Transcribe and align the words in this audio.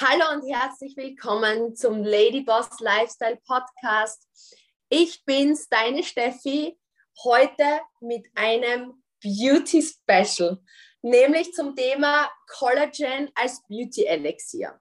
Hallo 0.00 0.24
und 0.32 0.52
herzlich 0.52 0.96
willkommen 0.96 1.76
zum 1.76 2.02
Lady 2.02 2.40
Boss 2.40 2.80
Lifestyle 2.80 3.38
Podcast. 3.46 4.26
Ich 4.88 5.24
bin's, 5.24 5.68
deine 5.68 6.02
Steffi, 6.02 6.76
heute 7.22 7.80
mit 8.00 8.26
einem 8.34 9.04
Beauty 9.22 9.80
Special, 9.80 10.58
nämlich 11.00 11.52
zum 11.52 11.76
Thema 11.76 12.28
Collagen 12.48 13.30
als 13.36 13.62
Beauty 13.68 14.06
Elixier. 14.06 14.80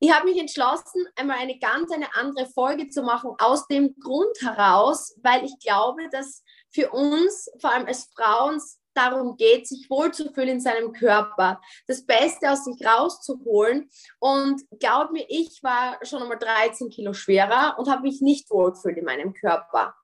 Ich 0.00 0.12
habe 0.12 0.28
mich 0.28 0.40
entschlossen, 0.40 1.06
einmal 1.14 1.38
eine 1.38 1.60
ganz 1.60 1.92
eine 1.92 2.12
andere 2.16 2.46
Folge 2.46 2.88
zu 2.88 3.04
machen, 3.04 3.36
aus 3.38 3.68
dem 3.68 3.94
Grund 4.00 4.36
heraus, 4.40 5.14
weil 5.22 5.44
ich 5.44 5.56
glaube, 5.60 6.08
dass 6.10 6.42
für 6.72 6.90
uns, 6.90 7.48
vor 7.60 7.70
allem 7.70 7.86
als 7.86 8.10
Frauen, 8.16 8.60
darum 8.94 9.36
geht, 9.36 9.66
sich 9.66 9.88
wohlzufühlen 9.88 10.48
in 10.50 10.60
seinem 10.60 10.92
Körper, 10.92 11.60
das 11.86 12.04
Beste 12.04 12.50
aus 12.50 12.64
sich 12.64 12.84
rauszuholen. 12.84 13.90
Und 14.18 14.62
glaub 14.78 15.10
mir, 15.12 15.24
ich 15.28 15.62
war 15.62 15.98
schon 16.02 16.22
einmal 16.22 16.38
13 16.38 16.90
Kilo 16.90 17.12
schwerer 17.12 17.76
und 17.78 17.90
habe 17.90 18.02
mich 18.02 18.20
nicht 18.20 18.50
wohlgefühlt 18.50 18.98
in 18.98 19.04
meinem 19.04 19.32
Körper. 19.34 19.94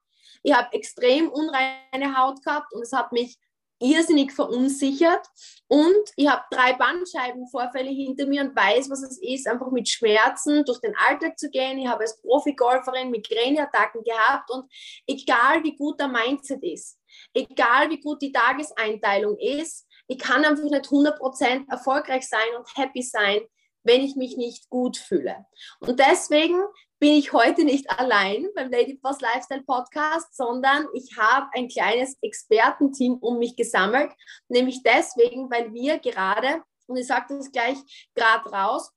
Ich 0.43 0.53
habe 0.53 0.73
extrem 0.73 1.29
unreine 1.29 2.17
Haut 2.17 2.41
gehabt 2.43 2.73
und 2.73 2.81
es 2.81 2.93
hat 2.93 3.11
mich 3.11 3.37
irrsinnig 3.79 4.33
verunsichert 4.33 5.25
und 5.67 6.11
ich 6.17 6.27
habe 6.27 6.43
drei 6.51 6.73
Bandscheibenvorfälle 6.73 7.89
hinter 7.89 8.27
mir 8.27 8.41
und 8.43 8.55
weiß, 8.55 8.89
was 8.89 9.03
es 9.03 9.17
ist, 9.21 9.47
einfach 9.47 9.71
mit 9.71 9.87
Schmerzen 9.87 10.65
durch 10.65 10.79
den 10.81 10.95
Alltag 10.97 11.39
zu 11.39 11.49
gehen. 11.49 11.79
Ich 11.79 11.87
habe 11.87 12.01
als 12.01 12.21
Profi-Golferin 12.21 13.09
Migräneattacken 13.09 14.03
gehabt 14.03 14.51
und 14.51 14.69
egal 15.07 15.63
wie 15.63 15.75
gut 15.75 15.99
der 15.99 16.09
Mindset 16.09 16.61
ist, 16.63 16.98
egal 17.33 17.89
wie 17.89 17.99
gut 17.99 18.21
die 18.21 18.31
Tageseinteilung 18.31 19.37
ist, 19.37 19.87
ich 20.07 20.17
kann 20.17 20.43
einfach 20.43 20.63
nicht 20.63 20.85
100% 20.85 21.69
erfolgreich 21.69 22.27
sein 22.27 22.55
und 22.57 22.67
happy 22.75 23.01
sein, 23.01 23.41
wenn 23.83 24.01
ich 24.01 24.15
mich 24.15 24.37
nicht 24.37 24.69
gut 24.69 24.97
fühle. 24.97 25.45
Und 25.79 25.99
deswegen 25.99 26.61
bin 26.99 27.13
ich 27.13 27.31
heute 27.31 27.63
nicht 27.63 27.89
allein 27.89 28.47
beim 28.55 28.69
Lady 28.69 28.95
Boss 28.95 29.21
Lifestyle 29.21 29.63
Podcast, 29.63 30.35
sondern 30.35 30.87
ich 30.93 31.17
habe 31.17 31.47
ein 31.53 31.69
kleines 31.69 32.17
Expertenteam 32.21 33.13
um 33.21 33.39
mich 33.39 33.55
gesammelt, 33.55 34.11
nämlich 34.49 34.83
deswegen, 34.83 35.49
weil 35.49 35.73
wir 35.73 35.99
gerade, 35.99 36.61
und 36.87 36.97
ich 36.97 37.07
sage 37.07 37.37
das 37.37 37.51
gleich 37.51 37.77
gerade 38.15 38.49
raus, 38.49 38.91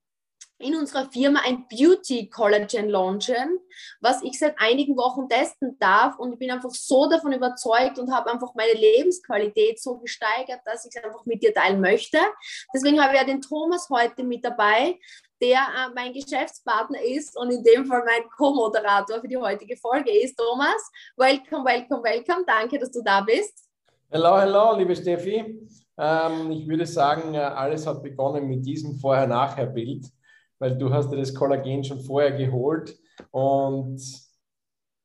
in 0.63 0.77
unserer 0.77 1.11
Firma 1.11 1.41
ein 1.45 1.67
Beauty 1.69 2.31
Collagen 2.31 2.89
launchen, 2.89 3.59
was 4.01 4.23
ich 4.23 4.39
seit 4.39 4.55
einigen 4.59 4.97
Wochen 4.97 5.29
testen 5.29 5.77
darf. 5.79 6.19
Und 6.19 6.33
ich 6.33 6.39
bin 6.39 6.51
einfach 6.51 6.71
so 6.71 7.09
davon 7.09 7.33
überzeugt 7.33 7.99
und 7.99 8.13
habe 8.13 8.31
einfach 8.31 8.55
meine 8.55 8.79
Lebensqualität 8.79 9.81
so 9.81 9.99
gesteigert, 9.99 10.61
dass 10.65 10.87
ich 10.87 10.95
es 10.95 11.05
einfach 11.05 11.27
mit 11.27 11.43
dir 11.43 11.53
teilen 11.53 11.81
möchte. 11.81 12.19
Deswegen 12.75 13.01
habe 13.01 13.15
ich 13.15 13.21
ja 13.21 13.27
den 13.27 13.41
Thomas 13.41 13.89
heute 13.91 14.23
mit 14.23 14.45
dabei, 14.45 14.99
der 15.43 15.59
äh, 15.59 15.93
mein 15.95 16.13
Geschäftspartner 16.13 17.03
ist 17.03 17.37
und 17.37 17.51
in 17.51 17.65
dem 17.65 17.85
Fall 17.87 18.05
mein 18.05 18.29
Co-Moderator 18.37 19.21
für 19.21 19.29
die 19.29 19.37
heutige 19.37 19.77
Folge 19.77 20.11
ist. 20.23 20.37
Thomas, 20.37 20.91
welcome, 21.17 21.65
welcome, 21.65 22.03
welcome. 22.03 22.45
Danke, 22.47 22.79
dass 22.79 22.93
du 22.93 23.03
da 23.03 23.21
bist. 23.21 23.69
Hallo, 24.13 24.37
hallo, 24.37 24.79
liebe 24.79 24.95
Steffi. 24.95 25.69
Ähm, 25.99 26.51
ich 26.53 26.69
würde 26.69 26.87
sagen, 26.87 27.35
äh, 27.35 27.39
alles 27.39 27.87
hat 27.87 28.03
begonnen 28.03 28.47
mit 28.47 28.65
diesem 28.65 28.95
Vorher-Nachher-Bild 28.95 30.07
weil 30.63 30.79
du 30.79 30.93
hast 30.95 31.11
dir 31.11 31.17
das 31.17 31.35
Kollagen 31.35 31.83
schon 31.83 31.99
vorher 31.99 32.31
geholt 32.31 32.97
und 33.33 34.01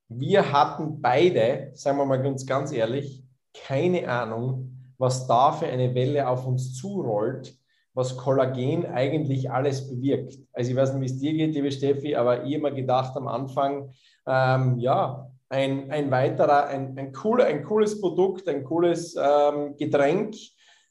wir 0.08 0.52
hatten 0.52 1.02
beide, 1.02 1.72
sagen 1.74 1.98
wir 1.98 2.06
mal 2.06 2.22
ganz, 2.22 2.46
ganz 2.46 2.72
ehrlich, 2.72 3.24
keine 3.66 4.08
Ahnung, 4.08 4.94
was 5.00 5.26
da 5.26 5.52
für 5.52 5.66
eine 5.66 5.96
Welle 5.96 6.28
auf 6.28 6.46
uns 6.46 6.76
zurollt, 6.76 7.58
was 7.96 8.18
Kollagen 8.18 8.86
eigentlich 8.86 9.50
alles 9.50 9.90
bewirkt. 9.90 10.38
Also 10.54 10.70
ich 10.70 10.78
weiß 10.78 10.94
nicht, 10.94 11.02
wie 11.02 11.06
es 11.16 11.20
dir 11.20 11.34
geht, 11.34 11.56
liebe 11.56 11.72
Steffi, 11.72 12.16
aber 12.16 12.44
ich 12.44 12.54
habe 12.54 12.70
mir 12.70 12.76
gedacht 12.76 13.18
am 13.18 13.28
Anfang, 13.28 13.90
ähm, 14.28 14.78
ja, 14.78 15.28
ein, 15.50 15.90
ein 15.90 16.12
weiterer, 16.12 16.68
ein, 16.68 16.96
ein, 17.00 17.12
cooler, 17.12 17.46
ein 17.46 17.64
cooles 17.64 18.00
Produkt, 18.00 18.48
ein 18.48 18.64
cooles 18.64 19.16
ähm, 19.20 19.76
Getränk, 19.76 20.36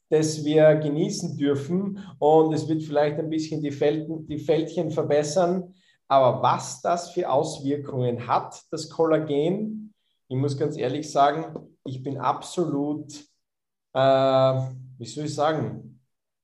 das 0.09 0.43
wir 0.43 0.75
genießen 0.75 1.37
dürfen. 1.37 1.99
Und 2.19 2.53
es 2.53 2.67
wird 2.67 2.83
vielleicht 2.83 3.17
ein 3.19 3.29
bisschen 3.29 3.61
die, 3.61 3.71
Felden, 3.71 4.27
die 4.27 4.39
Fältchen 4.39 4.91
verbessern. 4.91 5.73
Aber 6.07 6.41
was 6.41 6.81
das 6.81 7.11
für 7.11 7.29
Auswirkungen 7.29 8.27
hat, 8.27 8.61
das 8.71 8.89
Kollagen, 8.89 9.93
ich 10.29 10.37
muss 10.37 10.57
ganz 10.57 10.77
ehrlich 10.77 11.11
sagen, 11.11 11.69
ich 11.85 12.03
bin 12.03 12.17
absolut, 12.17 13.13
äh, 13.93 13.99
wie 13.99 15.05
soll 15.05 15.25
ich 15.25 15.35
sagen, 15.35 16.01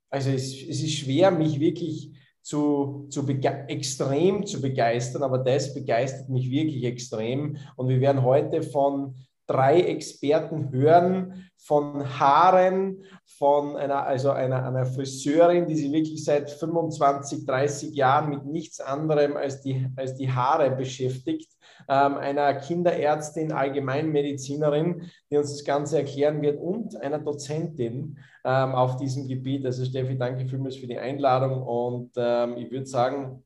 also 0.10 0.30
es, 0.30 0.54
es 0.54 0.84
ist 0.84 0.94
schwer, 0.94 1.32
mich 1.32 1.60
wirklich 1.60 2.12
zu, 2.42 3.08
zu 3.10 3.26
extrem 3.28 4.46
zu 4.46 4.62
begeistern, 4.62 5.24
aber 5.24 5.40
das 5.40 5.74
begeistert 5.74 6.30
mich 6.30 6.52
wirklich 6.52 6.84
extrem. 6.84 7.58
Und 7.78 7.88
wir 7.88 8.02
werden 8.02 8.22
heute 8.22 8.62
von 8.62 9.16
drei 9.54 9.82
Experten 9.82 10.72
hören 10.72 11.50
von 11.58 12.20
Haaren, 12.20 13.04
von 13.38 13.78
einer, 13.78 14.06
also 14.06 14.32
einer, 14.32 14.66
einer 14.66 14.86
Friseurin, 14.86 15.68
die 15.68 15.76
sich 15.76 15.92
wirklich 15.92 16.24
seit 16.24 16.50
25, 16.50 17.46
30 17.46 17.96
Jahren 17.96 18.30
mit 18.30 18.46
nichts 18.46 18.80
anderem 18.80 19.38
als 19.38 19.62
die, 19.62 19.88
als 19.96 20.16
die 20.16 20.32
Haare 20.32 20.72
beschäftigt, 20.72 21.52
ähm, 21.88 22.18
einer 22.18 22.54
Kinderärztin, 22.56 23.52
Allgemeinmedizinerin, 23.52 25.10
die 25.30 25.38
uns 25.38 25.52
das 25.52 25.64
Ganze 25.64 25.98
erklären 25.98 26.42
wird 26.42 26.60
und 26.60 27.00
einer 27.02 27.20
Dozentin 27.20 28.18
ähm, 28.44 28.76
auf 28.76 28.98
diesem 28.98 29.28
Gebiet. 29.28 29.66
Also 29.66 29.86
Steffi, 29.86 30.18
danke 30.18 30.46
vielmals 30.46 30.76
für 30.76 30.88
die 30.88 31.00
Einladung 31.00 31.62
und 31.62 32.12
ähm, 32.18 32.58
ich 32.58 32.72
würde 32.72 32.86
sagen, 32.86 33.44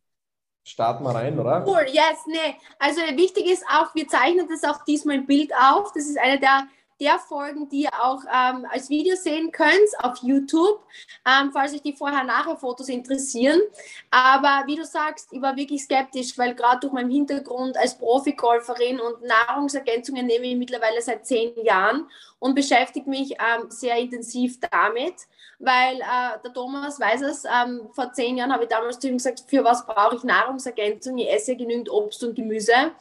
starten 0.68 1.04
wir 1.04 1.16
rein, 1.16 1.40
oder? 1.40 1.66
Cool, 1.66 1.86
yes, 1.88 2.26
nee. 2.28 2.56
Also 2.80 3.02
wichtig 3.16 3.46
ist 3.46 3.66
auch, 3.68 3.94
wir 3.96 4.08
zeichnen 4.08 4.48
das 4.48 4.64
auch 4.64 4.84
diesmal 4.84 5.16
im 5.16 5.26
Bild 5.26 5.52
auf. 5.54 5.92
Das 5.94 6.06
ist 6.06 6.18
eine 6.18 6.40
der 6.40 6.68
der 7.00 7.20
Folgen, 7.20 7.70
die 7.70 7.84
ihr 7.84 7.94
auch 7.94 8.24
ähm, 8.24 8.66
als 8.70 8.90
Video 8.90 9.16
sehen 9.16 9.52
könnt 9.52 9.90
auf 10.00 10.18
YouTube, 10.22 10.84
ähm, 11.26 11.52
falls 11.54 11.74
euch 11.74 11.82
die 11.82 11.94
Vorher-Nachher-Fotos 11.94 12.90
interessieren. 12.90 13.62
Aber 14.10 14.64
wie 14.66 14.76
du 14.76 14.84
sagst, 14.84 15.32
ich 15.32 15.42
war 15.42 15.56
wirklich 15.56 15.84
skeptisch, 15.84 16.38
weil 16.38 16.56
gerade 16.56 16.80
durch 16.82 16.94
meinen 16.94 17.12
Hintergrund 17.12 17.78
als 17.78 17.98
Profi-Golferin 17.98 19.00
und 19.00 19.22
Nahrungsergänzungen 19.24 20.26
nehme 20.26 20.48
ich 20.48 20.58
mittlerweile 20.58 21.02
seit 21.02 21.26
zehn 21.26 21.54
Jahren 21.64 22.10
und 22.40 22.56
beschäftige 22.56 23.10
mich 23.10 23.34
ähm, 23.34 23.70
sehr 23.70 23.98
intensiv 23.98 24.60
damit, 24.72 25.14
weil 25.60 25.96
äh, 25.96 26.40
der 26.44 26.54
Thomas 26.54 27.00
weiß 27.00 27.22
es, 27.22 27.44
ähm, 27.46 27.90
vor 27.92 28.14
zehn 28.14 28.38
Jahren 28.38 28.54
habe 28.54 28.64
ich 28.64 28.70
damals 28.70 29.00
zu 29.00 29.08
ihm 29.08 29.18
gesagt, 29.18 29.44
für 29.48 29.64
was 29.64 29.86
brauche 29.86 30.16
ich 30.16 30.24
Nahrungsergänzung? 30.24 31.18
Ich 31.18 31.32
esse 31.32 31.56
genügend 31.56 31.90
Obst 31.90 32.24
und 32.24 32.36
Gemüse 32.36 32.92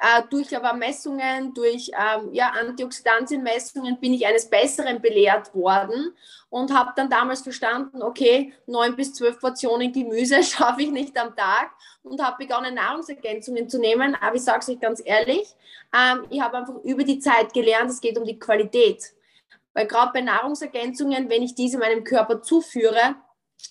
äh, 0.00 0.22
durch 0.30 0.56
aber 0.56 0.72
Messungen, 0.72 1.52
durch 1.52 1.90
ähm, 1.90 2.32
ja, 2.32 2.50
Antioxidantienmessungen 2.58 4.00
bin 4.00 4.14
ich 4.14 4.26
eines 4.26 4.48
Besseren 4.48 5.00
belehrt 5.00 5.54
worden 5.54 6.14
und 6.48 6.74
habe 6.74 6.92
dann 6.96 7.10
damals 7.10 7.42
verstanden, 7.42 8.02
okay, 8.02 8.54
neun 8.66 8.96
bis 8.96 9.12
zwölf 9.12 9.38
Portionen 9.38 9.92
Gemüse 9.92 10.42
schaffe 10.42 10.82
ich 10.82 10.90
nicht 10.90 11.18
am 11.18 11.36
Tag 11.36 11.70
und 12.02 12.22
habe 12.22 12.44
begonnen, 12.46 12.74
Nahrungsergänzungen 12.74 13.68
zu 13.68 13.78
nehmen. 13.78 14.16
Aber 14.20 14.36
ich 14.36 14.42
sage 14.42 14.60
es 14.60 14.68
euch 14.70 14.80
ganz 14.80 15.02
ehrlich, 15.04 15.54
ähm, 15.94 16.26
ich 16.30 16.40
habe 16.40 16.56
einfach 16.56 16.76
über 16.82 17.04
die 17.04 17.18
Zeit 17.18 17.52
gelernt, 17.52 17.90
es 17.90 18.00
geht 18.00 18.16
um 18.16 18.24
die 18.24 18.38
Qualität. 18.38 19.12
Weil 19.74 19.86
gerade 19.86 20.12
bei 20.12 20.20
Nahrungsergänzungen, 20.20 21.28
wenn 21.28 21.42
ich 21.42 21.54
diese 21.54 21.78
meinem 21.78 22.04
Körper 22.04 22.42
zuführe, 22.42 23.16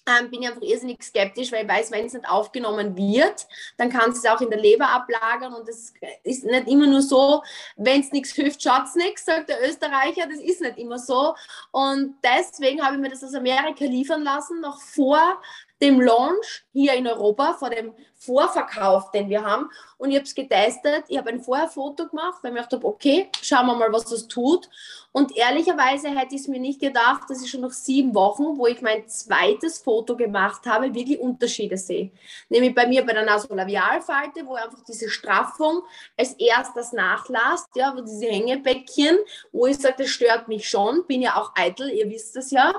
ähm, 0.06 0.30
bin 0.30 0.42
ich 0.42 0.50
einfach 0.50 0.62
irrsinnig 0.62 1.04
skeptisch, 1.04 1.52
weil 1.52 1.64
ich 1.64 1.70
weiß, 1.70 1.92
wenn 1.92 2.06
es 2.06 2.14
nicht 2.14 2.28
aufgenommen 2.28 2.96
wird, 2.96 3.48
dann 3.78 3.90
kann 3.90 4.12
es 4.12 4.26
auch 4.26 4.42
in 4.42 4.50
der 4.50 4.60
Leber 4.60 4.90
ablagern 4.90 5.54
und 5.54 5.68
das 5.68 5.94
ist 6.24 6.46
nicht 6.46 6.68
immer 6.68 6.88
nur 6.88 7.02
so, 7.02 7.44
wenn 7.76 8.02
es 8.02 8.12
nichts 8.12 8.32
hilft, 8.32 8.62
schaut 8.62 8.86
es 8.86 8.96
nichts, 8.96 9.26
sagt 9.26 9.50
der 9.50 9.68
Österreicher, 9.68 10.28
das 10.28 10.40
ist 10.40 10.62
nicht 10.62 10.78
immer 10.78 11.00
so. 11.00 11.36
Und 11.72 12.16
deswegen 12.24 12.84
habe 12.84 12.96
ich 12.96 13.02
mir 13.02 13.10
das 13.10 13.24
aus 13.24 13.34
Amerika 13.34 13.86
liefern 13.86 14.24
lassen, 14.24 14.62
noch 14.62 14.80
vor 14.82 15.42
dem 15.82 16.02
Launch 16.02 16.66
hier 16.72 16.94
in 16.94 17.08
Europa, 17.08 17.54
vor 17.54 17.70
dem 17.70 17.94
Vorverkauf, 18.20 19.12
den 19.12 19.30
wir 19.30 19.44
haben. 19.46 19.70
Und 19.98 20.10
ich 20.10 20.18
habe 20.18 20.26
es 20.26 20.36
getestet. 20.36 21.06
Ich 21.08 21.18
habe 21.18 21.30
ein 21.30 21.42
Vorherfoto 21.42 22.08
gemacht, 22.08 22.40
weil 22.42 22.52
ich 22.52 22.54
mir 22.54 22.60
gedacht 22.60 22.74
habe, 22.74 22.88
okay, 22.88 23.30
schauen 23.42 23.66
wir 23.68 23.76
mal, 23.76 23.94
was 23.94 24.06
das 24.06 24.28
tut. 24.28 24.70
Und 25.14 25.36
ehrlicherweise 25.38 26.10
hätte 26.10 26.36
ich 26.36 26.42
es 26.42 26.48
mir 26.50 26.60
nicht 26.60 26.82
gedacht, 26.82 27.30
dass 27.30 27.42
ich 27.42 27.50
schon 27.50 27.62
nach 27.62 27.72
sieben 27.72 28.14
Wochen, 28.14 28.58
wo 28.58 28.68
ich 28.68 28.82
mein 28.82 29.08
zweites 29.08 29.80
Foto 29.80 30.18
gemacht 30.18 30.66
habe, 30.66 30.94
wirklich 30.94 31.20
Unterschiede 31.20 31.78
sehe. 31.78 32.12
Nämlich 32.50 32.76
bei 32.76 32.88
mir 32.88 33.06
bei 33.06 33.14
der 33.14 33.26
Nasolabialfalte, 33.26 34.46
wo 34.46 34.56
einfach 34.56 34.84
diese 34.86 35.10
Straffung 35.10 35.84
als 36.18 36.34
erstes 36.34 36.92
nachlasst, 36.92 37.70
ja, 37.76 37.96
wo 37.96 38.02
diese 38.02 38.28
Hängebäckchen, 38.28 39.18
wo 39.54 39.66
ich 39.66 39.78
sage, 39.78 39.96
das 40.00 40.10
stört 40.10 40.50
mich 40.50 40.68
schon, 40.68 41.06
bin 41.08 41.22
ja 41.22 41.38
auch 41.38 41.54
eitel, 41.56 41.90
ihr 41.90 42.10
wisst 42.10 42.36
das 42.36 42.52
ja. 42.52 42.74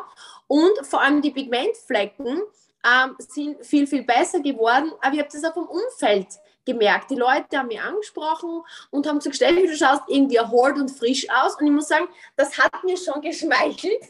Und 0.46 0.72
vor 0.82 1.00
allem 1.00 1.22
die 1.22 1.30
Pigmentflecken, 1.30 2.42
ähm, 2.84 3.16
sind 3.18 3.64
viel, 3.64 3.86
viel 3.86 4.04
besser 4.04 4.40
geworden. 4.40 4.92
Aber 5.00 5.14
ich 5.14 5.20
habe 5.20 5.28
das 5.32 5.44
auch 5.44 5.54
vom 5.54 5.68
Umfeld 5.68 6.28
gemerkt. 6.64 7.10
Die 7.10 7.16
Leute 7.16 7.58
haben 7.58 7.68
mich 7.68 7.80
angesprochen 7.80 8.62
und 8.90 9.06
haben 9.06 9.18
gesagt, 9.18 9.36
Steffi, 9.36 9.66
du 9.66 9.76
schaust 9.76 10.02
irgendwie 10.08 10.36
erholt 10.36 10.76
und 10.76 10.90
frisch 10.90 11.26
aus. 11.30 11.58
Und 11.58 11.66
ich 11.66 11.72
muss 11.72 11.88
sagen, 11.88 12.08
das 12.36 12.58
hat 12.58 12.84
mir 12.84 12.96
schon 12.96 13.20
geschmeichelt, 13.22 14.02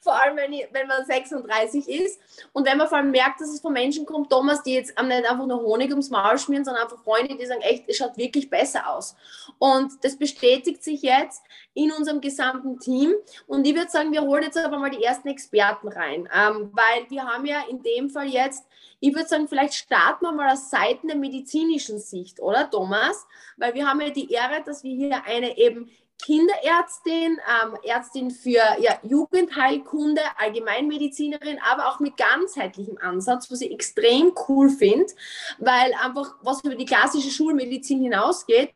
vor 0.00 0.20
allem 0.20 0.36
wenn, 0.36 0.52
ich, 0.52 0.68
wenn 0.72 0.86
man 0.86 1.04
36 1.04 1.88
ist. 1.88 2.20
Und 2.52 2.66
wenn 2.66 2.78
man 2.78 2.88
vor 2.88 2.98
allem 2.98 3.10
merkt, 3.10 3.40
dass 3.40 3.48
es 3.48 3.60
von 3.60 3.72
Menschen 3.72 4.06
kommt, 4.06 4.30
Thomas, 4.30 4.62
die 4.62 4.74
jetzt 4.74 5.00
nicht 5.00 5.30
einfach 5.30 5.46
nur 5.46 5.62
Honig 5.62 5.90
ums 5.90 6.10
Maul 6.10 6.38
schmieren, 6.38 6.64
sondern 6.64 6.84
einfach 6.84 7.02
Freunde, 7.02 7.36
die 7.36 7.46
sagen, 7.46 7.62
echt, 7.62 7.88
es 7.88 7.96
schaut 7.96 8.16
wirklich 8.16 8.50
besser 8.50 8.88
aus. 8.88 9.16
Und 9.58 9.92
das 10.02 10.16
bestätigt 10.16 10.84
sich 10.84 11.02
jetzt 11.02 11.42
in 11.74 11.90
unserem 11.92 12.20
gesamten 12.20 12.78
Team. 12.78 13.14
Und 13.46 13.66
ich 13.66 13.74
würde 13.74 13.90
sagen, 13.90 14.12
wir 14.12 14.22
holen 14.22 14.42
jetzt 14.42 14.58
aber 14.58 14.78
mal 14.78 14.90
die 14.90 15.02
ersten 15.02 15.28
Experten 15.28 15.88
rein, 15.88 16.28
ähm, 16.34 16.70
weil 16.72 17.08
wir 17.08 17.24
haben 17.24 17.46
ja 17.46 17.62
in 17.68 17.82
dem 17.82 18.10
Fall 18.10 18.28
jetzt 18.28 18.64
ich 19.04 19.12
würde 19.16 19.28
sagen, 19.28 19.48
vielleicht 19.48 19.74
starten 19.74 20.24
wir 20.24 20.30
mal 20.30 20.52
aus 20.52 20.70
Seiten 20.70 21.08
der 21.08 21.16
medizinischen 21.62 21.98
Sicht, 21.98 22.40
oder 22.40 22.70
Thomas? 22.70 23.26
Weil 23.56 23.74
wir 23.74 23.86
haben 23.86 24.00
ja 24.00 24.10
die 24.10 24.30
Ehre, 24.30 24.62
dass 24.64 24.82
wir 24.82 24.94
hier 24.94 25.24
eine 25.24 25.56
eben 25.58 25.90
Kinderärztin, 26.24 27.40
ähm, 27.64 27.76
Ärztin 27.82 28.30
für 28.30 28.62
ja, 28.78 28.98
Jugendheilkunde, 29.02 30.20
Allgemeinmedizinerin, 30.38 31.58
aber 31.68 31.88
auch 31.88 31.98
mit 31.98 32.16
ganzheitlichem 32.16 32.96
Ansatz, 32.98 33.50
was 33.50 33.60
ich 33.60 33.72
extrem 33.72 34.32
cool 34.46 34.70
finde, 34.70 35.12
weil 35.58 35.92
einfach 35.94 36.36
was 36.42 36.62
über 36.62 36.76
die 36.76 36.84
klassische 36.84 37.30
Schulmedizin 37.30 38.02
hinausgeht. 38.02 38.70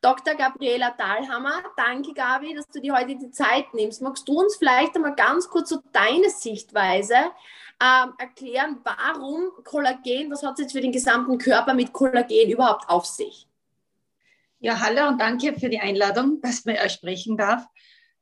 Dr. 0.00 0.36
Gabriela 0.36 0.94
Dahlhammer, 0.96 1.64
danke 1.76 2.12
Gabi, 2.12 2.54
dass 2.54 2.68
du 2.68 2.80
dir 2.80 2.94
heute 2.94 3.16
die 3.16 3.32
Zeit 3.32 3.74
nimmst. 3.74 4.00
Magst 4.00 4.28
du 4.28 4.40
uns 4.40 4.54
vielleicht 4.54 4.94
einmal 4.94 5.16
ganz 5.16 5.48
kurz 5.48 5.70
so 5.70 5.78
deine 5.92 6.30
Sichtweise 6.30 7.16
ähm, 7.82 8.14
erklären, 8.18 8.80
warum 8.84 9.50
Kollagen, 9.64 10.30
was 10.30 10.42
hat 10.42 10.54
es 10.54 10.60
jetzt 10.60 10.72
für 10.72 10.80
den 10.80 10.92
gesamten 10.92 11.36
Körper 11.38 11.74
mit 11.74 11.92
Kollagen 11.92 12.48
überhaupt 12.48 12.88
auf 12.88 13.06
sich? 13.06 13.48
Ja, 14.60 14.78
hallo 14.78 15.08
und 15.08 15.20
danke 15.20 15.58
für 15.58 15.68
die 15.68 15.80
Einladung, 15.80 16.40
dass 16.40 16.64
ich 16.64 16.80
euch 16.80 16.92
sprechen 16.92 17.36
darf. 17.36 17.66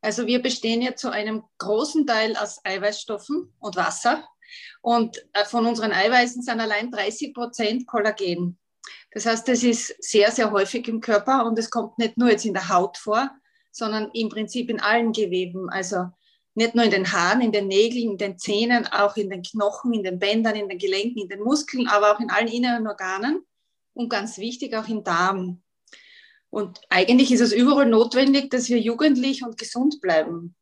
Also 0.01 0.27
wir 0.27 0.41
bestehen 0.41 0.81
ja 0.81 0.95
zu 0.95 1.11
einem 1.11 1.43
großen 1.59 2.07
Teil 2.07 2.35
aus 2.37 2.65
Eiweißstoffen 2.65 3.53
und 3.59 3.77
Wasser. 3.77 4.27
Und 4.81 5.19
äh, 5.35 5.45
von 5.45 5.67
unseren 5.67 5.93
Eiweißen 5.93 6.43
sind 6.43 6.59
allein 6.59 6.91
30 6.91 7.35
Prozent 7.35 7.87
Kollagen. 7.87 8.59
Das 9.13 9.27
heißt, 9.27 9.47
das 9.47 9.63
ist 9.63 9.95
sehr, 10.03 10.31
sehr 10.31 10.51
häufig 10.51 10.89
im 10.89 11.03
Körper 11.03 11.45
und 11.45 11.59
es 11.59 11.69
kommt 11.69 11.99
nicht 11.99 12.17
nur 12.17 12.31
jetzt 12.31 12.47
in 12.47 12.55
der 12.55 12.71
Haut 12.71 12.97
vor, 12.97 13.31
sondern 13.71 14.11
im 14.15 14.31
Prinzip 14.31 14.71
in 14.71 14.81
allen 14.81 15.13
Geweben. 15.13 15.69
Also 15.69 16.07
nicht 16.55 16.75
nur 16.75 16.85
in 16.85 16.91
den 16.91 17.13
Haaren, 17.13 17.41
in 17.41 17.53
den 17.53 17.69
Nägeln, 17.69 18.13
in 18.13 18.19
den 18.19 18.39
Zähnen, 18.39 18.87
auch 18.87 19.17
in 19.17 19.31
den 19.31 19.43
Knochen, 19.43 19.93
in 19.93 20.03
den 20.03 20.19
Bändern, 20.19 20.57
in 20.57 20.69
den 20.69 20.79
Gelenken, 20.79 21.23
in 21.23 21.29
den 21.29 21.41
Muskeln, 21.41 21.87
aber 21.87 22.13
auch 22.13 22.21
in 22.21 22.31
allen 22.31 22.49
inneren 22.49 22.87
Organen 22.87 23.45
und 23.95 24.09
ganz 24.09 24.39
wichtig 24.39 24.75
auch 24.77 24.89
im 24.89 25.05
Darm. 25.05 25.63
Und 26.51 26.81
eigentlich 26.89 27.31
ist 27.31 27.41
es 27.41 27.53
überall 27.53 27.87
notwendig, 27.87 28.51
dass 28.51 28.69
wir 28.69 28.79
jugendlich 28.79 29.45
und 29.45 29.57
gesund 29.57 30.01
bleiben. 30.01 30.57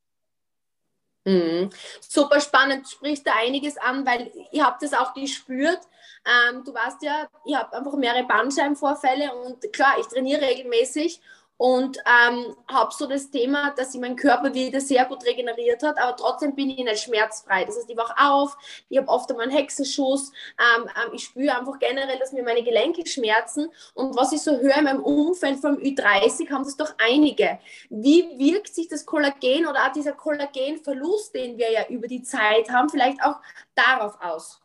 Mhm. 1.25 1.71
Super 2.01 2.41
spannend, 2.41 2.89
sprichst 2.89 3.27
da 3.27 3.33
einiges 3.35 3.77
an, 3.79 4.07
weil 4.07 4.31
ich 4.51 4.61
habe 4.61 4.77
das 4.81 4.93
auch 4.93 5.15
gespürt. 5.15 5.81
Ähm, 6.25 6.63
du 6.65 6.75
weißt 6.75 7.03
ja, 7.03 7.29
ich 7.47 7.55
habe 7.55 7.77
einfach 7.77 7.97
mehrere 7.97 8.25
Bandscheibenvorfälle 8.25 9.35
und 9.35 9.73
klar, 9.73 9.97
ich 9.99 10.07
trainiere 10.07 10.43
regelmäßig 10.43 11.21
und 11.59 11.99
ähm, 11.99 12.57
habe 12.69 12.95
so 12.95 13.07
das 13.07 13.31
Thema, 13.31 13.75
dass 13.77 13.93
sich 13.93 14.01
mein 14.01 14.17
Körper 14.17 14.55
wieder 14.55 14.81
sehr 14.81 15.05
gut 15.05 15.27
regeneriert 15.27 15.83
hat, 15.83 15.99
aber 15.99 16.17
trotzdem 16.17 16.55
bin 16.55 16.71
ich 16.71 16.79
nicht 16.79 17.03
schmerzfrei. 17.03 17.65
Das 17.65 17.77
heißt, 17.77 17.91
ich 17.91 17.97
wache 17.97 18.15
auf, 18.17 18.57
ich 18.89 18.97
habe 18.97 19.09
oft 19.09 19.31
einmal 19.31 19.49
einen 19.49 19.57
Hexenschuss, 19.57 20.33
ähm, 20.59 20.85
ähm, 20.85 21.13
ich 21.13 21.25
spüre 21.25 21.59
einfach 21.59 21.79
generell, 21.81 22.19
dass 22.19 22.33
mir 22.33 22.45
meine 22.45 22.63
Gelenke 22.63 23.07
schmerzen 23.07 23.71
und 23.95 24.17
was 24.17 24.33
ich 24.33 24.41
so 24.41 24.53
höre 24.57 24.79
in 24.79 24.85
meinem 24.85 25.03
Umfeld 25.03 25.59
vom 25.59 25.77
Ü30, 25.77 26.49
haben 26.51 26.65
das 26.65 26.77
doch 26.77 26.95
einige. 26.99 27.59
Wie 27.91 28.39
wirkt 28.39 28.75
sich 28.75 28.89
das 28.89 29.05
Kollagen 29.05 29.67
oder 29.67 29.87
auch 29.87 29.93
dieser 29.93 30.13
Kollagenverlust, 30.13 31.35
den 31.35 31.59
wir 31.59 31.73
ja 31.73 31.89
über 31.89 32.07
die 32.07 32.23
Zeit 32.23 32.71
haben, 32.71 32.89
vielleicht 32.89 33.23
auch 33.23 33.41
darauf 33.75 34.17
aus? 34.21 34.61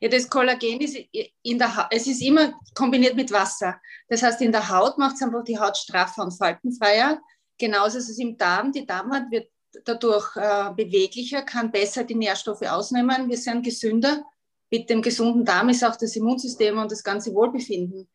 Ja, 0.00 0.08
das 0.08 0.28
Kollagen 0.30 0.80
ist 0.80 0.96
in 1.42 1.58
der 1.58 1.74
ha 1.74 1.88
es 1.90 2.06
ist 2.06 2.22
immer 2.22 2.52
kombiniert 2.74 3.16
mit 3.16 3.32
Wasser. 3.32 3.80
Das 4.08 4.22
heißt, 4.22 4.40
in 4.42 4.52
der 4.52 4.68
Haut 4.68 4.96
macht 4.96 5.16
es 5.16 5.22
einfach 5.22 5.42
die 5.44 5.58
Haut 5.58 5.76
straffer 5.76 6.22
und 6.22 6.30
faltenfreier. 6.36 7.20
Genauso 7.58 7.98
ist 7.98 8.08
es 8.08 8.18
im 8.18 8.36
Darm. 8.36 8.70
Die 8.70 8.86
Darmhaut 8.86 9.30
wird 9.30 9.50
dadurch 9.84 10.36
äh, 10.36 10.70
beweglicher, 10.74 11.42
kann 11.42 11.72
besser 11.72 12.04
die 12.04 12.14
Nährstoffe 12.14 12.62
ausnehmen. 12.62 13.28
Wir 13.28 13.36
sind 13.36 13.64
gesünder. 13.64 14.24
Mit 14.70 14.88
dem 14.88 15.02
gesunden 15.02 15.44
Darm 15.44 15.68
ist 15.70 15.82
auch 15.82 15.96
das 15.96 16.14
Immunsystem 16.14 16.78
und 16.78 16.92
das 16.92 17.02
ganze 17.02 17.34
Wohlbefinden 17.34 18.08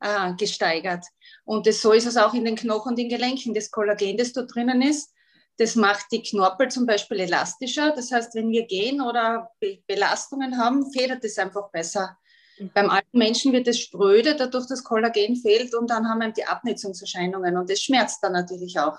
äh, 0.00 0.34
gesteigert. 0.34 1.06
Und 1.44 1.66
das, 1.66 1.80
so 1.80 1.92
ist 1.92 2.06
es 2.06 2.16
auch 2.16 2.34
in 2.34 2.44
den 2.44 2.56
Knochen 2.56 2.90
und 2.90 2.98
den 2.98 3.08
Gelenken. 3.08 3.54
Das 3.54 3.70
Kollagen, 3.70 4.16
das 4.16 4.32
dort 4.32 4.54
drinnen 4.54 4.82
ist, 4.82 5.11
das 5.58 5.76
macht 5.76 6.06
die 6.12 6.22
Knorpel 6.22 6.68
zum 6.68 6.86
Beispiel 6.86 7.20
elastischer. 7.20 7.92
Das 7.94 8.10
heißt, 8.10 8.34
wenn 8.34 8.50
wir 8.50 8.66
gehen 8.66 9.00
oder 9.00 9.50
Belastungen 9.86 10.58
haben, 10.58 10.90
federt 10.92 11.24
es 11.24 11.38
einfach 11.38 11.70
besser. 11.70 12.16
Mhm. 12.58 12.70
Beim 12.74 12.90
alten 12.90 13.18
Menschen 13.18 13.52
wird 13.52 13.68
es 13.68 13.80
spröde, 13.80 14.34
dadurch 14.36 14.66
das 14.68 14.82
Kollagen 14.82 15.36
fehlt 15.36 15.74
und 15.74 15.90
dann 15.90 16.08
haben 16.08 16.20
wir 16.20 16.32
die 16.32 16.44
Abnutzungserscheinungen 16.44 17.56
und 17.56 17.70
es 17.70 17.82
schmerzt 17.82 18.22
dann 18.22 18.32
natürlich 18.32 18.78
auch. 18.78 18.98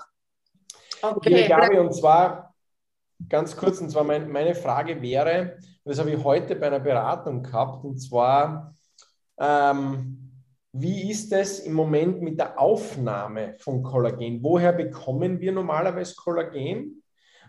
Okay, 1.02 1.48
Gabi, 1.48 1.78
und 1.78 1.94
zwar 1.94 2.54
ganz 3.28 3.56
kurz, 3.56 3.80
und 3.80 3.90
zwar 3.90 4.04
mein, 4.04 4.30
meine 4.30 4.54
Frage 4.54 5.00
wäre, 5.02 5.58
das 5.84 5.98
habe 5.98 6.12
ich 6.12 6.24
heute 6.24 6.56
bei 6.56 6.68
einer 6.68 6.80
Beratung 6.80 7.42
gehabt, 7.42 7.84
und 7.84 7.98
zwar, 7.98 8.74
ähm, 9.38 10.23
wie 10.76 11.08
ist 11.08 11.32
es 11.32 11.60
im 11.60 11.72
Moment 11.72 12.20
mit 12.20 12.36
der 12.36 12.58
Aufnahme 12.58 13.54
von 13.60 13.80
Kollagen? 13.84 14.42
Woher 14.42 14.72
bekommen 14.72 15.40
wir 15.40 15.52
normalerweise 15.52 16.16
Kollagen? 16.16 17.00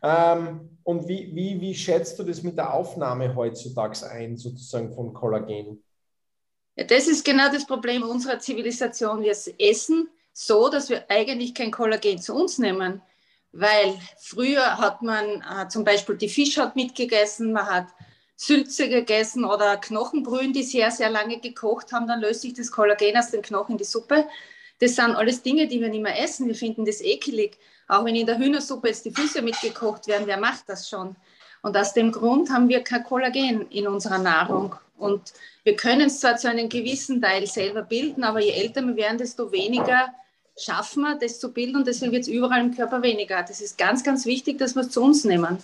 Ähm, 0.04 0.78
und 0.84 1.08
wie, 1.08 1.36
wie, 1.36 1.60
wie 1.60 1.74
schätzt 1.74 2.20
du 2.20 2.24
das 2.24 2.44
mit 2.44 2.56
der 2.56 2.72
Aufnahme 2.72 3.36
heutzutage 3.36 4.08
ein, 4.12 4.38
sozusagen 4.38 4.94
von 4.94 5.12
Kollagen? 5.12 5.84
Ja, 6.76 6.84
das 6.84 7.08
ist 7.08 7.26
genau 7.26 7.52
das 7.52 7.66
Problem 7.66 8.04
unserer 8.04 8.38
Zivilisation. 8.38 9.24
Wir 9.24 9.36
essen 9.58 10.08
so, 10.32 10.70
dass 10.70 10.92
wir 10.92 11.10
eigentlich 11.10 11.56
kein 11.56 11.72
Kollagen 11.72 12.20
zu 12.20 12.36
uns 12.36 12.60
nehmen. 12.60 13.02
Weil 13.52 13.98
früher 14.20 14.78
hat 14.78 15.02
man 15.02 15.26
äh, 15.42 15.68
zum 15.68 15.84
Beispiel 15.84 16.16
die 16.18 16.30
Fischhaut 16.30 16.76
mitgegessen, 16.76 17.54
man 17.54 17.66
hat 17.66 17.88
Sülze 18.36 18.90
gegessen 18.90 19.46
oder 19.46 19.78
Knochenbrühen, 19.78 20.54
die 20.54 20.64
sehr, 20.64 20.92
sehr 20.92 21.10
lange 21.10 21.40
gekocht 21.40 21.94
haben, 21.94 22.08
dann 22.08 22.20
löst 22.20 22.42
sich 22.42 22.54
das 22.54 22.72
Kollagen 22.72 23.18
aus 23.18 23.32
dem 23.32 23.42
Knochen 23.42 23.74
in 23.74 23.78
die 23.78 23.86
Suppe. 23.86 24.26
Das 24.80 24.96
sind 24.96 25.16
alles 25.16 25.42
Dinge, 25.42 25.68
die 25.68 25.80
wir 25.80 25.90
nicht 25.90 26.04
mehr 26.04 26.22
essen. 26.22 26.48
Wir 26.48 26.56
finden 26.56 26.86
das 26.86 27.02
ekelig. 27.02 27.58
Auch 27.88 28.04
wenn 28.04 28.16
in 28.16 28.26
der 28.26 28.38
Hühnersuppe 28.38 28.90
jetzt 28.90 29.06
die 29.06 29.12
Füße 29.12 29.42
mitgekocht 29.42 30.08
werden, 30.08 30.28
wer 30.28 30.38
macht 30.38 30.68
das 30.68 30.90
schon? 30.90 31.16
Und 31.62 31.78
aus 31.78 31.94
dem 31.94 32.12
Grund 32.12 32.50
haben 32.50 32.68
wir 32.68 32.84
kein 32.84 33.04
Kollagen 33.04 33.70
in 33.70 33.88
unserer 33.88 34.18
Nahrung. 34.18 34.76
Und 34.98 35.34
wir 35.64 35.76
können 35.76 36.08
es 36.08 36.20
zwar 36.20 36.38
zu 36.38 36.50
einem 36.50 36.70
gewissen 36.70 37.22
Teil 37.22 37.48
selber 37.48 37.82
bilden, 37.82 38.24
aber 38.24 38.42
je 38.42 38.52
älter 38.52 38.82
wir 38.82 38.96
werden, 38.96 39.18
desto 39.18 39.52
weniger 39.52 40.14
schaffen 40.58 41.04
wir, 41.04 41.16
das 41.16 41.40
zu 41.40 41.52
bilden. 41.52 41.78
Und 41.78 41.88
deswegen 41.88 42.12
wird 42.12 42.24
es 42.24 42.28
überall 42.28 42.62
im 42.62 42.76
Körper 42.76 43.02
weniger. 43.02 43.44
Das 43.44 43.62
ist 43.62 43.78
ganz, 43.78 44.04
ganz 44.04 44.26
wichtig, 44.26 44.58
dass 44.58 44.76
wir 44.76 44.82
es 44.82 44.92
zu 44.92 45.02
uns 45.02 45.24
nehmen. 45.24 45.58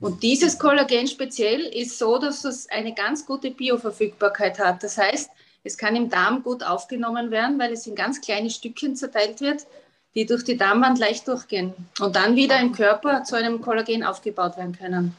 Und 0.00 0.22
dieses 0.22 0.58
Kollagen 0.58 1.06
speziell 1.06 1.60
ist 1.60 1.98
so, 1.98 2.18
dass 2.18 2.44
es 2.44 2.68
eine 2.70 2.94
ganz 2.94 3.26
gute 3.26 3.50
Bioverfügbarkeit 3.50 4.58
hat. 4.58 4.82
Das 4.82 4.96
heißt, 4.96 5.30
es 5.62 5.76
kann 5.76 5.94
im 5.94 6.08
Darm 6.08 6.42
gut 6.42 6.62
aufgenommen 6.62 7.30
werden, 7.30 7.58
weil 7.58 7.72
es 7.72 7.86
in 7.86 7.94
ganz 7.94 8.20
kleine 8.22 8.48
Stückchen 8.48 8.96
zerteilt 8.96 9.42
wird, 9.42 9.66
die 10.14 10.24
durch 10.24 10.42
die 10.42 10.56
Darmwand 10.56 10.98
leicht 10.98 11.28
durchgehen 11.28 11.74
und 12.00 12.16
dann 12.16 12.34
wieder 12.34 12.58
im 12.58 12.72
Körper 12.72 13.24
zu 13.24 13.36
einem 13.36 13.60
Kollagen 13.60 14.02
aufgebaut 14.02 14.56
werden 14.56 14.76
können 14.76 15.16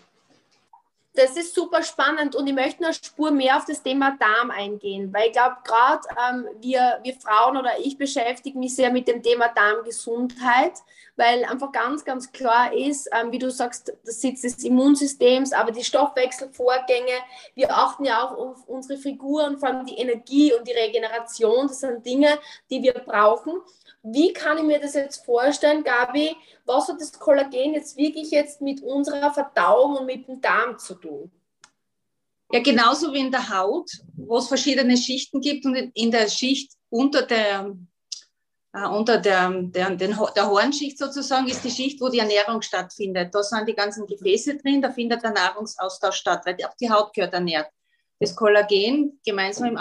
das 1.13 1.35
ist 1.35 1.53
super 1.53 1.83
spannend 1.83 2.35
und 2.35 2.47
ich 2.47 2.53
möchte 2.53 2.85
eine 2.85 2.93
Spur 2.93 3.31
mehr 3.31 3.57
auf 3.57 3.65
das 3.65 3.83
Thema 3.83 4.17
Darm 4.17 4.49
eingehen, 4.49 5.11
weil 5.11 5.27
ich 5.27 5.33
glaube, 5.33 5.57
gerade 5.65 6.01
ähm, 6.29 6.45
wir, 6.61 6.99
wir 7.03 7.13
Frauen 7.15 7.57
oder 7.57 7.71
ich 7.79 7.97
beschäftige 7.97 8.57
mich 8.57 8.75
sehr 8.75 8.91
mit 8.91 9.07
dem 9.09 9.21
Thema 9.21 9.49
Darmgesundheit, 9.49 10.73
weil 11.17 11.43
einfach 11.43 11.71
ganz, 11.73 12.05
ganz 12.05 12.31
klar 12.31 12.73
ist, 12.73 13.09
ähm, 13.11 13.31
wie 13.31 13.39
du 13.39 13.51
sagst, 13.51 13.93
das 14.05 14.21
Sitz 14.21 14.41
des 14.41 14.63
Immunsystems, 14.63 15.51
aber 15.51 15.71
die 15.71 15.83
Stoffwechselvorgänge, 15.83 17.13
wir 17.55 17.75
achten 17.75 18.05
ja 18.05 18.23
auch 18.23 18.37
auf 18.37 18.67
unsere 18.67 18.97
Figuren, 18.97 19.57
vor 19.59 19.69
allem 19.69 19.85
die 19.85 19.97
Energie 19.97 20.53
und 20.53 20.65
die 20.65 20.73
Regeneration, 20.73 21.67
das 21.67 21.81
sind 21.81 22.05
Dinge, 22.05 22.39
die 22.69 22.81
wir 22.81 22.93
brauchen. 22.93 23.61
Wie 24.03 24.33
kann 24.33 24.57
ich 24.57 24.63
mir 24.63 24.79
das 24.79 24.95
jetzt 24.95 25.23
vorstellen, 25.25 25.83
Gabi? 25.83 26.35
Was 26.65 26.87
hat 26.87 26.99
das 26.99 27.13
Kollagen 27.13 27.73
jetzt 27.73 27.97
wirklich 27.97 28.31
jetzt 28.31 28.61
mit 28.61 28.81
unserer 28.81 29.31
Verdauung 29.31 29.97
und 29.97 30.05
mit 30.07 30.27
dem 30.27 30.41
Darm 30.41 30.79
zu 30.79 30.95
tun? 30.95 31.31
Ja, 32.51 32.59
genauso 32.61 33.13
wie 33.13 33.19
in 33.19 33.31
der 33.31 33.49
Haut, 33.49 33.89
wo 34.15 34.37
es 34.37 34.47
verschiedene 34.47 34.97
Schichten 34.97 35.39
gibt 35.39 35.65
und 35.65 35.75
in 35.75 36.11
der 36.11 36.27
Schicht 36.29 36.73
unter 36.89 37.21
der, 37.21 37.73
äh, 38.73 38.87
unter 38.87 39.19
der, 39.19 39.49
der, 39.49 39.95
der 39.95 40.49
Hornschicht 40.49 40.97
sozusagen 40.97 41.47
ist 41.47 41.63
die 41.63 41.71
Schicht, 41.71 42.01
wo 42.01 42.09
die 42.09 42.19
Ernährung 42.19 42.61
stattfindet. 42.61 43.33
Da 43.33 43.43
sind 43.43 43.69
die 43.69 43.75
ganzen 43.75 44.05
Gefäße 44.05 44.57
drin, 44.57 44.81
da 44.81 44.91
findet 44.91 45.23
der 45.23 45.31
Nahrungsaustausch 45.31 46.15
statt, 46.15 46.41
weil 46.45 46.57
auch 46.65 46.75
die 46.75 46.89
Haut 46.89 47.13
gehört 47.13 47.33
ernährt. 47.33 47.69
Das 48.21 48.35
Kollagen 48.35 49.19
gemeinsam 49.25 49.75
dem 49.75 49.77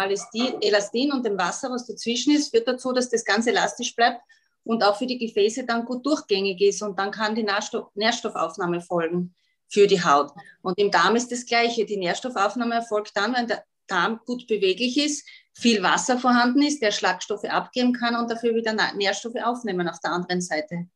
Elastin 0.62 1.12
und 1.12 1.26
dem 1.26 1.36
Wasser, 1.36 1.70
was 1.70 1.86
dazwischen 1.86 2.34
ist, 2.34 2.48
führt 2.48 2.66
dazu, 2.66 2.90
dass 2.90 3.10
das 3.10 3.22
ganz 3.22 3.46
elastisch 3.46 3.94
bleibt 3.94 4.22
und 4.64 4.82
auch 4.82 4.96
für 4.96 5.06
die 5.06 5.18
Gefäße 5.18 5.66
dann 5.66 5.84
gut 5.84 6.06
durchgängig 6.06 6.58
ist 6.62 6.80
und 6.80 6.98
dann 6.98 7.10
kann 7.10 7.34
die 7.34 7.46
Nährstoffaufnahme 7.94 8.80
folgen 8.80 9.34
für 9.68 9.86
die 9.86 10.02
Haut. 10.02 10.32
Und 10.62 10.78
im 10.78 10.90
Darm 10.90 11.16
ist 11.16 11.30
das 11.30 11.44
Gleiche. 11.44 11.84
Die 11.84 11.98
Nährstoffaufnahme 11.98 12.76
erfolgt 12.76 13.14
dann, 13.14 13.34
wenn 13.34 13.46
der 13.46 13.62
Darm 13.86 14.20
gut 14.24 14.46
beweglich 14.46 14.96
ist, 14.96 15.28
viel 15.52 15.82
Wasser 15.82 16.18
vorhanden 16.18 16.62
ist, 16.62 16.80
der 16.80 16.92
Schlagstoffe 16.92 17.44
abgeben 17.44 17.92
kann 17.92 18.16
und 18.16 18.30
dafür 18.30 18.54
wieder 18.54 18.72
Nährstoffe 18.94 19.42
aufnehmen 19.44 19.86
auf 19.86 20.00
der 20.00 20.12
anderen 20.12 20.40
Seite. 20.40 20.86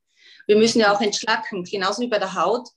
Wir 0.46 0.56
müssen 0.56 0.80
ja 0.80 0.94
auch 0.94 1.00
entschlacken, 1.02 1.64
genauso 1.64 2.00
wie 2.00 2.08
bei 2.08 2.18
der 2.18 2.34
Haut 2.34 2.70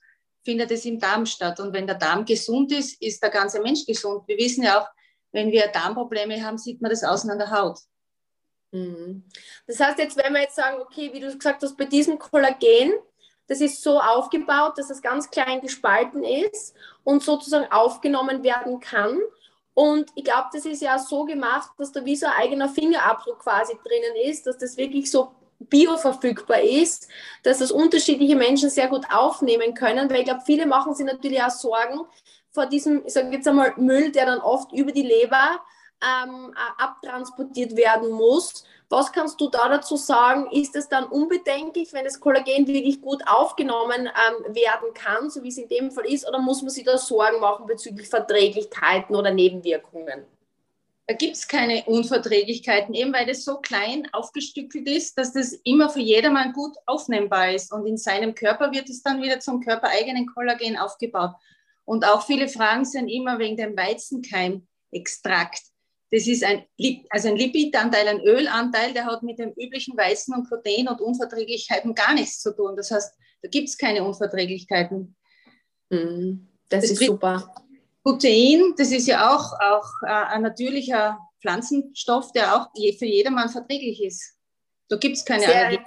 findet 0.48 0.70
es 0.70 0.86
im 0.86 0.98
Darm 0.98 1.26
statt. 1.26 1.60
Und 1.60 1.74
wenn 1.74 1.86
der 1.86 1.96
Darm 1.96 2.24
gesund 2.24 2.72
ist, 2.72 3.02
ist 3.02 3.22
der 3.22 3.28
ganze 3.28 3.60
Mensch 3.60 3.84
gesund. 3.84 4.26
Wir 4.26 4.38
wissen 4.38 4.64
ja 4.64 4.80
auch, 4.80 4.88
wenn 5.30 5.52
wir 5.52 5.66
Darmprobleme 5.68 6.42
haben, 6.42 6.56
sieht 6.56 6.80
man 6.80 6.90
das 6.90 7.04
außen 7.04 7.30
an 7.30 7.38
der 7.38 7.50
Haut. 7.50 7.78
Mhm. 8.70 9.24
Das 9.66 9.78
heißt, 9.78 9.98
jetzt, 9.98 10.16
wenn 10.16 10.32
wir 10.32 10.40
jetzt 10.40 10.56
sagen, 10.56 10.80
okay, 10.80 11.10
wie 11.12 11.20
du 11.20 11.36
gesagt 11.36 11.62
hast, 11.62 11.76
bei 11.76 11.84
diesem 11.84 12.18
Kollagen, 12.18 12.94
das 13.46 13.60
ist 13.60 13.82
so 13.82 14.00
aufgebaut, 14.00 14.78
dass 14.78 14.88
es 14.88 15.02
ganz 15.02 15.30
klein 15.30 15.60
gespalten 15.60 16.24
ist 16.24 16.74
und 17.04 17.22
sozusagen 17.22 17.70
aufgenommen 17.70 18.42
werden 18.42 18.80
kann. 18.80 19.18
Und 19.74 20.10
ich 20.14 20.24
glaube, 20.24 20.48
das 20.50 20.64
ist 20.64 20.80
ja 20.80 20.98
so 20.98 21.26
gemacht, 21.26 21.72
dass 21.76 21.92
da 21.92 22.02
wie 22.06 22.16
so 22.16 22.24
ein 22.24 22.32
eigener 22.38 22.70
Fingerabdruck 22.70 23.40
quasi 23.40 23.74
drinnen 23.84 24.30
ist, 24.30 24.46
dass 24.46 24.56
das 24.56 24.78
wirklich 24.78 25.10
so 25.10 25.30
bioverfügbar 25.60 26.60
ist, 26.60 27.08
dass 27.42 27.58
das 27.58 27.70
unterschiedliche 27.70 28.36
Menschen 28.36 28.70
sehr 28.70 28.88
gut 28.88 29.06
aufnehmen 29.10 29.74
können, 29.74 30.10
weil 30.10 30.20
ich 30.20 30.24
glaube, 30.24 30.42
viele 30.46 30.66
machen 30.66 30.94
sich 30.94 31.06
natürlich 31.06 31.42
auch 31.42 31.50
Sorgen 31.50 32.00
vor 32.50 32.66
diesem, 32.66 33.04
ich 33.04 33.12
sage 33.12 33.30
jetzt 33.30 33.46
einmal, 33.46 33.74
Müll, 33.76 34.10
der 34.12 34.26
dann 34.26 34.40
oft 34.40 34.72
über 34.72 34.92
die 34.92 35.02
Leber 35.02 35.60
ähm, 36.02 36.54
abtransportiert 36.78 37.76
werden 37.76 38.10
muss. 38.10 38.64
Was 38.88 39.12
kannst 39.12 39.40
du 39.40 39.50
da 39.50 39.68
dazu 39.68 39.96
sagen? 39.96 40.50
Ist 40.50 40.74
es 40.74 40.88
dann 40.88 41.04
unbedenklich, 41.04 41.92
wenn 41.92 42.04
das 42.04 42.20
Kollagen 42.20 42.66
wirklich 42.66 43.02
gut 43.02 43.22
aufgenommen 43.26 44.06
ähm, 44.06 44.54
werden 44.54 44.94
kann, 44.94 45.28
so 45.28 45.42
wie 45.42 45.48
es 45.48 45.58
in 45.58 45.68
dem 45.68 45.90
Fall 45.90 46.06
ist, 46.06 46.26
oder 46.26 46.38
muss 46.38 46.62
man 46.62 46.70
sich 46.70 46.84
da 46.84 46.96
Sorgen 46.96 47.40
machen 47.40 47.66
bezüglich 47.66 48.08
Verträglichkeiten 48.08 49.14
oder 49.14 49.30
Nebenwirkungen? 49.30 50.24
Da 51.08 51.14
gibt 51.14 51.36
es 51.36 51.48
keine 51.48 51.84
Unverträglichkeiten, 51.86 52.94
eben 52.94 53.14
weil 53.14 53.24
das 53.24 53.42
so 53.42 53.56
klein 53.56 54.06
aufgestückelt 54.12 54.86
ist, 54.86 55.16
dass 55.16 55.32
das 55.32 55.54
immer 55.64 55.88
für 55.88 56.00
jedermann 56.00 56.52
gut 56.52 56.76
aufnehmbar 56.84 57.54
ist. 57.54 57.72
Und 57.72 57.86
in 57.86 57.96
seinem 57.96 58.34
Körper 58.34 58.72
wird 58.72 58.90
es 58.90 59.02
dann 59.02 59.22
wieder 59.22 59.40
zum 59.40 59.62
körpereigenen 59.62 60.26
Kollagen 60.26 60.76
aufgebaut. 60.76 61.30
Und 61.86 62.04
auch 62.04 62.26
viele 62.26 62.46
Fragen 62.46 62.84
sind 62.84 63.08
immer 63.08 63.38
wegen 63.38 63.56
dem 63.56 63.74
Weizenkeimextrakt. 63.74 65.62
Das 66.10 66.26
ist 66.26 66.44
ein, 66.44 66.66
also 67.08 67.28
ein 67.28 67.36
Lipidanteil, 67.36 68.06
ein 68.06 68.20
Ölanteil, 68.20 68.92
der 68.92 69.06
hat 69.06 69.22
mit 69.22 69.38
dem 69.38 69.54
üblichen 69.56 69.96
Weizen 69.96 70.34
und 70.34 70.46
Protein 70.46 70.88
und 70.88 71.00
Unverträglichkeiten 71.00 71.94
gar 71.94 72.12
nichts 72.12 72.40
zu 72.40 72.54
tun. 72.54 72.76
Das 72.76 72.90
heißt, 72.90 73.14
da 73.40 73.48
gibt 73.48 73.70
es 73.70 73.78
keine 73.78 74.04
Unverträglichkeiten. 74.04 75.16
Mhm. 75.88 76.48
Das, 76.68 76.82
das, 76.82 76.90
ist 76.90 77.06
super. 77.06 77.50
Protein, 78.08 78.72
das 78.78 78.90
ist 78.90 79.06
ja 79.06 79.34
auch, 79.34 79.52
auch 79.60 79.86
äh, 80.02 80.06
ein 80.06 80.40
natürlicher 80.40 81.18
Pflanzenstoff, 81.42 82.32
der 82.32 82.56
auch 82.56 82.68
für 82.98 83.04
jedermann 83.04 83.50
verträglich 83.50 84.02
ist. 84.02 84.34
Da 84.88 84.96
gibt 84.96 85.18
es 85.18 85.24
keine 85.26 85.44
Allergie. 85.46 85.78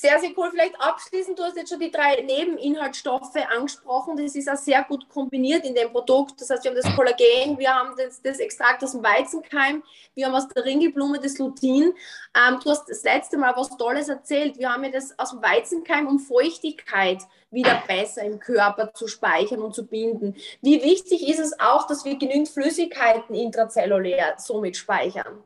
Sehr, 0.00 0.16
sehr 0.20 0.30
cool. 0.36 0.48
Vielleicht 0.52 0.80
abschließend, 0.80 1.36
du 1.36 1.42
hast 1.42 1.56
jetzt 1.56 1.70
schon 1.70 1.80
die 1.80 1.90
drei 1.90 2.22
Nebeninhaltsstoffe 2.22 3.34
angesprochen. 3.50 4.16
Das 4.16 4.36
ist 4.36 4.48
auch 4.48 4.54
sehr 4.54 4.84
gut 4.84 5.08
kombiniert 5.08 5.64
in 5.64 5.74
dem 5.74 5.90
Produkt. 5.90 6.40
Das 6.40 6.50
heißt, 6.50 6.62
wir 6.62 6.70
haben 6.70 6.80
das 6.80 6.94
Kollagen, 6.94 7.58
wir 7.58 7.74
haben 7.74 7.96
das, 7.98 8.22
das 8.22 8.38
Extrakt 8.38 8.84
aus 8.84 8.92
dem 8.92 9.02
Weizenkeim, 9.02 9.82
wir 10.14 10.26
haben 10.26 10.36
aus 10.36 10.46
der 10.46 10.64
Ringelblume 10.64 11.18
das 11.18 11.38
Lutin. 11.38 11.92
Ähm, 12.32 12.60
du 12.62 12.70
hast 12.70 12.88
das 12.88 13.02
letzte 13.02 13.38
Mal 13.38 13.56
was 13.56 13.76
Tolles 13.76 14.08
erzählt. 14.08 14.56
Wir 14.56 14.72
haben 14.72 14.84
ja 14.84 14.90
das 14.90 15.18
aus 15.18 15.30
dem 15.30 15.42
Weizenkeim, 15.42 16.06
um 16.06 16.20
Feuchtigkeit 16.20 17.18
wieder 17.50 17.82
besser 17.88 18.22
im 18.22 18.38
Körper 18.38 18.94
zu 18.94 19.08
speichern 19.08 19.62
und 19.62 19.74
zu 19.74 19.84
binden. 19.84 20.36
Wie 20.62 20.80
wichtig 20.80 21.28
ist 21.28 21.40
es 21.40 21.58
auch, 21.58 21.88
dass 21.88 22.04
wir 22.04 22.16
genügend 22.16 22.48
Flüssigkeiten 22.48 23.34
intrazellulär 23.34 24.36
somit 24.38 24.76
speichern? 24.76 25.42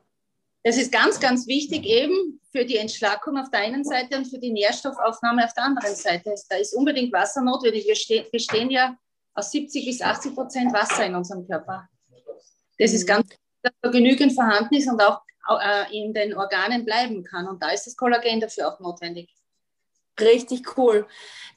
Das 0.65 0.77
ist 0.77 0.93
ganz, 0.93 1.19
ganz 1.19 1.47
wichtig 1.47 1.85
eben 1.85 2.41
für 2.53 2.65
die 2.65 2.77
Entschlackung 2.77 3.37
auf 3.37 3.51
der 3.51 3.61
einen 3.61 3.85
Seite 3.85 4.17
und 4.17 4.27
für 4.27 4.39
die 4.39 4.53
Nährstoffaufnahme 4.53 5.45
auf 5.45 5.55
der 5.55 5.65
anderen 5.65 5.97
Seite. 5.97 6.35
Da 6.49 6.57
ist 6.57 6.75
unbedingt 6.75 7.13
Wasser 7.13 7.43
notwendig. 7.43 7.87
Wir 7.87 8.25
bestehen 8.31 8.71
ja 8.71 8.97
aus 9.35 9.51
70 9.51 9.87
bis 9.87 10.01
80 10.01 10.35
Prozent 10.35 10.73
Wasser 10.73 11.07
in 11.07 11.15
unserem 11.15 11.47
Körper. 11.47 11.89
Das 12.79 12.93
ist 12.93 13.07
ganz, 13.07 13.29
dass 13.63 13.73
da 13.81 13.91
genügend 13.91 14.35
vorhanden 14.35 14.75
ist 14.75 14.89
und 14.89 15.03
auch 15.03 15.23
äh, 15.49 15.97
in 15.97 16.15
den 16.15 16.35
Organen 16.37 16.85
bleiben 16.85 17.25
kann. 17.25 17.49
Und 17.49 17.63
da 17.63 17.71
ist 17.71 17.87
das 17.87 17.97
Kollagen 17.97 18.41
dafür 18.41 18.69
auch 18.69 18.79
notwendig. 18.79 19.35
Richtig 20.21 20.77
cool. 20.77 21.07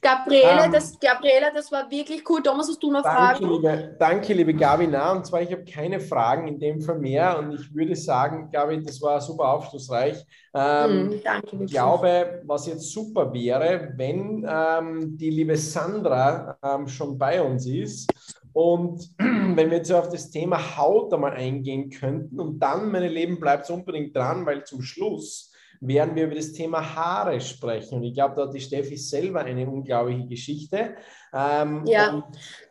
Gabriele, 0.00 0.52
um, 0.52 0.64
ähm, 0.66 0.72
das, 0.72 0.98
Gabriele, 0.98 1.50
das 1.54 1.70
war 1.72 1.90
wirklich 1.90 2.22
cool. 2.28 2.42
Thomas, 2.42 2.68
hast 2.68 2.82
du 2.82 2.90
noch 2.90 3.02
danke, 3.02 3.18
Fragen? 3.18 3.50
Liebe, 3.50 3.96
danke, 3.98 4.34
liebe 4.34 4.54
Gabi. 4.54 4.86
Na, 4.86 5.12
und 5.12 5.26
zwar, 5.26 5.42
ich 5.42 5.52
habe 5.52 5.64
keine 5.64 6.00
Fragen 6.00 6.48
in 6.48 6.58
dem 6.58 6.80
Fall 6.80 6.98
mehr. 6.98 7.38
Und 7.38 7.52
ich 7.52 7.74
würde 7.74 7.96
sagen, 7.96 8.50
Gabi, 8.50 8.82
das 8.82 9.00
war 9.02 9.20
super 9.20 9.48
aufschlussreich. 9.48 10.24
Ähm, 10.54 11.08
mm, 11.08 11.20
danke. 11.24 11.64
Ich 11.64 11.70
glaube, 11.70 12.42
was 12.44 12.66
jetzt 12.66 12.90
super 12.92 13.32
wäre, 13.32 13.92
wenn 13.96 14.46
ähm, 14.48 15.16
die 15.16 15.30
liebe 15.30 15.56
Sandra 15.56 16.56
ähm, 16.62 16.88
schon 16.88 17.18
bei 17.18 17.42
uns 17.42 17.66
ist 17.66 18.08
und 18.52 19.10
wenn 19.18 19.70
wir 19.70 19.78
jetzt 19.78 19.92
auf 19.92 20.08
das 20.08 20.30
Thema 20.30 20.78
Haut 20.78 21.12
einmal 21.12 21.32
eingehen 21.32 21.90
könnten 21.90 22.40
und 22.40 22.58
dann, 22.58 22.90
meine 22.90 23.08
Lieben, 23.08 23.38
bleibt 23.38 23.68
unbedingt 23.68 24.16
dran, 24.16 24.46
weil 24.46 24.64
zum 24.64 24.80
Schluss 24.80 25.52
werden 25.80 26.14
wir 26.14 26.24
über 26.24 26.34
das 26.34 26.52
Thema 26.52 26.94
Haare 26.94 27.40
sprechen. 27.40 27.96
Und 27.96 28.04
ich 28.04 28.14
glaube, 28.14 28.34
da 28.34 28.46
hat 28.46 28.54
die 28.54 28.60
Steffi 28.60 28.96
selber 28.96 29.40
eine 29.40 29.68
unglaubliche 29.68 30.26
Geschichte. 30.26 30.96
Ähm, 31.32 31.84
ja, 31.86 32.10
und, 32.10 32.24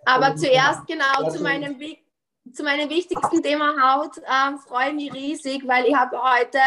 aber 0.06 0.32
und, 0.32 0.40
zuerst 0.40 0.86
genau 0.88 1.30
zu 1.30 1.42
meinem, 1.42 1.78
zu 2.54 2.64
meinem 2.64 2.90
wichtigsten 2.90 3.42
Thema 3.42 3.76
Haut 3.82 4.18
ähm, 4.18 4.58
freue 4.60 4.90
ich 4.90 4.96
mich 4.96 5.14
riesig, 5.14 5.68
weil 5.68 5.86
ich 5.86 5.96
habe 5.96 6.18
heute 6.18 6.60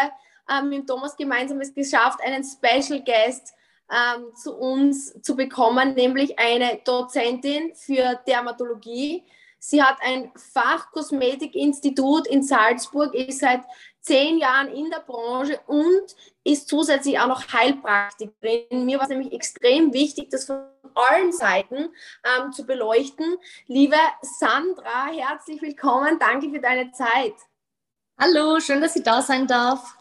ähm, 0.50 0.68
mit 0.68 0.86
Thomas 0.86 1.16
gemeinsam 1.16 1.60
es 1.60 1.74
geschafft, 1.74 2.20
einen 2.24 2.44
Special 2.44 3.02
Guest 3.02 3.54
ähm, 3.90 4.34
zu 4.34 4.54
uns 4.54 5.20
zu 5.22 5.36
bekommen, 5.36 5.94
nämlich 5.94 6.38
eine 6.38 6.80
Dozentin 6.84 7.74
für 7.74 8.20
Dermatologie. 8.26 9.24
Sie 9.58 9.82
hat 9.82 9.96
ein 10.02 10.30
Fachkosmetikinstitut 10.52 12.28
in 12.28 12.42
Salzburg, 12.42 13.14
ist 13.14 13.40
seit 13.40 13.62
zehn 14.08 14.38
Jahren 14.38 14.68
in 14.68 14.90
der 14.90 15.00
Branche 15.00 15.60
und 15.66 16.16
ist 16.42 16.66
zusätzlich 16.66 17.18
auch 17.20 17.26
noch 17.26 17.52
Heilpraktikerin. 17.52 18.86
Mir 18.86 18.96
war 18.96 19.04
es 19.04 19.10
nämlich 19.10 19.34
extrem 19.34 19.92
wichtig, 19.92 20.30
das 20.30 20.46
von 20.46 20.62
allen 20.94 21.30
Seiten 21.30 21.90
ähm, 22.24 22.52
zu 22.52 22.64
beleuchten. 22.64 23.36
Liebe 23.66 23.96
Sandra, 24.22 25.08
herzlich 25.08 25.60
willkommen. 25.60 26.18
Danke 26.18 26.50
für 26.50 26.58
deine 26.58 26.90
Zeit. 26.92 27.34
Hallo, 28.18 28.58
schön, 28.60 28.80
dass 28.80 28.96
ich 28.96 29.02
da 29.02 29.20
sein 29.20 29.46
darf. 29.46 29.97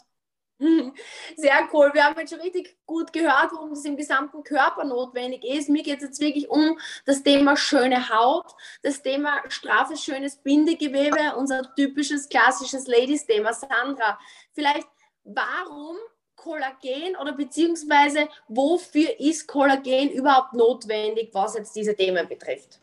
Sehr 1.36 1.70
cool. 1.72 1.92
Wir 1.94 2.04
haben 2.04 2.20
jetzt 2.20 2.32
schon 2.32 2.42
richtig 2.42 2.78
gut 2.86 3.14
gehört, 3.14 3.52
warum 3.52 3.70
das 3.70 3.86
im 3.86 3.96
gesamten 3.96 4.44
Körper 4.44 4.86
notwendig 4.86 5.44
ist. 5.44 5.70
Mir 5.70 5.84
geht 5.84 5.98
es 5.98 6.04
jetzt 6.04 6.20
wirklich 6.20 6.50
um 6.50 6.80
das 7.06 7.22
Thema 7.22 7.56
schöne 7.56 8.10
Haut, 8.10 8.54
das 8.82 9.04
Thema 9.04 9.44
straffes, 9.50 10.04
schönes 10.04 10.38
Bindegewebe, 10.38 11.36
unser 11.38 11.76
typisches, 11.76 12.28
klassisches 12.28 12.88
Ladies-Thema. 12.88 13.54
Sandra, 13.54 14.20
vielleicht 14.54 14.88
warum 15.24 15.98
Kollagen 16.36 17.16
oder 17.22 17.34
beziehungsweise 17.34 18.28
wofür 18.48 19.20
ist 19.20 19.48
Kollagen 19.48 20.10
überhaupt 20.10 20.54
notwendig, 20.54 21.30
was 21.34 21.56
jetzt 21.56 21.76
diese 21.76 21.96
Themen 21.96 22.28
betrifft? 22.28 22.80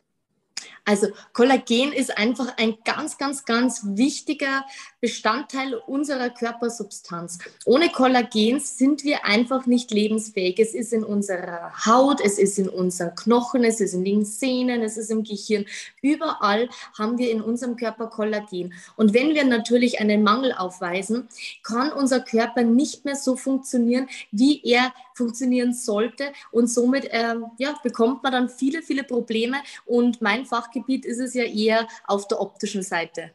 Also 0.86 1.08
Kollagen 1.32 1.92
ist 1.92 2.16
einfach 2.18 2.58
ein 2.58 2.76
ganz, 2.84 3.16
ganz, 3.16 3.46
ganz 3.46 3.82
wichtiger 3.84 4.64
Bestandteil 5.00 5.74
unserer 5.74 6.28
Körpersubstanz. 6.28 7.38
Ohne 7.64 7.88
Kollagen 7.88 8.60
sind 8.60 9.02
wir 9.02 9.24
einfach 9.24 9.64
nicht 9.64 9.90
lebensfähig. 9.90 10.58
Es 10.58 10.74
ist 10.74 10.92
in 10.92 11.02
unserer 11.02 11.72
Haut, 11.86 12.20
es 12.22 12.38
ist 12.38 12.58
in 12.58 12.68
unseren 12.68 13.14
Knochen, 13.14 13.64
es 13.64 13.80
ist 13.80 13.94
in 13.94 14.04
den 14.04 14.26
Sehnen, 14.26 14.82
es 14.82 14.98
ist 14.98 15.10
im 15.10 15.24
Gehirn. 15.24 15.64
Überall 16.02 16.68
haben 16.98 17.16
wir 17.16 17.30
in 17.30 17.40
unserem 17.40 17.76
Körper 17.76 18.08
Kollagen. 18.08 18.74
Und 18.96 19.14
wenn 19.14 19.34
wir 19.34 19.44
natürlich 19.44 20.00
einen 20.00 20.22
Mangel 20.22 20.52
aufweisen, 20.52 21.28
kann 21.62 21.92
unser 21.92 22.20
Körper 22.20 22.62
nicht 22.62 23.06
mehr 23.06 23.16
so 23.16 23.36
funktionieren, 23.36 24.08
wie 24.32 24.60
er 24.62 24.92
funktionieren 25.14 25.72
sollte. 25.72 26.32
Und 26.50 26.68
somit 26.68 27.06
äh, 27.06 27.34
ja, 27.58 27.78
bekommt 27.82 28.22
man 28.22 28.32
dann 28.32 28.48
viele, 28.48 28.82
viele 28.82 29.04
Probleme. 29.04 29.58
Und 29.86 30.20
mein 30.20 30.44
Fachgebiet 30.44 31.04
ist 31.06 31.20
es 31.20 31.34
ja 31.34 31.44
eher 31.44 31.88
auf 32.06 32.28
der 32.28 32.40
optischen 32.40 32.82
Seite. 32.82 33.32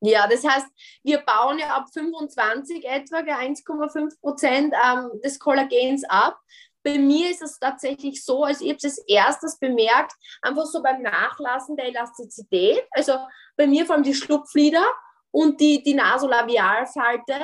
Ja, 0.00 0.28
das 0.28 0.44
heißt, 0.44 0.66
wir 1.02 1.18
bauen 1.18 1.58
ja 1.58 1.74
ab 1.74 1.86
25 1.92 2.84
etwa 2.84 3.16
1,5 3.18 4.20
Prozent 4.20 4.72
ähm, 4.72 5.20
des 5.24 5.38
Kollagens 5.40 6.04
ab. 6.04 6.38
bei 6.84 6.98
mir 6.98 7.30
ist 7.30 7.42
es 7.42 7.58
tatsächlich 7.58 8.24
so, 8.24 8.44
also 8.44 8.64
ich 8.64 8.70
habe 8.70 8.86
es 8.86 8.98
erstes 9.08 9.58
bemerkt, 9.58 10.12
einfach 10.40 10.66
so 10.66 10.82
beim 10.82 11.02
Nachlassen 11.02 11.76
der 11.76 11.86
Elastizität. 11.86 12.86
Also 12.92 13.14
bei 13.56 13.66
mir 13.66 13.84
vor 13.86 13.96
allem 13.96 14.04
die 14.04 14.14
Schlupflider 14.14 14.86
und 15.30 15.60
die, 15.60 15.82
die 15.82 15.94
Nasolabialfalte. 15.94 17.34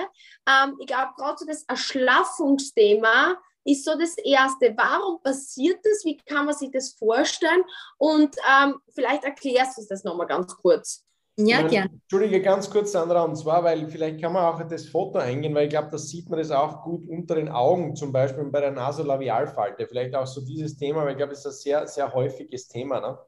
Ähm, 0.48 0.76
ich 0.80 0.86
glaube, 0.86 1.12
gerade 1.16 1.36
so 1.38 1.46
das 1.46 1.64
Erschlaffungsthema 1.64 3.36
ist 3.64 3.84
so 3.84 3.98
das 3.98 4.16
Erste. 4.18 4.74
Warum 4.76 5.22
passiert 5.22 5.78
das? 5.84 6.04
Wie 6.04 6.16
kann 6.16 6.46
man 6.46 6.54
sich 6.54 6.70
das 6.70 6.92
vorstellen? 6.92 7.64
Und 7.98 8.36
ähm, 8.48 8.76
vielleicht 8.94 9.24
erklärst 9.24 9.78
du 9.78 9.82
das 9.88 10.04
nochmal 10.04 10.26
ganz 10.26 10.54
kurz. 10.56 11.04
Ja, 11.36 11.66
gerne. 11.66 11.90
Entschuldige 11.90 12.40
ganz 12.40 12.70
kurz, 12.70 12.92
Sandra, 12.92 13.22
und 13.24 13.34
zwar, 13.34 13.64
weil 13.64 13.88
vielleicht 13.88 14.20
kann 14.20 14.32
man 14.32 14.44
auch 14.44 14.62
das 14.68 14.86
Foto 14.86 15.18
eingehen, 15.18 15.52
weil 15.52 15.64
ich 15.64 15.70
glaube, 15.70 15.88
da 15.90 15.98
sieht 15.98 16.30
man 16.30 16.38
das 16.38 16.52
auch 16.52 16.82
gut 16.82 17.08
unter 17.08 17.34
den 17.34 17.48
Augen, 17.48 17.96
zum 17.96 18.12
Beispiel 18.12 18.44
bei 18.44 18.60
der 18.60 18.70
Nasolabialfalte. 18.70 19.88
Vielleicht 19.88 20.14
auch 20.14 20.28
so 20.28 20.42
dieses 20.42 20.76
Thema, 20.76 21.04
weil 21.04 21.12
ich 21.12 21.16
glaube, 21.16 21.32
es 21.32 21.40
ist 21.40 21.46
ein 21.46 21.52
sehr, 21.52 21.86
sehr 21.88 22.14
häufiges 22.14 22.68
Thema. 22.68 23.00
Ne? 23.00 23.18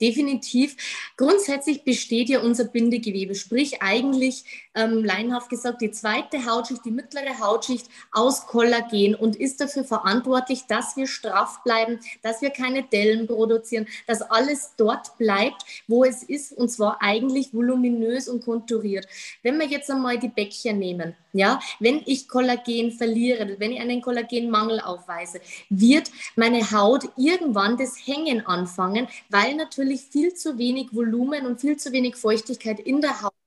Definitiv. 0.00 0.76
Grundsätzlich 1.16 1.84
besteht 1.84 2.28
ja 2.28 2.40
unser 2.40 2.64
Bindegewebe, 2.64 3.34
sprich 3.34 3.82
eigentlich 3.82 4.44
ähm, 4.74 5.04
leinhaft 5.04 5.50
gesagt 5.50 5.80
die 5.80 5.90
zweite 5.90 6.46
Hautschicht, 6.46 6.84
die 6.84 6.90
mittlere 6.90 7.40
Hautschicht 7.40 7.86
aus 8.12 8.46
Kollagen 8.46 9.14
und 9.14 9.36
ist 9.36 9.60
dafür 9.60 9.84
verantwortlich, 9.84 10.66
dass 10.66 10.96
wir 10.96 11.06
straff 11.06 11.62
bleiben, 11.64 11.98
dass 12.22 12.40
wir 12.40 12.50
keine 12.50 12.82
Dellen 12.82 13.26
produzieren, 13.26 13.86
dass 14.06 14.22
alles 14.22 14.74
dort 14.76 15.18
bleibt, 15.18 15.64
wo 15.88 16.04
es 16.04 16.22
ist 16.22 16.52
und 16.52 16.70
zwar 16.70 16.98
eigentlich 17.00 17.52
voluminös 17.52 18.28
und 18.28 18.44
konturiert. 18.44 19.06
Wenn 19.42 19.58
wir 19.58 19.66
jetzt 19.66 19.90
einmal 19.90 20.18
die 20.18 20.28
Bäckchen 20.28 20.78
nehmen, 20.78 21.14
ja, 21.32 21.60
wenn 21.78 22.02
ich 22.06 22.28
Kollagen 22.28 22.92
verliere, 22.92 23.56
wenn 23.58 23.72
ich 23.72 23.80
einen 23.80 24.02
Kollagenmangel 24.02 24.80
aufweise, 24.80 25.40
wird 25.68 26.10
meine 26.36 26.70
Haut 26.72 27.08
irgendwann 27.16 27.76
das 27.76 27.96
Hängen 28.04 28.46
anfangen, 28.46 29.08
weil 29.28 29.54
natürlich 29.54 30.02
viel 30.02 30.34
zu 30.34 30.58
wenig 30.58 30.88
Volumen 30.92 31.46
und 31.46 31.60
viel 31.60 31.76
zu 31.76 31.92
wenig 31.92 32.16
Feuchtigkeit 32.16 32.80
in 32.80 33.00
der 33.00 33.22
Haut. 33.22 33.39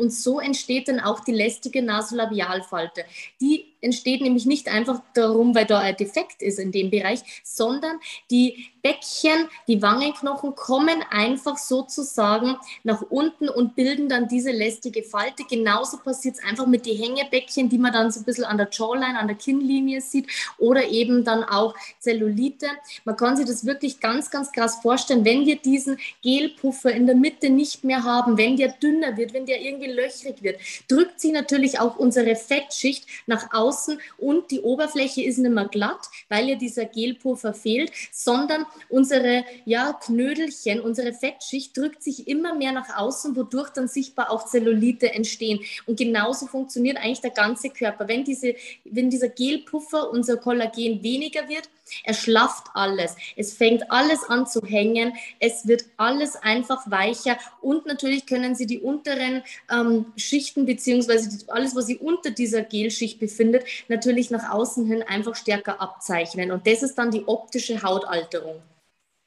Und 0.00 0.14
so 0.14 0.40
entsteht 0.40 0.88
dann 0.88 0.98
auch 0.98 1.20
die 1.20 1.32
lästige 1.32 1.82
Nasolabialfalte. 1.82 3.04
Die 3.40 3.69
entsteht 3.80 4.20
nämlich 4.20 4.46
nicht 4.46 4.68
einfach 4.68 5.00
darum, 5.14 5.54
weil 5.54 5.66
da 5.66 5.78
ein 5.78 5.96
Defekt 5.96 6.42
ist 6.42 6.58
in 6.58 6.72
dem 6.72 6.90
Bereich, 6.90 7.20
sondern 7.44 7.98
die 8.30 8.66
Bäckchen, 8.82 9.48
die 9.68 9.82
Wangenknochen 9.82 10.54
kommen 10.54 11.02
einfach 11.10 11.58
sozusagen 11.58 12.56
nach 12.82 13.02
unten 13.02 13.48
und 13.48 13.76
bilden 13.76 14.08
dann 14.08 14.28
diese 14.28 14.50
lästige 14.50 15.02
Falte. 15.02 15.44
Genauso 15.48 15.98
passiert 15.98 16.36
es 16.36 16.44
einfach 16.44 16.66
mit 16.66 16.86
den 16.86 16.96
Hängebäckchen, 16.96 17.68
die 17.68 17.78
man 17.78 17.92
dann 17.92 18.10
so 18.10 18.20
ein 18.20 18.24
bisschen 18.24 18.44
an 18.44 18.56
der 18.56 18.68
Jawline, 18.70 19.18
an 19.18 19.28
der 19.28 19.36
Kinnlinie 19.36 20.00
sieht 20.00 20.28
oder 20.58 20.88
eben 20.88 21.24
dann 21.24 21.44
auch 21.44 21.74
Zellulite. 21.98 22.66
Man 23.04 23.16
kann 23.16 23.36
sich 23.36 23.46
das 23.46 23.66
wirklich 23.66 24.00
ganz, 24.00 24.30
ganz 24.30 24.50
krass 24.52 24.76
vorstellen, 24.82 25.24
wenn 25.24 25.46
wir 25.46 25.56
diesen 25.56 25.98
Gelpuffer 26.22 26.92
in 26.92 27.06
der 27.06 27.16
Mitte 27.16 27.50
nicht 27.50 27.84
mehr 27.84 28.04
haben, 28.04 28.38
wenn 28.38 28.56
der 28.56 28.68
dünner 28.72 29.16
wird, 29.16 29.34
wenn 29.34 29.46
der 29.46 29.60
irgendwie 29.60 29.90
löchrig 29.90 30.42
wird, 30.42 30.58
drückt 30.88 31.20
sie 31.20 31.32
natürlich 31.32 31.80
auch 31.80 31.96
unsere 31.96 32.34
Fettschicht 32.36 33.06
nach 33.26 33.52
außen 33.52 33.69
außen 33.70 34.00
und 34.18 34.50
die 34.50 34.60
Oberfläche 34.60 35.22
ist 35.22 35.38
nicht 35.38 35.52
mehr 35.52 35.68
glatt, 35.68 36.08
weil 36.28 36.48
ja 36.48 36.56
dieser 36.56 36.84
Gelpuffer 36.84 37.54
fehlt, 37.54 37.92
sondern 38.12 38.66
unsere 38.88 39.44
ja, 39.64 39.92
Knödelchen, 39.92 40.80
unsere 40.80 41.12
Fettschicht 41.12 41.76
drückt 41.76 42.02
sich 42.02 42.28
immer 42.28 42.54
mehr 42.54 42.72
nach 42.72 42.96
außen, 42.96 43.36
wodurch 43.36 43.70
dann 43.70 43.88
sichtbar 43.88 44.30
auch 44.30 44.46
Zellulite 44.46 45.12
entstehen. 45.12 45.60
Und 45.86 45.98
genauso 45.98 46.46
funktioniert 46.46 46.96
eigentlich 46.96 47.20
der 47.20 47.30
ganze 47.30 47.70
Körper. 47.70 48.08
Wenn, 48.08 48.24
diese, 48.24 48.54
wenn 48.84 49.10
dieser 49.10 49.28
Gelpuffer, 49.28 50.10
unser 50.10 50.36
Kollagen 50.36 51.02
weniger 51.02 51.48
wird, 51.48 51.68
er 52.04 52.14
schlafft 52.14 52.68
alles. 52.74 53.16
Es 53.36 53.52
fängt 53.52 53.90
alles 53.90 54.24
an 54.28 54.46
zu 54.46 54.60
hängen. 54.62 55.12
Es 55.38 55.66
wird 55.66 55.84
alles 55.96 56.36
einfach 56.36 56.90
weicher. 56.90 57.36
Und 57.60 57.86
natürlich 57.86 58.26
können 58.26 58.54
Sie 58.54 58.66
die 58.66 58.80
unteren 58.80 59.42
ähm, 59.70 60.06
Schichten, 60.16 60.66
beziehungsweise 60.66 61.46
alles, 61.48 61.74
was 61.76 61.86
sich 61.86 62.00
unter 62.00 62.30
dieser 62.30 62.62
Gelschicht 62.62 63.18
befindet, 63.18 63.64
natürlich 63.88 64.30
nach 64.30 64.50
außen 64.52 64.86
hin 64.86 65.02
einfach 65.02 65.34
stärker 65.34 65.80
abzeichnen. 65.80 66.50
Und 66.52 66.66
das 66.66 66.82
ist 66.82 66.96
dann 66.96 67.10
die 67.10 67.26
optische 67.26 67.82
Hautalterung. 67.82 68.56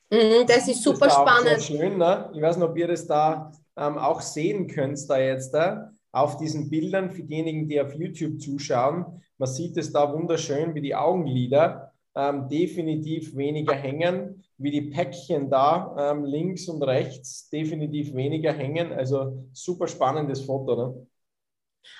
Mhm, 0.09 0.45
das 0.47 0.67
ist 0.67 0.83
super 0.83 1.07
das 1.07 1.15
spannend. 1.15 1.63
schön, 1.63 1.97
ne? 1.97 2.29
Ich 2.33 2.41
weiß 2.41 2.57
nicht, 2.57 2.65
ob 2.65 2.77
ihr 2.77 2.87
das 2.87 3.07
da 3.07 3.51
ähm, 3.75 3.97
auch 3.97 4.21
sehen 4.21 4.67
könnt, 4.67 4.99
da 5.09 5.17
jetzt 5.17 5.53
da 5.53 5.91
auf 6.11 6.37
diesen 6.37 6.69
Bildern 6.69 7.09
für 7.09 7.23
diejenigen, 7.23 7.67
die 7.67 7.81
auf 7.81 7.95
YouTube 7.95 8.39
zuschauen. 8.39 9.23
Man 9.39 9.49
sieht 9.49 9.77
es 9.77 9.91
da 9.91 10.13
wunderschön, 10.13 10.75
wie 10.75 10.81
die 10.81 10.95
Augenlider 10.95 11.92
ähm, 12.15 12.47
definitiv 12.47 13.35
weniger 13.35 13.73
hängen, 13.73 14.43
wie 14.57 14.71
die 14.71 14.89
Päckchen 14.89 15.49
da 15.49 15.95
ähm, 15.97 16.25
links 16.25 16.67
und 16.67 16.83
rechts 16.83 17.49
definitiv 17.49 18.13
weniger 18.13 18.53
hängen. 18.53 18.93
Also 18.93 19.47
super 19.51 19.87
spannendes 19.87 20.41
Foto. 20.41 20.75
Ne? 20.75 21.07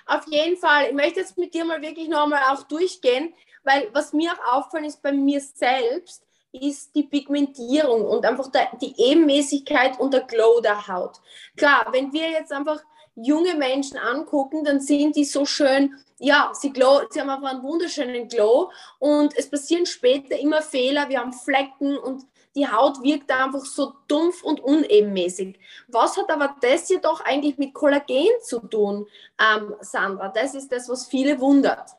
Auf 0.06 0.26
jeden 0.28 0.58
Fall. 0.58 0.88
Ich 0.88 0.94
möchte 0.94 1.20
jetzt 1.22 1.38
mit 1.38 1.54
dir 1.54 1.66
mal 1.66 1.82
wirklich 1.82 2.08
nochmal 2.08 2.42
auch 2.52 2.64
durchgehen, 2.64 3.34
weil 3.64 3.90
was 3.94 4.14
mir 4.14 4.32
auch 4.34 4.58
auffallen 4.58 4.86
ist 4.86 5.02
bei 5.02 5.12
mir 5.12 5.42
selbst, 5.42 6.24
ist 6.52 6.94
die 6.96 7.04
Pigmentierung 7.04 8.06
und 8.06 8.26
einfach 8.26 8.50
die 8.80 8.94
Ebenmäßigkeit 8.96 10.00
und 10.00 10.14
der 10.14 10.22
Glow 10.22 10.62
der 10.62 10.88
Haut. 10.88 11.18
Klar, 11.58 11.88
wenn 11.92 12.14
wir 12.14 12.30
jetzt 12.30 12.52
einfach 12.52 12.84
junge 13.16 13.56
Menschen 13.56 13.98
angucken, 13.98 14.64
dann 14.64 14.80
sind 14.80 15.16
die 15.16 15.26
so 15.26 15.46
schön, 15.46 15.96
ja, 16.20 16.52
sie, 16.54 16.72
glow, 16.72 17.02
sie 17.10 17.22
haben 17.22 17.30
einfach 17.30 17.52
einen 17.52 17.64
wunderschönen 17.64 18.28
Glow 18.28 18.72
und 19.00 19.38
es 19.38 19.50
passieren 19.50 19.86
später 19.86 20.38
immer 20.38 20.62
Fehler, 20.62 21.10
wir 21.10 21.20
haben 21.20 21.34
Flecken 21.34 21.98
und 21.98 22.26
die 22.56 22.68
Haut 22.68 23.02
wirkt 23.02 23.32
einfach 23.32 23.66
so 23.66 23.94
dumpf 24.08 24.44
und 24.44 24.60
unebenmäßig. 24.60 25.60
Was 25.88 26.18
hat 26.18 26.30
aber 26.30 26.56
das 26.62 26.88
jedoch 26.90 27.22
eigentlich 27.22 27.58
mit 27.58 27.74
Kollagen 27.74 28.28
zu 28.44 28.60
tun, 28.60 29.08
ähm, 29.40 29.74
Sandra? 29.82 30.30
Das 30.30 30.54
ist 30.54 30.72
das, 30.72 30.88
was 30.88 31.08
viele 31.08 31.40
wundert. 31.40 31.90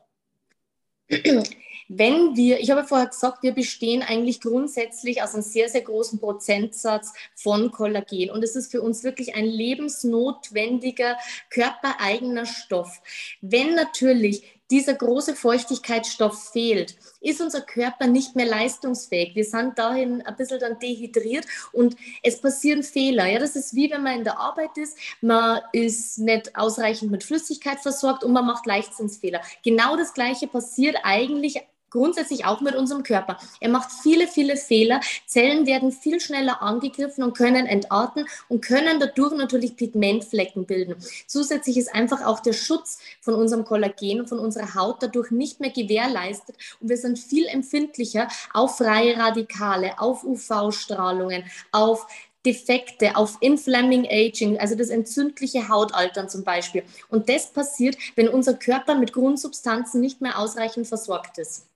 Wenn 1.88 2.36
wir, 2.36 2.60
ich 2.60 2.70
habe 2.70 2.84
vorher 2.84 3.08
gesagt, 3.08 3.42
wir 3.42 3.52
bestehen 3.52 4.02
eigentlich 4.02 4.40
grundsätzlich 4.40 5.22
aus 5.22 5.34
einem 5.34 5.42
sehr, 5.42 5.68
sehr 5.68 5.82
großen 5.82 6.18
Prozentsatz 6.18 7.12
von 7.34 7.70
Kollagen. 7.70 8.30
Und 8.30 8.42
es 8.42 8.56
ist 8.56 8.70
für 8.70 8.82
uns 8.82 9.04
wirklich 9.04 9.34
ein 9.34 9.46
lebensnotwendiger, 9.46 11.16
körpereigener 11.50 12.46
Stoff. 12.46 13.00
Wenn 13.40 13.74
natürlich 13.74 14.44
dieser 14.70 14.94
große 14.94 15.36
Feuchtigkeitsstoff 15.36 16.50
fehlt, 16.50 16.96
ist 17.20 17.40
unser 17.40 17.60
Körper 17.60 18.06
nicht 18.06 18.34
mehr 18.34 18.46
leistungsfähig. 18.46 19.34
Wir 19.34 19.44
sind 19.44 19.78
dahin 19.78 20.22
ein 20.22 20.36
bisschen 20.36 20.58
dann 20.58 20.78
dehydriert 20.78 21.46
und 21.72 21.96
es 22.22 22.40
passieren 22.40 22.82
Fehler. 22.82 23.26
Ja, 23.26 23.38
das 23.38 23.56
ist 23.56 23.74
wie 23.74 23.90
wenn 23.90 24.02
man 24.02 24.18
in 24.18 24.24
der 24.24 24.38
Arbeit 24.38 24.76
ist, 24.76 24.96
man 25.20 25.60
ist 25.72 26.18
nicht 26.18 26.56
ausreichend 26.56 27.10
mit 27.10 27.24
Flüssigkeit 27.24 27.80
versorgt 27.80 28.24
und 28.24 28.32
man 28.32 28.46
macht 28.46 28.66
Leichtsinnsfehler. 28.66 29.40
Genau 29.62 29.96
das 29.96 30.14
Gleiche 30.14 30.46
passiert 30.46 30.96
eigentlich 31.02 31.60
grundsätzlich 31.94 32.44
auch 32.44 32.60
mit 32.60 32.74
unserem 32.74 33.04
Körper. 33.04 33.38
Er 33.60 33.70
macht 33.70 33.90
viele, 34.02 34.26
viele 34.26 34.56
Fehler. 34.56 35.00
Zellen 35.26 35.64
werden 35.64 35.92
viel 35.92 36.20
schneller 36.20 36.60
angegriffen 36.60 37.22
und 37.22 37.36
können 37.36 37.66
entarten 37.66 38.26
und 38.48 38.62
können 38.64 38.98
dadurch 38.98 39.32
natürlich 39.34 39.76
Pigmentflecken 39.76 40.66
bilden. 40.66 40.96
Zusätzlich 41.28 41.76
ist 41.76 41.94
einfach 41.94 42.26
auch 42.26 42.40
der 42.40 42.52
Schutz 42.52 42.98
von 43.20 43.34
unserem 43.34 43.64
Kollagen 43.64 44.20
und 44.20 44.28
von 44.28 44.40
unserer 44.40 44.74
Haut 44.74 45.02
dadurch 45.02 45.30
nicht 45.30 45.60
mehr 45.60 45.70
gewährleistet 45.70 46.56
und 46.80 46.88
wir 46.88 46.96
sind 46.96 47.18
viel 47.18 47.46
empfindlicher 47.46 48.26
auf 48.52 48.78
freie 48.78 49.16
Radikale, 49.16 49.98
auf 50.00 50.24
UV-Strahlungen, 50.24 51.44
auf 51.70 52.08
Defekte, 52.44 53.16
auf 53.16 53.38
Inflamming 53.40 54.06
Aging, 54.10 54.58
also 54.58 54.74
das 54.74 54.90
entzündliche 54.90 55.68
Hautaltern 55.68 56.28
zum 56.28 56.44
Beispiel. 56.44 56.82
Und 57.08 57.28
das 57.28 57.52
passiert, 57.52 57.96
wenn 58.16 58.28
unser 58.28 58.54
Körper 58.54 58.96
mit 58.96 59.12
Grundsubstanzen 59.12 60.00
nicht 60.00 60.20
mehr 60.20 60.38
ausreichend 60.38 60.86
versorgt 60.86 61.38
ist. 61.38 61.66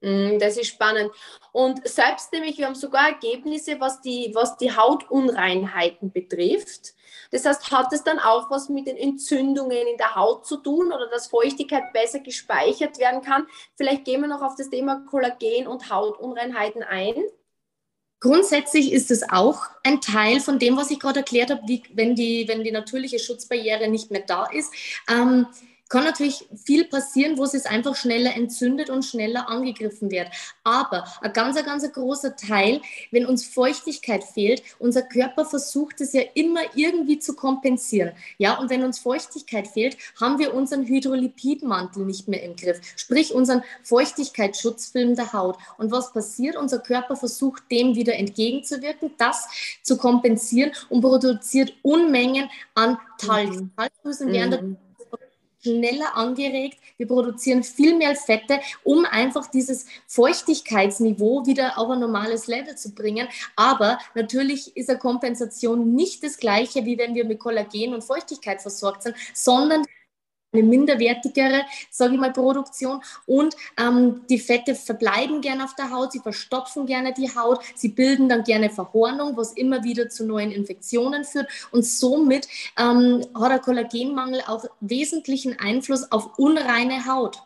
Mm, 0.00 0.38
das 0.38 0.56
ist 0.56 0.68
spannend. 0.68 1.10
Und 1.52 1.86
selbst 1.86 2.32
nämlich, 2.32 2.58
wir 2.58 2.66
haben 2.66 2.74
sogar 2.74 3.08
Ergebnisse, 3.08 3.78
was 3.80 4.00
die, 4.00 4.30
was 4.34 4.56
die 4.56 4.74
Hautunreinheiten 4.74 6.10
betrifft. 6.12 6.94
Das 7.30 7.44
heißt, 7.44 7.70
hat 7.70 7.92
es 7.92 8.02
dann 8.02 8.18
auch 8.18 8.50
was 8.50 8.68
mit 8.68 8.86
den 8.86 8.96
Entzündungen 8.96 9.86
in 9.86 9.98
der 9.98 10.16
Haut 10.16 10.46
zu 10.46 10.56
tun 10.56 10.92
oder 10.92 11.08
dass 11.08 11.28
Feuchtigkeit 11.28 11.92
besser 11.92 12.20
gespeichert 12.20 12.98
werden 12.98 13.22
kann? 13.22 13.46
Vielleicht 13.76 14.04
gehen 14.04 14.20
wir 14.22 14.28
noch 14.28 14.42
auf 14.42 14.56
das 14.56 14.70
Thema 14.70 15.04
Kollagen 15.08 15.66
und 15.66 15.90
Hautunreinheiten 15.90 16.82
ein. 16.82 17.14
Grundsätzlich 18.20 18.92
ist 18.92 19.10
es 19.10 19.30
auch 19.30 19.62
ein 19.82 20.00
Teil 20.02 20.40
von 20.40 20.58
dem, 20.58 20.76
was 20.76 20.90
ich 20.90 21.00
gerade 21.00 21.20
erklärt 21.20 21.50
habe, 21.50 21.62
wie, 21.66 21.82
wenn, 21.94 22.14
die, 22.14 22.46
wenn 22.48 22.62
die 22.62 22.72
natürliche 22.72 23.18
Schutzbarriere 23.18 23.88
nicht 23.88 24.10
mehr 24.10 24.22
da 24.26 24.44
ist. 24.44 24.72
Ähm, 25.08 25.46
kann 25.90 26.04
natürlich 26.04 26.48
viel 26.64 26.84
passieren, 26.84 27.36
wo 27.36 27.44
es 27.44 27.50
sich 27.50 27.66
einfach 27.66 27.96
schneller 27.96 28.34
entzündet 28.34 28.88
und 28.88 29.04
schneller 29.04 29.48
angegriffen 29.50 30.10
wird. 30.10 30.28
Aber 30.64 31.04
ein 31.20 31.32
ganz, 31.32 31.56
ein 31.56 31.64
ganz 31.64 31.90
großer 31.92 32.36
Teil, 32.36 32.80
wenn 33.10 33.26
uns 33.26 33.44
Feuchtigkeit 33.44 34.24
fehlt, 34.24 34.62
unser 34.78 35.02
Körper 35.02 35.44
versucht 35.44 36.00
es 36.00 36.12
ja 36.12 36.22
immer 36.34 36.60
irgendwie 36.76 37.18
zu 37.18 37.34
kompensieren. 37.34 38.12
Ja, 38.38 38.58
und 38.58 38.70
wenn 38.70 38.84
uns 38.84 39.00
Feuchtigkeit 39.00 39.66
fehlt, 39.66 39.96
haben 40.18 40.38
wir 40.38 40.54
unseren 40.54 40.86
Hydrolipidmantel 40.86 42.06
nicht 42.06 42.28
mehr 42.28 42.44
im 42.44 42.54
Griff, 42.54 42.80
sprich 42.96 43.34
unseren 43.34 43.62
Feuchtigkeitsschutzfilm 43.82 45.16
der 45.16 45.32
Haut. 45.32 45.58
Und 45.76 45.90
was 45.90 46.12
passiert? 46.12 46.56
Unser 46.56 46.78
Körper 46.78 47.16
versucht 47.16 47.64
dem 47.70 47.96
wieder 47.96 48.14
entgegenzuwirken, 48.14 49.10
das 49.18 49.48
zu 49.82 49.96
kompensieren 49.96 50.70
und 50.88 51.00
produziert 51.00 51.72
Unmengen 51.82 52.48
an 52.76 52.96
Talg. 53.18 53.50
Mhm. 53.50 53.70
Talgdrüsen 53.76 54.30
mhm 54.30 54.76
schneller 55.62 56.16
angeregt. 56.16 56.78
Wir 56.96 57.06
produzieren 57.06 57.62
viel 57.62 57.96
mehr 57.96 58.14
Fette, 58.16 58.60
um 58.84 59.04
einfach 59.04 59.46
dieses 59.46 59.86
Feuchtigkeitsniveau 60.06 61.46
wieder 61.46 61.78
auf 61.78 61.90
ein 61.90 62.00
normales 62.00 62.46
Level 62.46 62.76
zu 62.76 62.94
bringen. 62.94 63.28
Aber 63.56 63.98
natürlich 64.14 64.76
ist 64.76 64.90
eine 64.90 64.98
Kompensation 64.98 65.94
nicht 65.94 66.22
das 66.22 66.38
gleiche, 66.38 66.84
wie 66.84 66.98
wenn 66.98 67.14
wir 67.14 67.24
mit 67.24 67.38
Kollagen 67.38 67.94
und 67.94 68.04
Feuchtigkeit 68.04 68.62
versorgt 68.62 69.02
sind, 69.02 69.16
sondern 69.34 69.84
eine 70.52 70.62
minderwertigere, 70.62 71.64
sage 71.90 72.14
ich 72.14 72.20
mal, 72.20 72.32
Produktion. 72.32 73.00
Und 73.26 73.54
ähm, 73.78 74.22
die 74.28 74.38
Fette 74.38 74.74
verbleiben 74.74 75.40
gerne 75.40 75.64
auf 75.64 75.74
der 75.74 75.90
Haut, 75.90 76.12
sie 76.12 76.20
verstopfen 76.20 76.86
gerne 76.86 77.12
die 77.12 77.34
Haut, 77.34 77.60
sie 77.74 77.88
bilden 77.88 78.28
dann 78.28 78.44
gerne 78.44 78.70
Verhornung, 78.70 79.36
was 79.36 79.52
immer 79.52 79.84
wieder 79.84 80.08
zu 80.08 80.26
neuen 80.26 80.50
Infektionen 80.50 81.24
führt. 81.24 81.48
Und 81.70 81.84
somit 81.84 82.48
ähm, 82.78 83.24
hat 83.34 83.50
der 83.50 83.58
Kollagenmangel 83.60 84.42
auch 84.46 84.64
wesentlichen 84.80 85.58
Einfluss 85.58 86.10
auf 86.10 86.38
unreine 86.38 87.06
Haut. 87.06 87.38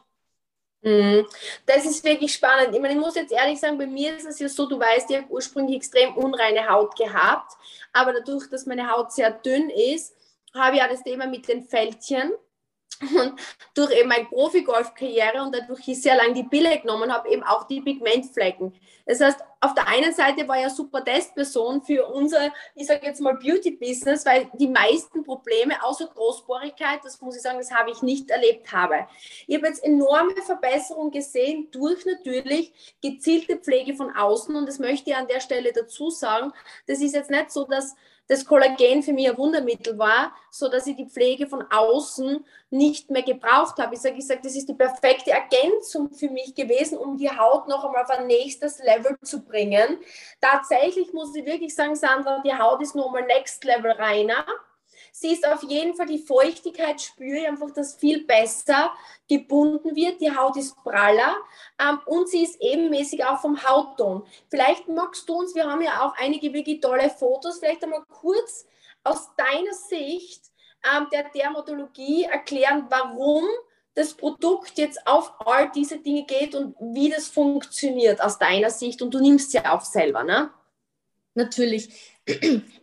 Mhm. 0.82 1.26
Das 1.64 1.86
ist 1.86 2.04
wirklich 2.04 2.34
spannend. 2.34 2.74
Ich 2.74 2.80
meine, 2.80 2.94
ich 2.94 3.00
muss 3.00 3.14
jetzt 3.14 3.32
ehrlich 3.32 3.58
sagen, 3.58 3.78
bei 3.78 3.86
mir 3.86 4.16
ist 4.16 4.26
es 4.26 4.38
ja 4.38 4.48
so, 4.48 4.68
du 4.68 4.78
weißt, 4.78 5.10
ich 5.10 5.16
habe 5.16 5.30
ursprünglich 5.30 5.76
extrem 5.76 6.14
unreine 6.14 6.68
Haut 6.68 6.94
gehabt, 6.96 7.52
aber 7.92 8.12
dadurch, 8.12 8.50
dass 8.50 8.66
meine 8.66 8.90
Haut 8.90 9.10
sehr 9.12 9.30
dünn 9.30 9.70
ist, 9.70 10.14
habe 10.52 10.76
ich 10.76 10.82
ja 10.82 10.88
das 10.88 11.02
Thema 11.02 11.26
mit 11.26 11.48
den 11.48 11.64
Fältchen 11.64 12.32
und 13.00 13.34
durch 13.74 13.90
eben 13.92 14.08
meine 14.08 14.26
Profi-Golf-Karriere 14.26 15.42
und 15.42 15.54
dadurch 15.54 15.86
ich 15.88 16.00
sehr 16.00 16.16
lange 16.16 16.34
die 16.34 16.44
Pille 16.44 16.78
genommen 16.80 17.12
habe, 17.12 17.28
eben 17.30 17.42
auch 17.42 17.64
die 17.64 17.80
Pigmentflecken. 17.80 18.74
Das 19.06 19.20
heißt, 19.20 19.40
auf 19.60 19.74
der 19.74 19.88
einen 19.88 20.14
Seite 20.14 20.46
war 20.48 20.58
ja 20.58 20.70
super 20.70 21.04
Testperson 21.04 21.82
für 21.82 22.06
unser, 22.06 22.52
ich 22.74 22.86
sage 22.86 23.06
jetzt 23.06 23.20
mal 23.20 23.36
Beauty-Business, 23.36 24.24
weil 24.24 24.50
die 24.54 24.68
meisten 24.68 25.24
Probleme, 25.24 25.82
außer 25.82 26.06
Großbohrigkeit, 26.06 27.00
das 27.02 27.20
muss 27.20 27.36
ich 27.36 27.42
sagen, 27.42 27.58
das 27.58 27.72
habe 27.72 27.90
ich 27.90 28.02
nicht 28.02 28.30
erlebt 28.30 28.72
habe. 28.72 29.06
Ich 29.46 29.56
habe 29.56 29.66
jetzt 29.66 29.84
enorme 29.84 30.34
Verbesserungen 30.42 31.10
gesehen 31.10 31.68
durch 31.70 32.06
natürlich 32.06 32.96
gezielte 33.02 33.56
Pflege 33.56 33.94
von 33.94 34.14
außen 34.14 34.54
und 34.54 34.66
das 34.66 34.78
möchte 34.78 35.10
ich 35.10 35.16
an 35.16 35.28
der 35.28 35.40
Stelle 35.40 35.72
dazu 35.72 36.10
sagen. 36.10 36.52
Das 36.86 37.00
ist 37.00 37.14
jetzt 37.14 37.30
nicht 37.30 37.50
so, 37.50 37.64
dass 37.64 37.94
das 38.28 38.44
Kollagen 38.44 39.02
für 39.02 39.12
mich 39.12 39.28
ein 39.28 39.36
Wundermittel 39.36 39.98
war, 39.98 40.32
so 40.50 40.68
dass 40.68 40.86
ich 40.86 40.96
die 40.96 41.08
Pflege 41.08 41.46
von 41.46 41.64
außen 41.70 42.44
nicht 42.70 43.10
mehr 43.10 43.22
gebraucht 43.22 43.78
habe. 43.78 43.94
Ich 43.94 44.00
sage, 44.00 44.16
ich 44.16 44.26
sage, 44.26 44.40
das 44.42 44.56
ist 44.56 44.68
die 44.68 44.74
perfekte 44.74 45.30
Ergänzung 45.30 46.12
für 46.12 46.30
mich 46.30 46.54
gewesen, 46.54 46.98
um 46.98 47.16
die 47.16 47.30
Haut 47.30 47.68
noch 47.68 47.84
einmal 47.84 48.02
auf 48.02 48.10
ein 48.10 48.26
nächstes 48.26 48.78
Level 48.78 49.16
zu 49.22 49.44
bringen. 49.44 49.98
Tatsächlich 50.40 51.12
muss 51.12 51.34
ich 51.34 51.44
wirklich 51.44 51.74
sagen, 51.74 51.94
Sandra, 51.94 52.40
die 52.44 52.54
Haut 52.54 52.80
ist 52.82 52.94
nochmal 52.94 53.26
next 53.26 53.62
level 53.64 53.92
reiner. 53.92 54.44
Sie 55.16 55.32
ist 55.32 55.46
auf 55.46 55.62
jeden 55.62 55.94
Fall 55.94 56.06
die 56.06 56.18
Feuchtigkeit, 56.18 57.00
spüre 57.00 57.38
ich 57.38 57.46
einfach, 57.46 57.70
dass 57.70 57.94
viel 57.94 58.24
besser 58.24 58.92
gebunden 59.28 59.94
wird. 59.94 60.20
Die 60.20 60.36
Haut 60.36 60.56
ist 60.56 60.74
praller 60.82 61.36
ähm, 61.80 62.00
und 62.06 62.28
sie 62.28 62.42
ist 62.42 62.60
ebenmäßig 62.60 63.24
auch 63.24 63.40
vom 63.40 63.62
Hautton. 63.62 64.26
Vielleicht 64.50 64.88
magst 64.88 65.28
du 65.28 65.34
uns, 65.34 65.54
wir 65.54 65.70
haben 65.70 65.82
ja 65.82 66.04
auch 66.04 66.14
einige 66.16 66.52
wirklich 66.52 66.80
tolle 66.80 67.10
Fotos, 67.10 67.60
vielleicht 67.60 67.84
einmal 67.84 68.02
kurz 68.08 68.66
aus 69.04 69.30
deiner 69.36 69.72
Sicht 69.72 70.50
ähm, 70.84 71.06
der 71.12 71.30
Dermatologie 71.30 72.24
erklären, 72.24 72.86
warum 72.88 73.44
das 73.94 74.14
Produkt 74.14 74.78
jetzt 74.78 75.06
auf 75.06 75.32
all 75.46 75.70
diese 75.70 75.98
Dinge 75.98 76.24
geht 76.24 76.56
und 76.56 76.74
wie 76.80 77.10
das 77.10 77.28
funktioniert 77.28 78.20
aus 78.20 78.40
deiner 78.40 78.70
Sicht. 78.70 79.00
Und 79.00 79.14
du 79.14 79.20
nimmst 79.20 79.54
ja 79.54 79.76
auch 79.76 79.84
selber, 79.84 80.24
ne? 80.24 80.50
Natürlich. 81.34 82.14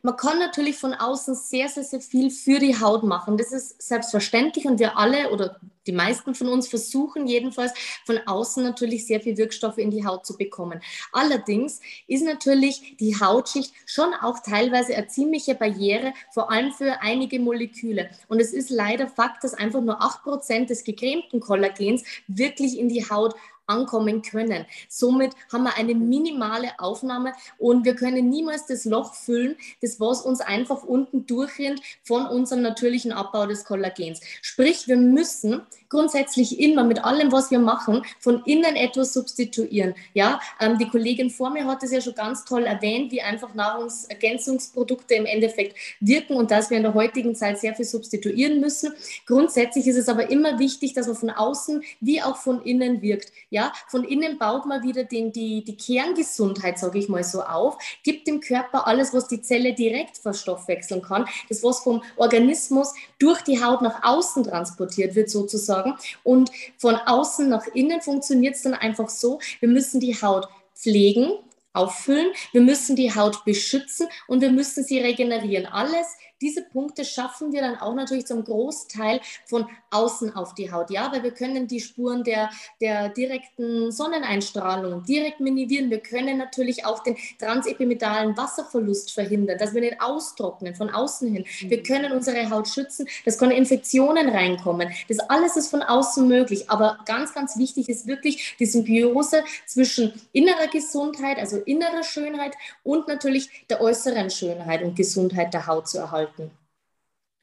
Man 0.04 0.16
kann 0.18 0.40
natürlich 0.40 0.78
von 0.78 0.94
außen 0.94 1.34
sehr, 1.36 1.68
sehr, 1.68 1.84
sehr 1.84 2.02
viel 2.02 2.30
für 2.30 2.60
die 2.60 2.80
Haut 2.80 3.04
machen. 3.04 3.38
Das 3.38 3.52
ist 3.52 3.82
selbstverständlich 3.82 4.66
und 4.66 4.80
wir 4.80 4.98
alle 4.98 5.32
oder 5.32 5.60
die 5.88 5.94
meisten 5.94 6.36
von 6.36 6.48
uns 6.48 6.68
versuchen 6.68 7.26
jedenfalls 7.26 7.74
von 8.06 8.20
außen 8.26 8.64
natürlich 8.64 9.08
sehr 9.08 9.20
viel 9.20 9.38
Wirkstoffe 9.38 9.80
in 9.80 9.90
die 9.90 10.06
Haut 10.06 10.28
zu 10.28 10.38
bekommen. 10.38 10.80
Allerdings 11.12 11.80
ist 12.08 12.24
natürlich 12.24 12.98
die 13.00 13.20
Hautschicht 13.20 13.74
schon 13.88 14.14
auch 14.14 14.40
teilweise 14.40 14.96
eine 14.96 15.08
ziemliche 15.08 15.56
Barriere, 15.56 16.14
vor 16.32 16.52
allem 16.52 16.72
für 16.72 17.02
einige 17.02 17.40
Moleküle. 17.40 18.12
Und 18.28 18.40
es 18.40 18.54
ist 18.54 18.70
leider 18.70 19.08
Fakt, 19.08 19.44
dass 19.44 19.56
einfach 19.56 19.82
nur 19.82 20.02
8% 20.02 20.68
des 20.68 20.84
gecremten 20.84 21.40
Kollagens 21.40 22.04
wirklich 22.28 22.78
in 22.78 22.90
die 22.90 23.10
Haut 23.10 23.34
ankommen 23.72 24.22
können. 24.22 24.66
Somit 24.90 25.34
haben 25.52 25.64
wir 25.64 25.76
eine 25.78 25.96
minimale 25.96 26.80
Aufnahme 26.80 27.34
und 27.58 27.86
wir 27.86 27.96
können 27.96 28.30
niemals 28.30 28.66
das 28.66 28.86
Loch 28.86 29.14
füllen, 29.32 29.56
das 29.82 30.00
was 30.00 30.22
uns 30.22 30.42
einfach 30.42 30.84
unten 30.84 31.26
durchrinnt 31.26 31.82
von 32.04 32.26
unserem 32.26 32.62
natürlichen 32.62 33.14
Abbau 33.14 33.46
des 33.46 33.64
Kollagens. 33.64 34.20
Sprich, 34.42 34.90
wir 34.90 34.98
müssen 34.98 35.62
grundsätzlich 35.92 36.60
immer 36.60 36.84
mit 36.84 37.04
allem, 37.04 37.32
was 37.32 37.52
wir 37.52 37.60
machen, 37.60 38.04
von 38.20 38.42
innen 38.46 38.76
etwas 38.76 39.14
substituieren. 39.14 39.94
Ja, 40.14 40.40
ähm, 40.60 40.78
die 40.78 40.88
Kollegin 40.88 41.30
vor 41.30 41.52
mir 41.52 41.66
hat 41.66 41.84
es 41.84 41.92
ja 41.92 42.02
schon 42.02 42.16
ganz 42.16 42.46
toll 42.46 42.64
erwähnt, 42.64 43.12
wie 43.12 43.22
einfach 43.22 43.54
Nahrungsergänzungsprodukte 43.54 45.14
im 45.16 45.26
Endeffekt 45.26 45.76
wirken 46.00 46.36
und 46.36 46.50
dass 46.50 46.70
wir 46.70 46.78
in 46.78 46.84
der 46.84 46.94
heutigen 46.94 47.36
Zeit 47.36 47.60
sehr 47.60 47.76
viel 47.76 47.86
substituieren 47.86 48.60
müssen. 48.62 48.94
Grundsätzlich 49.28 49.86
ist 49.86 49.98
es 49.98 50.08
aber 50.08 50.30
immer 50.30 50.58
wichtig, 50.60 50.94
dass 50.94 51.08
man 51.08 51.16
von 51.18 51.30
außen 51.30 51.84
wie 52.00 52.22
auch 52.22 52.38
von 52.38 52.64
innen 52.64 53.02
wirkt. 53.02 53.34
Ja, 53.50 53.74
von 53.88 54.06
innen 54.06 54.38
baut 54.38 54.66
man 54.66 54.84
wieder 54.84 55.04
den, 55.04 55.34
die, 55.34 55.64
die 55.64 55.76
Kerngesundheit, 55.76 56.80
sage 56.80 57.00
ich 57.00 57.10
mal 57.10 57.24
so, 57.24 57.44
auf, 57.44 57.78
gibt 58.04 58.28
dem 58.28 58.40
Körper 58.40 58.88
alles, 58.88 59.14
was 59.14 59.28
die 59.28 59.42
Zelle 59.42 59.74
direkt 59.74 60.18
verstoffwechseln 60.18 61.02
kann, 61.02 61.26
das, 61.50 61.64
was 61.64 61.82
vom 61.82 62.02
Organismus 62.16 62.94
durch 63.20 63.42
die 63.42 63.62
Haut 63.62 63.82
nach 63.82 64.04
außen 64.04 64.46
transportiert 64.46 65.16
wird, 65.16 65.30
sozusagen. 65.30 65.81
Und 66.24 66.52
von 66.78 66.96
außen 66.96 67.50
nach 67.50 67.68
innen 67.74 68.02
funktioniert 68.02 68.56
es 68.56 68.64
dann 68.64 68.74
einfach 68.74 69.10
so, 69.10 69.40
wir 69.60 69.70
müssen 69.70 70.00
die 70.00 70.22
Haut 70.22 70.48
pflegen, 70.76 71.34
auffüllen, 71.74 72.32
wir 72.52 72.62
müssen 72.62 72.96
die 72.96 73.14
Haut 73.14 73.46
beschützen 73.46 74.08
und 74.28 74.42
wir 74.42 74.52
müssen 74.52 74.84
sie 74.84 75.00
regenerieren. 75.00 75.66
Alles 75.66 76.08
diese 76.42 76.64
Punkte 76.64 77.06
schaffen 77.06 77.54
wir 77.54 77.62
dann 77.62 77.78
auch 77.78 77.94
natürlich 77.94 78.26
zum 78.26 78.44
Großteil 78.44 79.22
von 79.46 79.68
außen 79.92 80.36
auf 80.36 80.56
die 80.56 80.72
Haut. 80.72 80.90
Ja, 80.90 81.12
weil 81.12 81.24
wir 81.24 81.32
können 81.32 81.68
die 81.68 81.80
Spuren 81.80 82.24
der, 82.24 82.50
der 82.80 83.10
direkten 83.10 83.92
Sonneneinstrahlung 83.92 85.04
direkt 85.04 85.40
minimieren. 85.40 85.90
Wir 85.90 86.00
können 86.00 86.38
natürlich 86.38 86.86
auch 86.86 87.04
den 87.04 87.16
transepimetalen 87.40 88.36
Wasserverlust 88.36 89.14
verhindern, 89.14 89.58
dass 89.58 89.74
wir 89.74 89.82
nicht 89.82 90.02
austrocknen 90.02 90.76
von 90.76 90.90
außen 90.90 91.32
hin. 91.32 91.46
Wir 91.62 91.80
mhm. 91.80 91.84
können 91.84 92.12
unsere 92.12 92.50
Haut 92.50 92.68
schützen, 92.68 93.08
dass 93.26 93.38
keine 93.38 93.56
Infektionen 93.56 94.30
reinkommen. 94.30 94.90
Das 95.08 95.20
alles 95.20 95.56
ist 95.58 95.70
von 95.70 95.84
außen 95.84 96.28
möglich. 96.28 96.70
Aber 96.70 97.00
ganz, 97.06 97.34
ganz 97.34 97.58
wichtig 97.58 97.90
ist 97.90 98.08
wirklich 98.08 98.56
die 98.60 98.66
Symbiose 98.66 99.44
zwischen 99.66 100.14
innerer 100.32 100.68
Gesundheit, 100.68 101.38
also 101.38 101.58
innerer 101.58 102.04
Schönheit 102.04 102.56
und 102.84 103.08
natürlich 103.08 103.50
der 103.70 103.82
äußeren 103.82 104.30
Schönheit 104.30 104.82
und 104.82 104.96
Gesundheit 104.96 105.54
der 105.54 105.68
Haut 105.68 105.88
zu 105.88 106.00
erhalten 106.00 106.31
halten. 106.38 106.58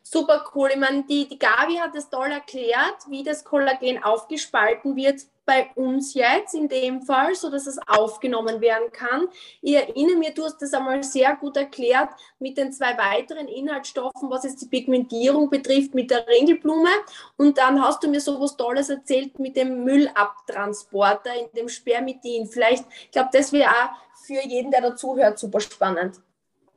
Super 0.02 0.42
cool. 0.54 0.70
Ich 0.72 0.78
meine, 0.78 1.04
die, 1.04 1.28
die 1.28 1.38
Gabi 1.38 1.74
hat 1.74 1.94
es 1.94 2.08
toll 2.08 2.30
erklärt, 2.30 2.96
wie 3.08 3.22
das 3.22 3.44
Kollagen 3.44 4.02
aufgespalten 4.02 4.96
wird 4.96 5.20
bei 5.44 5.70
uns 5.74 6.14
jetzt 6.14 6.54
in 6.54 6.68
dem 6.68 7.02
Fall, 7.02 7.34
so 7.34 7.50
dass 7.50 7.66
es 7.66 7.78
aufgenommen 7.86 8.60
werden 8.60 8.90
kann. 8.90 9.28
Ich 9.60 9.74
erinnere 9.74 10.16
mich, 10.16 10.34
du 10.34 10.44
hast 10.44 10.62
das 10.62 10.72
einmal 10.72 11.02
sehr 11.02 11.36
gut 11.36 11.58
erklärt 11.58 12.10
mit 12.38 12.56
den 12.56 12.72
zwei 12.72 12.96
weiteren 12.96 13.48
Inhaltsstoffen, 13.48 14.30
was 14.30 14.44
jetzt 14.44 14.62
die 14.62 14.68
Pigmentierung 14.68 15.50
betrifft, 15.50 15.94
mit 15.94 16.10
der 16.10 16.26
Ringelblume. 16.26 16.90
Und 17.36 17.58
dann 17.58 17.82
hast 17.82 18.02
du 18.02 18.08
mir 18.08 18.20
so 18.20 18.40
was 18.40 18.56
Tolles 18.56 18.88
erzählt 18.88 19.38
mit 19.38 19.56
dem 19.56 19.84
Müllabtransporter 19.84 21.34
in 21.34 21.48
dem 21.54 21.68
Spermidin. 21.68 22.46
Vielleicht, 22.46 22.84
ich 23.04 23.10
glaube, 23.10 23.30
das 23.32 23.52
wäre 23.52 23.70
auch 23.70 23.90
für 24.26 24.40
jeden, 24.46 24.70
der 24.70 24.82
dazuhört, 24.82 25.38
super 25.38 25.60
spannend. 25.60 26.20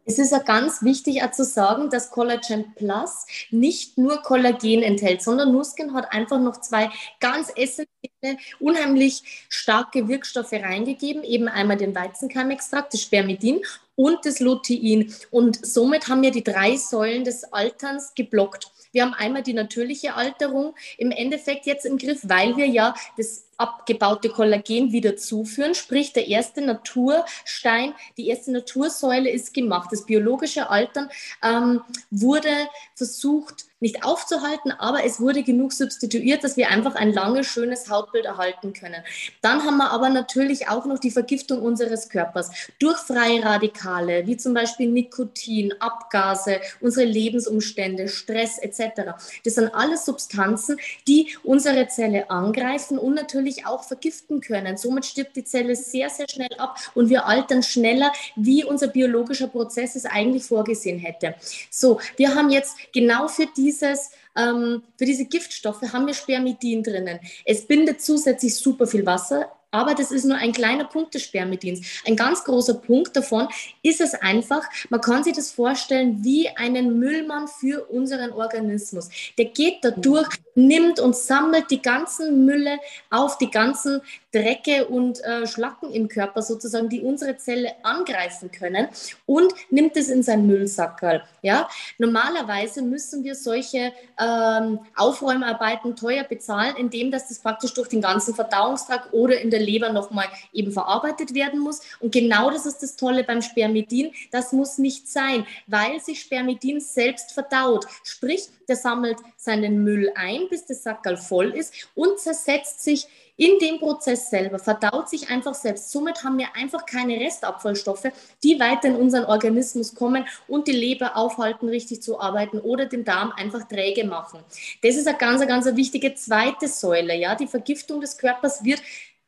Es 0.06 0.18
ist 0.18 0.32
ja 0.32 0.40
ganz 0.40 0.82
wichtig 0.82 1.24
auch 1.24 1.32
zu 1.32 1.46
sagen, 1.46 1.90
dass 1.90 2.10
Collagen 2.10 2.74
Plus 2.76 3.26
nicht 3.52 3.98
nur 3.98 4.22
Kollagen 4.24 4.82
enthält, 4.82 5.22
sondern 5.22 5.52
Nuskin 5.52 5.94
hat 5.94 6.12
einfach 6.12 6.40
noch 6.40 6.60
zwei 6.60 6.90
ganz 7.20 7.50
essentielle, 7.56 8.38
unheimlich 8.60 9.46
starke 9.50 10.08
Wirkstoffe 10.08 10.54
reingegeben, 10.54 11.24
eben 11.24 11.48
einmal 11.48 11.78
den 11.78 11.94
Weizenkeimextrakt, 11.94 12.94
das 12.94 13.02
Spermidin 13.02 13.62
und 13.96 14.26
das 14.26 14.40
Lutein. 14.40 15.14
Und 15.30 15.64
somit 15.66 16.08
haben 16.08 16.24
wir 16.24 16.32
die 16.32 16.44
drei 16.44 16.78
Säulen 16.78 17.24
des 17.24 17.54
Alterns 17.54 18.14
geblockt. 18.16 18.72
Wir 18.92 19.04
haben 19.04 19.14
einmal 19.14 19.44
die 19.44 19.54
natürliche 19.54 20.16
Alterung 20.16 20.74
im 20.98 21.12
Endeffekt 21.12 21.66
jetzt 21.66 21.86
im 21.86 21.98
Griff, 21.98 22.22
weil 22.24 22.58
wir 22.58 22.68
ja 22.68 22.94
das 23.18 23.46
abgebaute 23.62 24.30
Kollagen 24.30 24.92
wieder 24.92 25.16
zuführen. 25.16 25.76
Sprich, 25.76 26.14
der 26.14 26.28
erste 26.28 26.62
Naturstein, 26.62 27.94
die 28.18 28.28
erste 28.28 28.52
Natursäule 28.52 29.30
ist 29.30 29.54
gemacht. 29.54 29.90
Das 29.92 30.06
biologische 30.06 30.70
Altern 30.70 31.10
ähm, 31.44 31.82
wurde 32.10 32.50
versucht, 32.96 33.66
nicht 33.82 34.06
aufzuhalten, 34.06 34.72
aber 34.72 35.04
es 35.04 35.20
wurde 35.20 35.42
genug 35.44 35.74
substituiert, 35.74 36.44
dass 36.44 36.56
wir 36.56 36.70
einfach 36.70 36.96
ein 36.96 37.12
langes, 37.12 37.48
schönes 37.48 37.90
Hautbild 37.90 38.26
erhalten 38.26 38.74
können. 38.74 39.04
Dann 39.42 39.66
haben 39.66 39.78
wir 39.78 39.90
aber 39.90 40.10
natürlich 40.10 40.70
auch 40.70 40.86
noch 40.86 41.00
die 41.00 41.10
Vergiftung 41.10 41.64
unseres 41.64 42.08
Körpers 42.08 42.52
durch 42.80 42.98
freie 43.00 43.44
Radikale, 43.44 44.28
wie 44.28 44.38
zum 44.38 44.54
Beispiel 44.54 44.88
Nikotin, 44.88 45.74
Abgase, 45.80 46.62
unsere 46.80 47.08
Lebensumstände, 47.08 48.08
Stress 48.08 48.60
etc. 48.60 49.14
Das 49.44 49.56
sind 49.56 49.74
alles 49.74 50.06
Substanzen, 50.06 50.78
die 51.08 51.36
unsere 51.44 51.88
Zelle 51.88 52.30
angreifen 52.30 53.00
und 53.00 53.16
natürlich 53.16 53.51
auch 53.66 53.84
vergiften 53.84 54.42
können. 54.42 54.78
Somit 54.78 55.06
stirbt 55.06 55.36
die 55.36 55.44
Zelle 55.44 55.76
sehr, 55.76 56.10
sehr 56.10 56.28
schnell 56.30 56.54
ab 56.58 56.78
und 56.96 57.10
wir 57.10 57.26
altern 57.26 57.64
schneller, 57.64 58.12
wie 58.36 58.64
unser 58.64 58.88
biologischer 58.88 59.48
Prozess 59.48 59.96
es 59.96 60.06
eigentlich 60.06 60.44
vorgesehen 60.44 61.00
hätte. 61.00 61.36
So, 61.70 62.00
wir 62.18 62.36
haben 62.36 62.50
jetzt 62.50 62.76
genau 62.94 63.28
für 63.28 63.48
diese 63.56 63.72
dieses, 63.72 64.12
ähm, 64.36 64.84
für 64.98 65.06
diese 65.06 65.26
Giftstoffe 65.26 65.82
haben 65.82 66.08
wir 66.08 66.14
Spermidin 66.14 66.84
drinnen. 66.84 67.20
Es 67.46 67.66
bindet 67.66 68.02
zusätzlich 68.02 68.56
super 68.56 68.88
viel 68.88 69.06
Wasser 69.06 69.52
aber 69.72 69.96
das 69.96 70.12
ist 70.12 70.26
nur 70.26 70.38
ein 70.38 70.52
kleiner 70.52 70.84
Punkt 70.84 71.14
des 71.14 71.24
Spermidins. 71.24 72.02
Ein 72.06 72.18
ganz 72.18 72.44
großer 72.44 72.74
Punkt 72.74 73.16
davon 73.16 73.48
ist 73.82 74.02
es 74.02 74.14
einfach, 74.14 74.64
man 74.90 75.00
kann 75.00 75.24
sich 75.24 75.34
das 75.34 75.52
vorstellen 75.52 76.24
wie 76.24 76.50
einen 76.50 77.00
Müllmann 77.00 77.48
für 77.48 77.86
unseren 77.86 78.34
Organismus. 78.34 79.10
Der 79.38 79.46
geht 79.46 79.78
da 79.84 79.92
durch, 79.92 80.28
nimmt 80.56 81.00
und 81.00 81.16
sammelt 81.16 81.72
die 81.72 81.82
ganzen 81.82 82.46
Mülle 82.46 82.80
auf, 83.10 83.38
die 83.38 83.52
ganzen 83.52 84.02
Drecke 84.32 84.86
und 84.88 85.24
äh, 85.24 85.46
Schlacken 85.46 85.92
im 85.92 86.08
Körper 86.08 86.42
sozusagen, 86.42 86.88
die 86.90 87.02
unsere 87.02 87.38
Zelle 87.38 87.74
angreifen 87.84 88.50
können 88.52 88.88
und 89.26 89.54
nimmt 89.70 89.98
es 89.98 90.10
in 90.10 90.24
sein 90.24 90.48
Müllsackerl. 90.48 91.24
Ja? 91.42 91.70
Normalerweise 91.98 92.82
müssen 92.82 93.24
wir 93.24 93.36
solche 93.36 93.92
ähm, 94.20 94.80
Aufräumarbeiten 94.96 95.96
teuer 95.96 96.24
bezahlen, 96.24 96.76
indem 96.78 97.12
dass 97.12 97.28
das 97.28 97.40
praktisch 97.40 97.74
durch 97.74 97.90
den 97.90 98.02
ganzen 98.02 98.34
Verdauungstrakt 98.34 99.14
oder 99.14 99.40
in 99.40 99.50
der 99.50 99.60
Leber 99.60 99.92
nochmal 99.92 100.28
eben 100.54 100.72
verarbeitet 100.72 101.34
werden 101.34 101.60
muss. 101.60 101.82
Und 102.00 102.14
genau 102.14 102.50
das 102.50 102.66
ist 102.66 102.82
das 102.82 102.96
Tolle 102.96 103.24
beim 103.24 103.42
Spermidin. 103.42 104.12
Das 104.32 104.54
muss 104.54 104.78
nicht 104.78 105.10
sein, 105.10 105.46
weil 105.68 106.00
sich 106.00 106.22
Spermidin 106.22 106.80
selbst 106.80 107.34
verdaut. 107.34 107.86
Sprich, 108.04 108.50
der 108.68 108.78
sammelt 108.78 109.18
seinen 109.36 109.84
Müll 109.84 110.12
ein, 110.16 110.41
bis 110.50 110.66
das 110.66 110.84
Sackerl 110.84 111.18
voll 111.18 111.52
ist 111.52 111.90
und 111.96 112.20
zersetzt 112.20 112.84
sich 112.84 113.08
in 113.38 113.58
dem 113.60 113.80
Prozess 113.80 114.30
selber, 114.30 114.60
verdaut 114.60 115.10
sich 115.10 115.30
einfach 115.30 115.56
selbst. 115.56 115.92
Somit 115.92 116.24
haben 116.24 116.38
wir 116.38 116.56
einfach 116.56 116.86
keine 116.86 117.20
Restabfallstoffe, 117.20 118.08
die 118.44 118.60
weiter 118.60 118.90
in 118.90 118.96
unseren 118.96 119.26
Organismus 119.26 119.96
kommen 119.96 120.26
und 120.48 120.68
die 120.68 120.74
Leber 120.74 121.18
aufhalten, 121.18 121.68
richtig 121.68 122.04
zu 122.04 122.20
arbeiten 122.20 122.60
oder 122.60 122.86
den 122.86 123.04
Darm 123.04 123.32
einfach 123.36 123.68
träge 123.68 124.06
machen. 124.06 124.42
Das 124.84 124.96
ist 124.96 125.08
eine 125.08 125.18
ganz, 125.18 125.46
ganz 125.48 125.66
wichtige 125.76 126.14
zweite 126.14 126.68
Säule. 126.68 127.16
Ja? 127.16 127.34
Die 127.34 127.48
Vergiftung 127.48 128.00
des 128.00 128.18
Körpers 128.18 128.64
wird 128.64 128.82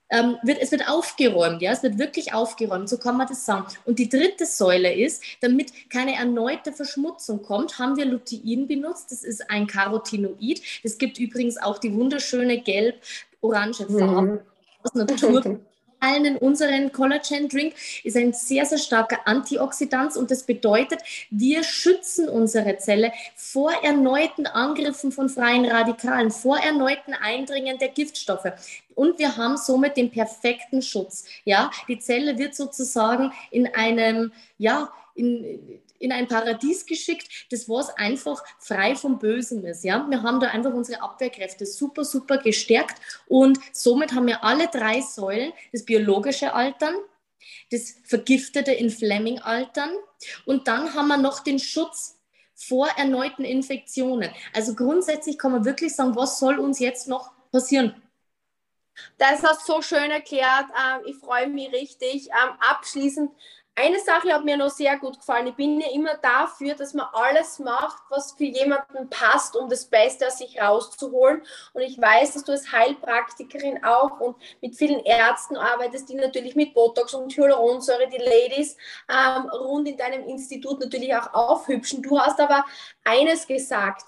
ähm, 0.09 0.37
wird, 0.43 0.59
es 0.61 0.71
wird 0.71 0.87
aufgeräumt, 0.87 1.61
ja, 1.61 1.71
es 1.71 1.83
wird 1.83 1.97
wirklich 1.97 2.33
aufgeräumt, 2.33 2.87
so 2.87 2.97
kann 2.97 3.17
man 3.17 3.27
das 3.27 3.45
sagen. 3.45 3.65
Und 3.85 3.99
die 3.99 4.09
dritte 4.09 4.45
Säule 4.45 4.93
ist, 4.93 5.23
damit 5.41 5.89
keine 5.89 6.15
erneute 6.15 6.71
Verschmutzung 6.71 7.41
kommt, 7.41 7.79
haben 7.79 7.97
wir 7.97 8.05
Lutein 8.05 8.67
benutzt. 8.67 9.11
Das 9.11 9.23
ist 9.23 9.49
ein 9.49 9.67
Carotinoid. 9.67 10.61
Es 10.83 10.97
gibt 10.97 11.19
übrigens 11.19 11.57
auch 11.57 11.79
die 11.79 11.93
wunderschöne 11.93 12.61
gelb-orange 12.61 13.85
Farbe 13.87 14.21
mhm. 14.21 14.39
aus 14.83 14.93
Natur. 14.93 15.59
allen 16.03 16.25
in 16.25 16.37
unseren 16.37 16.91
Collagen 16.91 17.47
Drink 17.47 17.73
ist 18.03 18.17
ein 18.17 18.33
sehr, 18.33 18.65
sehr 18.65 18.77
starker 18.77 19.25
Antioxidant 19.25 20.15
und 20.17 20.29
das 20.29 20.43
bedeutet, 20.43 20.99
wir 21.29 21.63
schützen 21.63 22.27
unsere 22.27 22.77
Zelle 22.77 23.11
vor 23.35 23.71
erneuten 23.83 24.45
Angriffen 24.45 25.11
von 25.11 25.29
freien 25.29 25.65
Radikalen, 25.65 26.31
vor 26.31 26.59
erneuten 26.59 27.13
Eindringen 27.13 27.77
der 27.77 27.89
Giftstoffe. 27.89 28.51
Und 28.95 29.17
wir 29.17 29.37
haben 29.37 29.57
somit 29.57 29.97
den 29.97 30.11
perfekten 30.11 30.81
Schutz. 30.81 31.25
Ja, 31.45 31.71
die 31.87 31.97
Zelle 31.97 32.37
wird 32.37 32.55
sozusagen 32.55 33.31
in 33.49 33.67
einem, 33.73 34.31
ja, 34.57 34.91
in, 35.15 35.81
in 35.99 36.11
ein 36.11 36.27
Paradies 36.27 36.85
geschickt, 36.85 37.47
das 37.51 37.69
was 37.69 37.89
einfach 37.97 38.43
frei 38.59 38.95
vom 38.95 39.19
Bösen 39.19 39.63
ist. 39.65 39.83
Ja? 39.83 40.05
Wir 40.09 40.21
haben 40.23 40.39
da 40.39 40.47
einfach 40.47 40.73
unsere 40.73 41.01
Abwehrkräfte 41.01 41.65
super, 41.65 42.03
super 42.03 42.37
gestärkt 42.37 43.01
und 43.27 43.59
somit 43.71 44.13
haben 44.13 44.27
wir 44.27 44.43
alle 44.43 44.67
drei 44.67 45.01
Säulen, 45.01 45.53
das 45.71 45.85
biologische 45.85 46.53
Altern, 46.53 46.95
das 47.71 47.95
vergiftete 48.03 48.71
Inflamming-Altern 48.71 49.91
und 50.45 50.67
dann 50.67 50.93
haben 50.93 51.07
wir 51.07 51.17
noch 51.17 51.39
den 51.39 51.59
Schutz 51.59 52.19
vor 52.55 52.87
erneuten 52.97 53.43
Infektionen. 53.43 54.31
Also 54.53 54.75
grundsätzlich 54.75 55.37
kann 55.37 55.51
man 55.51 55.65
wirklich 55.65 55.95
sagen, 55.95 56.15
was 56.15 56.39
soll 56.39 56.59
uns 56.59 56.79
jetzt 56.79 57.07
noch 57.07 57.31
passieren? 57.51 58.01
Das 59.17 59.43
hast 59.43 59.67
du 59.67 59.73
so 59.73 59.81
schön 59.81 60.11
erklärt. 60.11 60.65
Ähm, 60.69 61.01
ich 61.05 61.15
freue 61.17 61.47
mich 61.47 61.71
richtig. 61.71 62.27
Ähm, 62.27 62.55
abschließend 62.59 63.31
eine 63.75 63.99
Sache 63.99 64.31
hat 64.31 64.45
mir 64.45 64.55
noch 64.55 64.69
sehr 64.69 64.97
gut 64.99 65.17
gefallen. 65.17 65.47
Ich 65.47 65.55
bin 65.55 65.81
ja 65.81 65.87
immer 65.91 66.15
dafür, 66.17 66.75
dass 66.75 66.93
man 66.93 67.07
alles 67.11 67.57
macht, 67.57 68.03
was 68.09 68.33
für 68.33 68.43
jemanden 68.43 69.09
passt, 69.09 69.55
um 69.55 69.67
das 69.67 69.85
Beste 69.85 70.27
aus 70.27 70.37
sich 70.37 70.61
rauszuholen. 70.61 71.41
Und 71.73 71.81
ich 71.81 71.99
weiß, 71.99 72.33
dass 72.33 72.43
du 72.43 72.51
als 72.51 72.71
Heilpraktikerin 72.71 73.83
auch 73.83 74.19
und 74.19 74.35
mit 74.61 74.75
vielen 74.75 74.99
Ärzten 74.99 75.57
arbeitest, 75.57 76.07
die 76.09 76.15
natürlich 76.15 76.55
mit 76.55 76.73
Botox 76.75 77.15
und 77.15 77.35
Hyaluronsäure 77.35 78.07
die 78.09 78.17
Ladies 78.17 78.77
ähm, 79.09 79.49
rund 79.49 79.87
in 79.87 79.97
deinem 79.97 80.27
Institut 80.27 80.79
natürlich 80.79 81.15
auch 81.15 81.33
aufhübschen. 81.33 82.03
Du 82.03 82.19
hast 82.19 82.39
aber 82.39 82.65
eines 83.03 83.47
gesagt 83.47 84.05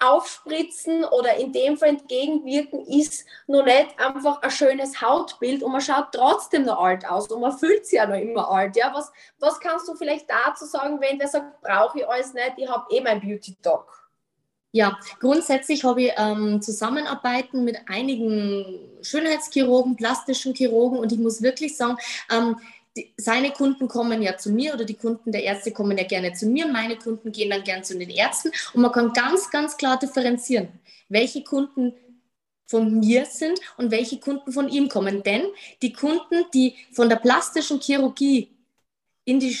aufspritzen 0.00 1.04
oder 1.04 1.36
in 1.36 1.52
dem 1.52 1.76
Fall 1.76 1.90
entgegenwirken 1.90 2.86
ist 2.86 3.24
noch 3.46 3.64
nicht 3.64 3.98
einfach 3.98 4.42
ein 4.42 4.50
schönes 4.50 5.00
Hautbild 5.02 5.62
und 5.62 5.72
man 5.72 5.80
schaut 5.80 6.12
trotzdem 6.12 6.64
noch 6.64 6.78
alt 6.78 7.08
aus 7.08 7.28
und 7.28 7.40
man 7.40 7.56
fühlt 7.56 7.86
sich 7.86 7.96
ja 7.96 8.06
noch 8.06 8.16
immer 8.16 8.50
alt. 8.50 8.76
Ja? 8.76 8.92
Was, 8.94 9.12
was 9.40 9.58
kannst 9.58 9.88
du 9.88 9.94
vielleicht 9.94 10.26
dazu 10.30 10.66
sagen, 10.66 11.00
wenn 11.00 11.18
der 11.18 11.28
sagt, 11.28 11.60
brauche 11.62 11.98
ich 11.98 12.08
alles 12.08 12.32
nicht, 12.32 12.54
ich 12.56 12.68
habe 12.68 12.86
eh 12.94 13.00
mein 13.00 13.20
Beauty 13.20 13.56
Talk? 13.60 13.98
Ja, 14.70 14.98
grundsätzlich 15.18 15.82
habe 15.82 16.02
ich 16.02 16.12
ähm, 16.18 16.60
Zusammenarbeiten 16.60 17.64
mit 17.64 17.78
einigen 17.88 18.78
Schönheitschirurgen, 19.00 19.96
plastischen 19.96 20.54
Chirurgen 20.54 20.98
und 20.98 21.10
ich 21.10 21.18
muss 21.18 21.40
wirklich 21.40 21.74
sagen, 21.74 21.96
ähm, 22.30 22.60
die, 22.98 23.14
seine 23.16 23.52
Kunden 23.52 23.86
kommen 23.86 24.22
ja 24.22 24.36
zu 24.36 24.50
mir 24.50 24.74
oder 24.74 24.84
die 24.84 24.94
Kunden 24.94 25.30
der 25.30 25.44
Ärzte 25.44 25.72
kommen 25.72 25.96
ja 25.96 26.04
gerne 26.04 26.32
zu 26.32 26.46
mir. 26.46 26.66
Meine 26.66 26.96
Kunden 26.96 27.30
gehen 27.30 27.50
dann 27.50 27.62
gern 27.62 27.84
zu 27.84 27.96
den 27.96 28.10
Ärzten 28.10 28.50
und 28.74 28.82
man 28.82 28.92
kann 28.92 29.12
ganz, 29.12 29.50
ganz 29.50 29.76
klar 29.76 29.98
differenzieren, 29.98 30.68
welche 31.08 31.44
Kunden 31.44 31.94
von 32.66 32.98
mir 32.98 33.24
sind 33.24 33.58
und 33.76 33.90
welche 33.90 34.18
Kunden 34.18 34.52
von 34.52 34.68
ihm 34.68 34.88
kommen. 34.88 35.22
Denn 35.22 35.44
die 35.80 35.92
Kunden, 35.92 36.44
die 36.52 36.74
von 36.92 37.08
der 37.08 37.16
plastischen 37.16 37.80
Chirurgie 37.80 38.50
in 39.28 39.40
die, 39.40 39.54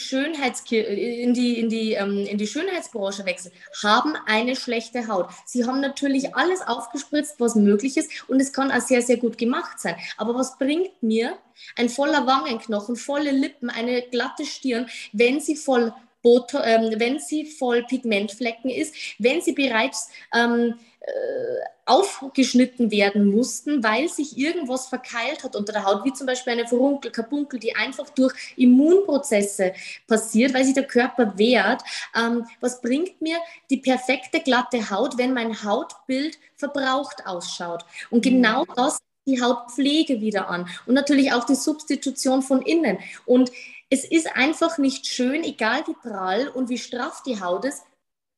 in 0.70 1.34
die, 1.34 1.60
in 1.60 1.68
die, 1.68 1.92
ähm, 1.92 2.24
in 2.24 2.38
die 2.38 2.46
Schönheitsbranche 2.46 3.26
wechseln, 3.26 3.52
haben 3.82 4.14
eine 4.24 4.56
schlechte 4.56 5.08
Haut. 5.08 5.28
Sie 5.44 5.66
haben 5.66 5.82
natürlich 5.82 6.34
alles 6.34 6.62
aufgespritzt, 6.62 7.34
was 7.38 7.54
möglich 7.54 7.98
ist 7.98 8.10
und 8.28 8.40
es 8.40 8.54
kann 8.54 8.72
auch 8.72 8.80
sehr, 8.80 9.02
sehr 9.02 9.18
gut 9.18 9.36
gemacht 9.36 9.78
sein. 9.78 9.96
Aber 10.16 10.34
was 10.34 10.56
bringt 10.56 11.02
mir 11.02 11.36
ein 11.76 11.90
voller 11.90 12.26
Wangenknochen, 12.26 12.96
volle 12.96 13.30
Lippen, 13.30 13.68
eine 13.68 14.00
glatte 14.02 14.46
Stirn, 14.46 14.88
wenn 15.12 15.38
sie 15.38 15.54
voll 15.54 15.92
Boto, 16.22 16.58
ähm, 16.62 16.94
wenn 16.96 17.18
sie 17.18 17.46
voll 17.46 17.84
Pigmentflecken 17.84 18.70
ist, 18.70 18.94
wenn 19.18 19.40
sie 19.40 19.52
bereits 19.52 20.08
ähm, 20.34 20.74
äh, 21.00 21.60
aufgeschnitten 21.86 22.90
werden 22.90 23.30
mussten, 23.30 23.82
weil 23.82 24.08
sich 24.10 24.36
irgendwas 24.36 24.88
verkeilt 24.88 25.42
hat 25.42 25.56
unter 25.56 25.72
der 25.72 25.86
Haut, 25.86 26.04
wie 26.04 26.12
zum 26.12 26.26
Beispiel 26.26 26.52
eine 26.52 26.66
Verunkel, 26.66 27.10
Karpunkel, 27.10 27.58
die 27.58 27.74
einfach 27.74 28.10
durch 28.10 28.34
Immunprozesse 28.56 29.72
passiert, 30.06 30.52
weil 30.52 30.64
sich 30.64 30.74
der 30.74 30.86
Körper 30.86 31.38
wehrt. 31.38 31.82
Ähm, 32.14 32.46
was 32.60 32.82
bringt 32.82 33.22
mir 33.22 33.38
die 33.70 33.78
perfekte 33.78 34.40
glatte 34.40 34.90
Haut, 34.90 35.16
wenn 35.16 35.32
mein 35.32 35.62
Hautbild 35.62 36.38
verbraucht 36.56 37.24
ausschaut? 37.24 37.86
Und 38.10 38.22
genau 38.22 38.64
mhm. 38.64 38.72
das 38.76 38.98
die 39.26 39.40
Hautpflege 39.42 40.20
wieder 40.20 40.48
an 40.48 40.68
und 40.86 40.94
natürlich 40.94 41.32
auch 41.32 41.44
die 41.44 41.54
Substitution 41.54 42.42
von 42.42 42.62
innen. 42.62 42.98
Und 43.26 43.50
es 43.90 44.04
ist 44.04 44.34
einfach 44.36 44.78
nicht 44.78 45.06
schön, 45.06 45.44
egal 45.44 45.82
wie 45.86 45.94
prall 45.94 46.48
und 46.48 46.68
wie 46.68 46.78
straff 46.78 47.22
die 47.22 47.40
Haut 47.40 47.64
ist, 47.64 47.82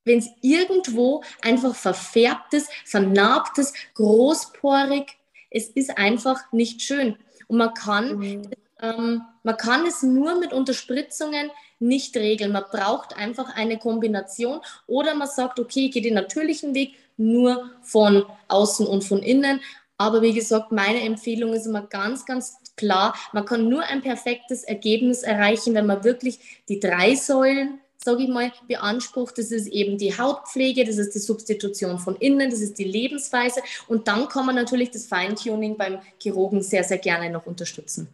wenn 0.04 0.18
es 0.18 0.28
irgendwo 0.40 1.22
einfach 1.42 1.74
verfärbtes, 1.74 2.68
vernarbtes, 2.84 3.72
großporig, 3.94 5.18
es 5.50 5.68
ist 5.68 5.98
einfach 5.98 6.52
nicht 6.52 6.80
schön. 6.82 7.16
Und 7.48 7.58
man 7.58 7.74
kann 7.74 8.18
mhm. 8.18 8.50
Ähm, 8.82 9.22
man 9.42 9.56
kann 9.56 9.86
es 9.86 10.02
nur 10.02 10.38
mit 10.38 10.52
Unterspritzungen 10.52 11.50
nicht 11.78 12.16
regeln. 12.16 12.52
Man 12.52 12.64
braucht 12.70 13.16
einfach 13.16 13.54
eine 13.54 13.78
Kombination 13.78 14.60
oder 14.86 15.14
man 15.14 15.28
sagt, 15.28 15.58
okay, 15.58 15.86
ich 15.86 15.92
gehe 15.92 16.02
den 16.02 16.14
natürlichen 16.14 16.74
Weg 16.74 16.94
nur 17.16 17.70
von 17.82 18.24
außen 18.48 18.86
und 18.86 19.04
von 19.04 19.22
innen. 19.22 19.60
Aber 19.98 20.22
wie 20.22 20.32
gesagt, 20.32 20.72
meine 20.72 21.02
Empfehlung 21.02 21.52
ist 21.52 21.66
immer 21.66 21.82
ganz, 21.82 22.24
ganz 22.24 22.59
klar, 22.80 23.14
man 23.32 23.44
kann 23.44 23.68
nur 23.68 23.84
ein 23.84 24.02
perfektes 24.02 24.64
Ergebnis 24.64 25.22
erreichen, 25.22 25.74
wenn 25.74 25.86
man 25.86 26.02
wirklich 26.02 26.62
die 26.68 26.80
drei 26.80 27.14
Säulen 27.14 27.80
sage 28.02 28.22
ich 28.22 28.28
mal, 28.28 28.50
beansprucht. 28.66 29.36
Das 29.36 29.50
ist 29.50 29.66
eben 29.66 29.98
die 29.98 30.16
Hautpflege, 30.16 30.84
das 30.84 30.96
ist 30.96 31.14
die 31.14 31.18
Substitution 31.18 31.98
von 31.98 32.16
innen, 32.16 32.50
das 32.50 32.60
ist 32.60 32.78
die 32.78 32.84
Lebensweise. 32.84 33.60
Und 33.88 34.08
dann 34.08 34.28
kann 34.28 34.46
man 34.46 34.54
natürlich 34.54 34.90
das 34.90 35.06
Feintuning 35.06 35.76
beim 35.76 36.00
Chirurgen 36.18 36.62
sehr, 36.62 36.82
sehr 36.82 36.98
gerne 36.98 37.28
noch 37.30 37.46
unterstützen. 37.46 38.08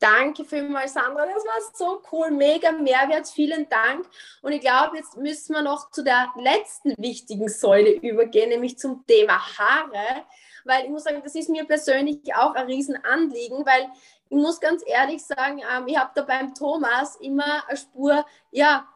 Danke 0.00 0.44
vielmals, 0.44 0.94
Sandra. 0.94 1.26
Das 1.26 1.44
war 1.44 1.60
so 1.74 2.02
cool. 2.12 2.30
Mega 2.30 2.70
Mehrwert. 2.70 3.26
Vielen 3.28 3.68
Dank. 3.68 4.06
Und 4.42 4.52
ich 4.52 4.60
glaube, 4.60 4.96
jetzt 4.96 5.16
müssen 5.16 5.54
wir 5.54 5.62
noch 5.62 5.90
zu 5.90 6.04
der 6.04 6.28
letzten 6.36 6.94
wichtigen 6.96 7.48
Säule 7.48 7.90
übergehen, 7.90 8.50
nämlich 8.50 8.78
zum 8.78 9.04
Thema 9.08 9.40
Haare. 9.58 10.24
Weil 10.64 10.84
ich 10.84 10.90
muss 10.90 11.04
sagen, 11.04 11.20
das 11.22 11.34
ist 11.34 11.48
mir 11.48 11.64
persönlich 11.64 12.34
auch 12.34 12.54
ein 12.54 12.66
Riesenanliegen, 12.66 13.64
weil 13.66 13.88
ich 14.28 14.36
muss 14.36 14.60
ganz 14.60 14.82
ehrlich 14.86 15.24
sagen, 15.24 15.60
ähm, 15.60 15.86
ich 15.86 15.96
habe 15.96 16.10
da 16.14 16.22
beim 16.22 16.54
Thomas 16.54 17.16
immer 17.16 17.66
eine 17.68 17.76
Spur, 17.76 18.24
ja, 18.50 18.86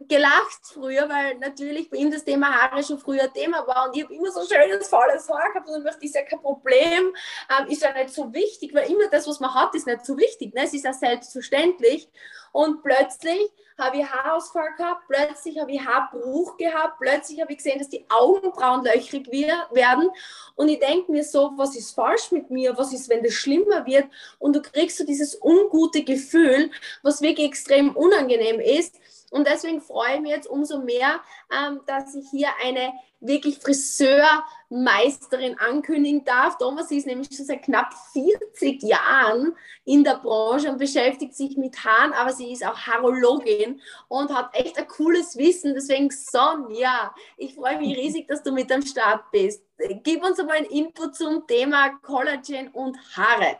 gelacht 0.00 0.60
früher, 0.62 1.08
weil 1.08 1.36
natürlich 1.38 1.90
bei 1.90 1.96
ihm 1.96 2.10
das 2.10 2.24
Thema 2.24 2.52
Haare 2.54 2.82
schon 2.82 2.98
früher 2.98 3.32
Thema 3.32 3.66
war 3.66 3.88
und 3.88 3.96
ich 3.96 4.04
habe 4.04 4.14
immer 4.14 4.30
so 4.30 4.42
schönes, 4.42 4.88
volles 4.88 5.28
Haar 5.28 5.52
gehabt 5.52 5.68
und 5.68 5.84
dachte, 5.84 6.04
ist 6.04 6.14
ja 6.14 6.22
kein 6.22 6.40
Problem, 6.40 7.12
ähm, 7.58 7.66
ist 7.68 7.82
ja 7.82 7.92
nicht 7.92 8.10
so 8.10 8.32
wichtig, 8.32 8.72
weil 8.74 8.88
immer 8.88 9.08
das, 9.10 9.26
was 9.26 9.40
man 9.40 9.52
hat, 9.54 9.74
ist 9.74 9.86
nicht 9.86 10.06
so 10.06 10.16
wichtig, 10.16 10.54
ne? 10.54 10.62
es 10.64 10.74
ist 10.74 10.84
ja 10.84 10.92
selbstverständlich 10.92 12.08
und 12.52 12.82
plötzlich 12.82 13.50
habe 13.78 13.98
ich 13.98 14.10
Haarausfall 14.10 14.74
gehabt, 14.76 15.04
plötzlich 15.08 15.58
habe 15.58 15.72
ich 15.72 15.84
Haarbruch 15.84 16.56
gehabt, 16.56 16.98
plötzlich 17.00 17.40
habe 17.40 17.52
ich 17.52 17.58
gesehen, 17.58 17.78
dass 17.78 17.88
die 17.88 18.04
Augenbrauen 18.08 18.84
löchrig 18.84 19.30
werden. 19.30 20.10
Und 20.56 20.68
ich 20.68 20.80
denke 20.80 21.12
mir 21.12 21.22
so, 21.22 21.52
was 21.56 21.76
ist 21.76 21.94
falsch 21.94 22.32
mit 22.32 22.50
mir, 22.50 22.76
was 22.76 22.92
ist, 22.92 23.08
wenn 23.08 23.22
das 23.22 23.34
schlimmer 23.34 23.86
wird? 23.86 24.06
Und 24.38 24.56
du 24.56 24.62
kriegst 24.62 24.98
so 24.98 25.04
dieses 25.04 25.40
ungute 25.40 26.02
Gefühl, 26.02 26.70
was 27.02 27.22
wirklich 27.22 27.46
extrem 27.46 27.94
unangenehm 27.94 28.60
ist 28.60 28.96
und 29.30 29.46
deswegen 29.46 29.80
freue 29.80 30.16
ich 30.16 30.20
mich 30.20 30.30
jetzt 30.30 30.46
umso 30.46 30.80
mehr, 30.80 31.20
ähm, 31.52 31.80
dass 31.86 32.14
ich 32.14 32.28
hier 32.30 32.48
eine 32.64 32.92
wirklich 33.20 33.58
Friseurmeisterin 33.58 35.58
ankündigen 35.58 36.24
darf. 36.24 36.56
Thomas 36.56 36.90
ist 36.90 37.06
nämlich 37.06 37.28
schon 37.34 37.46
seit 37.46 37.62
knapp 37.62 37.92
40 38.12 38.82
Jahren 38.82 39.56
in 39.84 40.04
der 40.04 40.18
Branche 40.18 40.70
und 40.70 40.78
beschäftigt 40.78 41.34
sich 41.34 41.56
mit 41.56 41.84
Haaren, 41.84 42.12
aber 42.12 42.32
sie 42.32 42.52
ist 42.52 42.64
auch 42.64 42.78
Haarologin 42.78 43.80
und 44.08 44.34
hat 44.34 44.54
echt 44.54 44.78
ein 44.78 44.86
cooles 44.86 45.36
Wissen. 45.36 45.74
Deswegen, 45.74 46.10
Sonja, 46.10 47.14
ich 47.36 47.54
freue 47.54 47.78
mich 47.78 47.98
riesig, 47.98 48.28
dass 48.28 48.42
du 48.42 48.52
mit 48.52 48.70
am 48.72 48.82
Start 48.82 49.30
bist. 49.30 49.62
Gib 50.04 50.24
uns 50.24 50.40
einmal 50.40 50.58
einen 50.58 50.66
Input 50.66 51.16
zum 51.16 51.46
Thema 51.46 51.90
Collagen 52.00 52.68
und 52.68 52.96
Haare. 53.16 53.58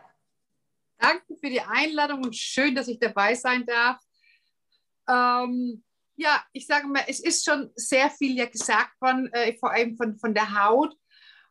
Danke 0.97 1.35
für 1.39 1.49
die 1.49 1.61
Einladung 1.61 2.23
und 2.23 2.35
schön, 2.35 2.75
dass 2.75 2.87
ich 2.87 2.99
dabei 2.99 3.35
sein 3.35 3.65
darf. 3.65 3.99
Ähm, 5.09 5.83
ja, 6.15 6.43
ich 6.53 6.67
sage 6.67 6.87
mal, 6.87 7.03
es 7.07 7.19
ist 7.19 7.45
schon 7.45 7.71
sehr 7.75 8.09
viel 8.09 8.37
ja 8.37 8.45
gesagt 8.45 8.99
worden, 9.01 9.31
äh, 9.33 9.55
vor 9.57 9.71
allem 9.71 9.95
von, 9.95 10.17
von 10.17 10.33
der 10.33 10.53
Haut. 10.63 10.95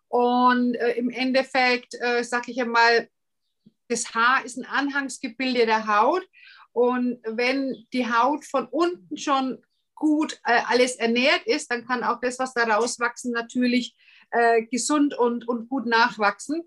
Und 0.09 0.75
äh, 0.75 0.93
im 0.93 1.11
Endeffekt 1.11 1.95
äh, 2.01 2.23
sage 2.23 2.53
ich 2.53 2.61
einmal, 2.61 3.09
das 3.89 4.15
Haar 4.15 4.45
ist 4.45 4.59
ein 4.59 4.67
Anhangsgebilde 4.67 5.67
der 5.67 5.87
Haut. 5.87 6.27
Und 6.73 7.19
wenn 7.25 7.87
die 7.93 8.07
Haut 8.11 8.45
von 8.45 8.67
unten 8.67 9.17
schon 9.17 9.63
gut 9.95 10.39
äh, 10.45 10.61
alles 10.67 10.97
ernährt 10.97 11.47
ist, 11.47 11.71
dann 11.71 11.87
kann 11.87 12.05
auch 12.05 12.21
das, 12.21 12.39
was 12.39 12.55
da 12.55 12.65
rauswachsen, 12.65 13.33
natürlich 13.33 13.97
äh, 14.31 14.63
gesund 14.67 15.17
und, 15.19 15.49
und 15.49 15.69
gut 15.69 15.87
nachwachsen. 15.87 16.63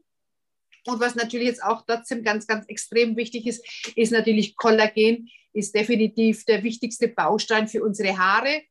Und 0.88 1.00
was 1.00 1.16
natürlich 1.16 1.48
jetzt 1.48 1.64
auch 1.64 1.84
trotzdem 1.86 2.24
ganz, 2.24 2.48
ganz 2.48 2.66
extrem 2.68 3.16
wichtig 3.16 3.46
ist, 3.46 3.64
ist 3.96 4.12
natürlich 4.12 4.56
Kollagen 4.56 5.30
ist 5.54 5.76
definitiv 5.76 6.46
der 6.46 6.64
wichtigste 6.64 7.08
Baustein 7.08 7.68
für 7.68 7.84
unsere 7.84 8.18
Haare. 8.18 8.64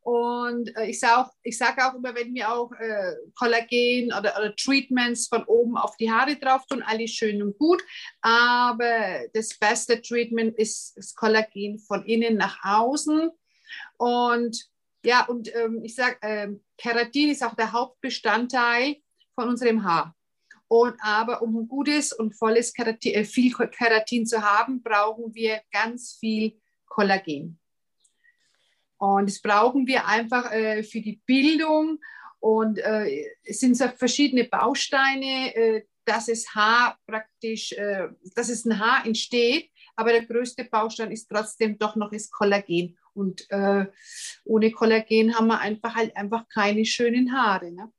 Und 0.00 0.74
äh, 0.76 0.86
ich 0.86 1.00
sage 1.00 1.22
auch, 1.22 1.32
sag 1.50 1.82
auch 1.82 1.94
immer, 1.94 2.14
wenn 2.14 2.32
wir 2.32 2.52
auch 2.52 2.70
äh, 2.78 3.14
Kollagen 3.34 4.12
oder, 4.16 4.38
oder, 4.38 4.54
Treatments 4.54 5.26
von 5.26 5.42
oben 5.44 5.76
auf 5.76 5.96
die 5.96 6.10
Haare 6.10 6.36
drauf 6.36 6.64
tun, 6.66 6.84
alles 6.86 7.10
schön 7.10 7.42
und 7.42 7.58
gut. 7.58 7.82
Aber 8.20 9.26
das 9.34 9.58
beste 9.58 10.00
Treatment 10.00 10.56
ist 10.58 10.96
das 10.96 11.12
Kollagen 11.12 11.80
von 11.80 12.04
innen 12.06 12.36
nach 12.36 12.56
außen. 12.62 13.30
Und 13.98 14.70
ja, 15.04 15.24
und 15.26 15.54
ähm, 15.54 15.82
ich 15.82 15.94
sage, 15.94 16.16
äh, 16.20 16.48
Keratin 16.78 17.30
ist 17.30 17.44
auch 17.44 17.54
der 17.54 17.72
Hauptbestandteil 17.72 18.96
von 19.34 19.48
unserem 19.48 19.84
Haar. 19.84 20.15
Und 20.68 20.96
aber 21.00 21.42
um 21.42 21.56
ein 21.56 21.68
gutes 21.68 22.12
und 22.12 22.34
volles 22.34 22.72
Keratin, 22.72 23.14
äh, 23.14 23.24
viel 23.24 23.52
Keratin 23.52 24.26
zu 24.26 24.42
haben, 24.42 24.82
brauchen 24.82 25.34
wir 25.34 25.60
ganz 25.70 26.16
viel 26.18 26.60
Kollagen. 26.86 27.58
Und 28.98 29.28
das 29.28 29.40
brauchen 29.40 29.86
wir 29.86 30.06
einfach 30.06 30.50
äh, 30.52 30.82
für 30.82 31.00
die 31.00 31.20
Bildung. 31.26 31.98
Und 32.40 32.78
äh, 32.78 33.26
es 33.44 33.60
sind 33.60 33.76
so 33.76 33.88
verschiedene 33.88 34.44
Bausteine, 34.44 35.54
äh, 35.54 35.82
dass 36.04 36.28
es 36.28 36.54
Haar 36.54 36.98
praktisch, 37.06 37.72
äh, 37.72 38.08
dass 38.34 38.48
es 38.48 38.64
ein 38.64 38.78
Haar 38.78 39.04
entsteht. 39.06 39.70
Aber 39.94 40.12
der 40.12 40.24
größte 40.24 40.64
Baustein 40.64 41.10
ist 41.10 41.28
trotzdem 41.28 41.78
doch 41.78 41.96
noch 41.96 42.10
das 42.10 42.30
Kollagen. 42.30 42.98
Und 43.14 43.50
äh, 43.50 43.86
ohne 44.44 44.70
Kollagen 44.72 45.34
haben 45.34 45.46
wir 45.46 45.60
einfach 45.60 45.94
halt 45.94 46.16
einfach 46.16 46.48
keine 46.48 46.84
schönen 46.84 47.32
Haare. 47.32 47.72
Ne? 47.72 47.90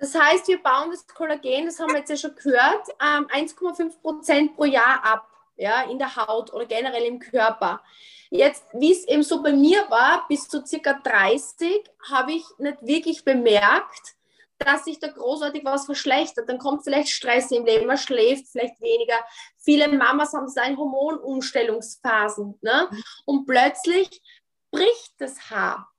Das 0.00 0.14
heißt, 0.14 0.48
wir 0.48 0.62
bauen 0.62 0.90
das 0.90 1.06
Kollagen, 1.06 1.66
das 1.66 1.78
haben 1.78 1.90
wir 1.90 1.98
jetzt 1.98 2.08
ja 2.08 2.16
schon 2.16 2.34
gehört, 2.34 2.88
ähm, 3.00 3.28
1,5 3.28 4.00
Prozent 4.00 4.56
pro 4.56 4.64
Jahr 4.64 5.04
ab, 5.04 5.28
ja, 5.56 5.82
in 5.82 5.98
der 5.98 6.16
Haut 6.16 6.54
oder 6.54 6.64
generell 6.64 7.04
im 7.04 7.18
Körper. 7.18 7.82
Jetzt, 8.30 8.64
wie 8.72 8.92
es 8.92 9.06
eben 9.06 9.22
so 9.22 9.42
bei 9.42 9.52
mir 9.52 9.84
war, 9.90 10.26
bis 10.26 10.48
zu 10.48 10.64
circa 10.64 10.94
30, 10.94 11.84
habe 12.10 12.32
ich 12.32 12.44
nicht 12.56 12.78
wirklich 12.80 13.24
bemerkt, 13.24 14.14
dass 14.56 14.84
sich 14.84 14.98
da 14.98 15.08
großartig 15.08 15.64
was 15.66 15.84
verschlechtert. 15.84 16.48
Dann 16.48 16.58
kommt 16.58 16.84
vielleicht 16.84 17.10
Stress 17.10 17.50
im 17.50 17.66
Leben, 17.66 17.86
man 17.86 17.98
schläft 17.98 18.48
vielleicht 18.48 18.80
weniger. 18.80 19.18
Viele 19.58 19.88
Mamas 19.88 20.32
haben 20.32 20.48
seine 20.48 20.78
Hormonumstellungsphasen. 20.78 22.58
Ne? 22.62 22.88
Und 23.26 23.44
plötzlich 23.46 24.22
bricht 24.70 25.12
das 25.18 25.50
Haar. 25.50 25.89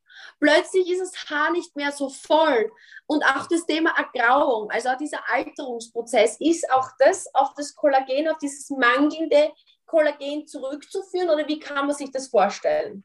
Plötzlich 0.42 0.90
ist 0.90 1.02
das 1.02 1.30
Haar 1.30 1.52
nicht 1.52 1.76
mehr 1.76 1.92
so 1.92 2.10
voll. 2.10 2.72
Und 3.06 3.24
auch 3.24 3.46
das 3.46 3.64
Thema 3.68 3.92
Ergrauung, 3.96 4.72
also 4.72 4.90
dieser 5.00 5.22
Alterungsprozess, 5.30 6.38
ist 6.40 6.70
auch 6.72 6.90
das 6.98 7.28
auf 7.36 7.54
das 7.56 7.76
Kollagen, 7.76 8.28
auf 8.28 8.40
dieses 8.40 8.72
mangelnde 8.72 9.52
Kollagen 9.86 10.48
zurückzuführen 10.48 11.30
oder 11.30 11.48
wie 11.48 11.60
kann 11.60 11.86
man 11.86 11.96
sich 11.96 12.10
das 12.12 12.30
vorstellen? 12.30 13.04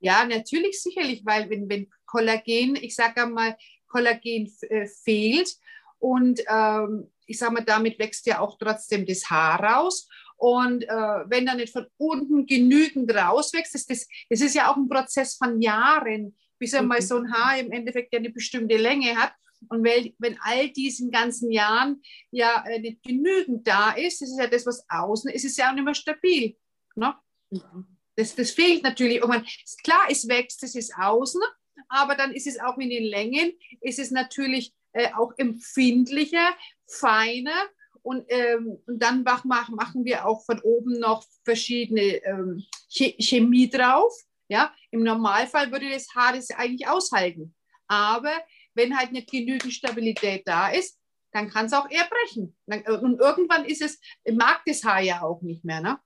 Ja, 0.00 0.24
natürlich 0.24 0.80
sicherlich, 0.80 1.22
weil 1.26 1.50
wenn, 1.50 1.68
wenn 1.68 1.90
Kollagen, 2.06 2.76
ich 2.76 2.94
sage 2.96 3.22
einmal, 3.22 3.54
Kollagen 3.86 4.50
äh, 4.62 4.86
fehlt 4.86 5.54
und 5.98 6.40
ähm, 6.48 7.12
ich 7.26 7.38
sage 7.38 7.52
mal, 7.52 7.64
damit 7.64 7.98
wächst 7.98 8.26
ja 8.26 8.40
auch 8.40 8.56
trotzdem 8.58 9.04
das 9.04 9.28
Haar 9.28 9.62
raus. 9.62 10.08
Und 10.36 10.84
äh, 10.84 10.88
wenn 10.88 11.46
dann 11.46 11.58
nicht 11.58 11.72
von 11.72 11.86
unten 11.98 12.46
genügend 12.46 13.14
rauswächst, 13.14 13.74
ist 13.74 13.90
das, 13.90 14.08
das 14.30 14.40
ist 14.40 14.54
ja 14.54 14.72
auch 14.72 14.76
ein 14.76 14.88
Prozess 14.88 15.36
von 15.36 15.60
Jahren, 15.60 16.34
bis 16.62 16.74
einmal 16.74 17.02
so 17.02 17.16
ein 17.16 17.32
Haar 17.32 17.58
im 17.58 17.72
Endeffekt 17.72 18.12
ja 18.12 18.20
eine 18.20 18.30
bestimmte 18.30 18.76
Länge 18.76 19.16
hat. 19.16 19.32
Und 19.68 19.84
weil, 19.84 20.14
wenn 20.18 20.38
all 20.42 20.70
diesen 20.70 21.10
ganzen 21.10 21.50
Jahren 21.50 22.00
ja 22.30 22.64
äh, 22.68 22.78
nicht 22.78 23.02
genügend 23.02 23.66
da 23.66 23.90
ist, 23.90 24.22
das 24.22 24.30
ist 24.30 24.38
ja 24.38 24.46
das, 24.46 24.64
was 24.64 24.84
außen 24.88 25.28
ist, 25.32 25.44
ist 25.44 25.58
ja 25.58 25.70
auch 25.70 25.74
nicht 25.74 25.84
mehr 25.84 25.94
stabil. 25.96 26.56
Ne? 26.94 27.16
Mhm. 27.50 27.98
Das, 28.14 28.36
das 28.36 28.52
fehlt 28.52 28.84
natürlich. 28.84 29.20
Man, 29.24 29.44
klar, 29.82 30.02
es 30.08 30.28
wächst, 30.28 30.62
es 30.62 30.76
ist 30.76 30.94
außen, 30.96 31.42
aber 31.88 32.14
dann 32.14 32.32
ist 32.32 32.46
es 32.46 32.60
auch 32.60 32.78
in 32.78 32.90
den 32.90 33.06
Längen, 33.06 33.54
ist 33.80 33.98
es 33.98 34.12
natürlich 34.12 34.72
äh, 34.92 35.08
auch 35.14 35.32
empfindlicher, 35.38 36.54
feiner. 36.86 37.68
Und, 38.02 38.24
ähm, 38.28 38.78
und 38.86 39.02
dann 39.02 39.24
machen, 39.24 39.74
machen 39.74 40.04
wir 40.04 40.26
auch 40.26 40.44
von 40.44 40.60
oben 40.60 41.00
noch 41.00 41.24
verschiedene 41.44 42.24
ähm, 42.24 42.64
Chemie 42.88 43.68
drauf. 43.68 44.12
Ja, 44.48 44.74
im 44.90 45.02
Normalfall 45.02 45.70
würde 45.72 45.90
das 45.90 46.08
Haar 46.14 46.34
das 46.34 46.50
eigentlich 46.50 46.86
aushalten. 46.88 47.54
Aber 47.86 48.32
wenn 48.74 48.96
halt 48.96 49.12
nicht 49.12 49.30
genügend 49.30 49.72
Stabilität 49.72 50.42
da 50.46 50.68
ist, 50.70 50.98
dann 51.32 51.48
kann 51.48 51.66
es 51.66 51.72
auch 51.72 51.88
eher 51.90 52.08
brechen. 52.08 52.56
Und 52.66 53.20
irgendwann 53.20 53.64
ist 53.64 53.82
es, 53.82 53.98
mag 54.30 54.62
das 54.66 54.84
Haar 54.84 55.00
ja 55.00 55.22
auch 55.22 55.42
nicht 55.42 55.64
mehr. 55.64 55.80
Ne? 55.80 55.98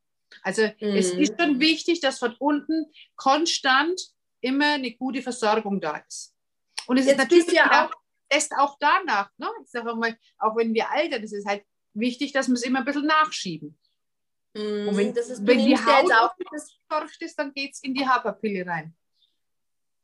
Also 0.42 0.62
mhm. 0.62 0.96
es 0.96 1.10
ist 1.10 1.34
schon 1.40 1.60
wichtig, 1.60 2.00
dass 2.00 2.18
von 2.18 2.34
unten 2.38 2.86
konstant 3.16 4.00
immer 4.40 4.74
eine 4.74 4.92
gute 4.92 5.22
Versorgung 5.22 5.80
da 5.80 5.96
ist. 5.96 6.34
Und 6.86 6.98
es 6.98 7.06
Jetzt 7.06 7.14
ist 7.14 7.18
natürlich 7.18 7.52
ja 7.52 7.86
auch, 7.86 7.92
lässt 8.32 8.52
auch 8.56 8.76
danach, 8.78 9.30
ne? 9.38 9.48
ich 9.62 9.70
sage 9.70 9.94
mal, 9.94 10.16
auch 10.38 10.56
wenn 10.56 10.72
wir 10.74 10.90
altern, 10.90 11.22
das 11.22 11.32
ist 11.32 11.46
halt 11.46 11.64
wichtig, 11.94 12.32
dass 12.32 12.48
wir 12.48 12.54
es 12.54 12.62
immer 12.62 12.80
ein 12.80 12.84
bisschen 12.84 13.06
nachschieben. 13.06 13.78
Mm, 14.56 14.88
Und 14.88 14.96
wenn, 14.96 15.12
das 15.12 15.28
ist, 15.28 15.40
du 15.40 15.46
wenn 15.46 15.58
die 15.58 15.76
Haut 15.76 16.04
jetzt 16.04 16.14
auch 16.14 16.34
das 16.50 16.74
feucht 16.88 17.20
ist, 17.20 17.38
dann 17.38 17.52
geht 17.52 17.74
es 17.74 17.82
in 17.82 17.94
die 17.94 18.06
Haferpille 18.08 18.66
rein. 18.66 18.94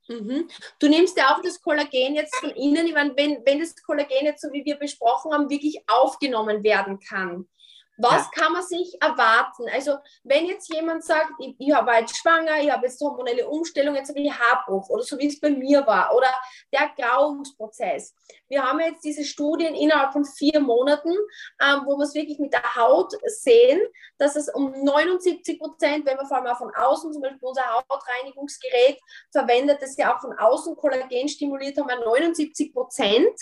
Mhm. 0.09 0.49
Du 0.79 0.89
nimmst 0.89 1.17
ja 1.17 1.35
auch 1.35 1.41
das 1.41 1.63
Kollagen 1.63 2.15
jetzt 2.15 2.35
von 2.37 2.51
innen, 2.51 2.93
meine, 2.93 3.17
wenn, 3.17 3.43
wenn 3.47 3.61
das 3.61 3.75
Kollagen 3.83 4.27
jetzt, 4.27 4.43
so 4.43 4.53
wie 4.53 4.65
wir 4.65 4.77
besprochen 4.77 5.33
haben, 5.33 5.49
wirklich 5.49 5.79
aufgenommen 5.87 6.63
werden 6.63 6.99
kann. 7.01 7.49
Was 8.03 8.31
kann 8.31 8.53
man 8.53 8.63
sich 8.63 8.97
erwarten? 9.01 9.65
Also, 9.73 9.97
wenn 10.25 10.47
jetzt 10.47 10.73
jemand 10.73 11.05
sagt, 11.05 11.33
ich, 11.39 11.55
ich 11.59 11.73
habe 11.73 11.93
jetzt 11.93 12.17
schwanger, 12.17 12.61
ich 12.61 12.71
habe 12.71 12.87
jetzt 12.87 13.01
hormonelle 13.01 13.49
Umstellung, 13.49 13.95
jetzt 13.95 14.09
habe 14.09 14.21
ich 14.21 14.33
Haarbruch 14.33 14.89
oder 14.89 15.03
so 15.03 15.19
wie 15.19 15.29
es 15.29 15.41
bei 15.41 15.51
mir 15.51 15.87
war 15.87 16.15
oder 16.15 16.29
der 16.73 16.91
Grauungsprozess. 16.97 18.15
Wir 18.49 18.63
haben 18.63 18.81
jetzt 18.81 19.05
diese 19.05 19.25
Studien 19.25 19.75
innerhalb 19.75 20.13
von 20.13 20.25
vier 20.25 20.61
Monaten, 20.61 21.11
ähm, 21.63 21.83
wo 21.87 21.97
wir 21.97 22.05
es 22.05 22.15
wirklich 22.15 22.39
mit 22.39 22.53
der 22.53 22.75
Haut 22.75 23.13
sehen, 23.25 23.81
dass 24.19 24.37
es 24.37 24.49
um 24.49 24.73
79 24.85 25.59
Prozent, 25.59 26.05
wenn 26.05 26.19
wir 26.19 26.27
vor 26.27 26.39
allem 26.39 26.47
auch 26.47 26.59
von 26.59 26.75
außen, 26.75 27.13
zum 27.13 27.23
Beispiel 27.23 27.49
unser 27.49 27.65
Hautreinigungsgerät 27.89 28.99
verwendet, 29.31 29.81
das 29.81 29.97
ja 29.97 30.15
auch 30.15 30.21
von 30.21 30.37
außen 30.37 30.77
Kollagen 30.77 31.29
stimuliert, 31.29 31.79
haben 31.79 31.89
wir 31.89 32.05
79 32.05 32.73
Prozent 32.73 33.39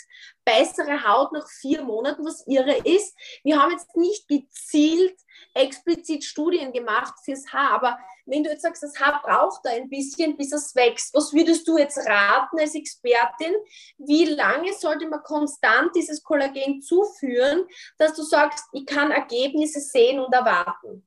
bessere 0.50 1.04
Haut 1.04 1.32
nach 1.32 1.48
vier 1.48 1.82
Monaten, 1.82 2.24
was 2.24 2.46
irre 2.46 2.76
ist. 2.84 3.16
Wir 3.44 3.60
haben 3.60 3.72
jetzt 3.72 3.96
nicht 3.96 4.26
gezielt 4.28 5.16
explizit 5.54 6.24
Studien 6.24 6.72
gemacht 6.72 7.14
fürs 7.24 7.52
Haar, 7.52 7.72
aber 7.72 7.98
wenn 8.26 8.44
du 8.44 8.50
jetzt 8.50 8.62
sagst, 8.62 8.82
das 8.82 9.00
Haar 9.00 9.20
braucht 9.22 9.64
da 9.64 9.70
ein 9.70 9.88
bisschen, 9.88 10.36
bis 10.36 10.52
es 10.52 10.74
wächst, 10.74 11.14
was 11.14 11.32
würdest 11.32 11.66
du 11.66 11.78
jetzt 11.78 11.98
raten 11.98 12.58
als 12.58 12.74
Expertin? 12.74 13.54
Wie 13.98 14.26
lange 14.26 14.72
sollte 14.74 15.08
man 15.08 15.22
konstant 15.22 15.94
dieses 15.94 16.22
Kollagen 16.22 16.80
zuführen, 16.82 17.66
dass 17.98 18.14
du 18.14 18.22
sagst, 18.22 18.64
ich 18.72 18.86
kann 18.86 19.10
Ergebnisse 19.10 19.80
sehen 19.80 20.20
und 20.20 20.32
erwarten? 20.32 21.06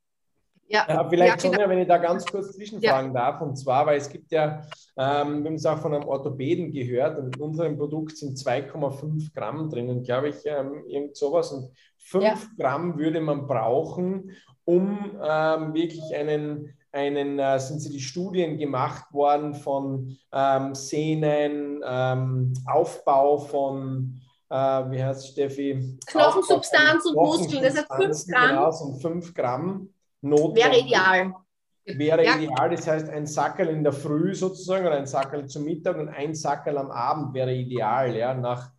Ja, 0.74 0.88
ja 0.90 1.08
vielleicht, 1.08 1.44
ja, 1.44 1.52
Sonja, 1.52 1.70
wenn 1.70 1.78
ich 1.78 1.88
da 1.88 2.00
ganz 2.00 2.26
kurz 2.26 2.54
zwischenfragen 2.54 3.14
ja. 3.14 3.32
darf, 3.32 3.42
und 3.42 3.56
zwar, 3.56 3.86
weil 3.86 4.00
es 4.00 4.10
gibt 4.10 4.32
ja, 4.32 4.64
ähm, 4.98 5.44
wir 5.44 5.50
haben 5.52 5.54
es 5.54 5.66
auch 5.68 5.78
von 5.78 5.94
einem 5.94 6.08
Orthopäden 6.08 6.72
gehört, 6.72 7.20
und 7.20 7.36
in 7.36 7.42
unserem 7.42 7.78
Produkt 7.78 8.18
sind 8.18 8.40
2,5 8.40 9.36
Gramm 9.36 9.70
drinnen, 9.70 10.02
glaube 10.02 10.30
ich, 10.30 10.38
ähm, 10.46 10.84
irgend 10.88 11.16
sowas, 11.16 11.52
und 11.52 11.70
5 12.00 12.24
ja. 12.24 12.38
Gramm 12.58 12.98
würde 12.98 13.22
man 13.22 13.46
brauchen, 13.46 14.32
um 14.66 15.12
ähm, 15.24 15.76
wirklich 15.76 16.16
einen, 16.16 16.74
einen 16.92 17.38
äh, 17.38 17.60
sind 17.60 17.80
sie 17.80 17.92
die 17.92 18.00
Studien 18.00 18.58
gemacht 18.58 19.14
worden 19.14 19.54
von 19.54 20.18
ähm, 20.32 20.74
Sehnen, 20.74 21.84
ähm, 21.86 22.54
Aufbau 22.66 23.38
von, 23.38 24.20
äh, 24.50 24.56
wie 24.56 25.04
heißt 25.04 25.28
Steffi? 25.28 26.00
Knochensubstanz 26.08 27.06
und 27.06 27.16
Muskeln, 27.16 27.62
das 27.62 27.78
hat 27.78 27.96
5 27.96 28.26
Gramm. 28.26 28.50
Genau, 28.50 28.72
sind 28.72 29.02
5 29.02 29.34
Gramm 29.36 29.93
notwendig. 30.24 30.64
Wäre 30.64 30.78
ideal. 30.80 31.34
Wäre 31.86 32.26
ja. 32.26 32.38
ideal, 32.38 32.70
das 32.70 32.88
heißt 32.88 33.10
ein 33.10 33.28
Sackel 33.28 33.68
in 33.68 33.84
der 33.84 33.92
Früh 33.92 34.34
sozusagen 34.34 34.86
oder 34.86 34.96
ein 34.96 35.06
Sackel 35.06 35.48
zum 35.48 35.66
Mittag 35.66 35.98
und 35.98 36.08
ein 36.08 36.34
Sackel 36.34 36.78
am 36.78 36.92
Abend 36.92 37.34
wäre 37.34 37.54
ideal. 37.54 38.16
Ja. 38.16 38.34
Nach 38.34 38.72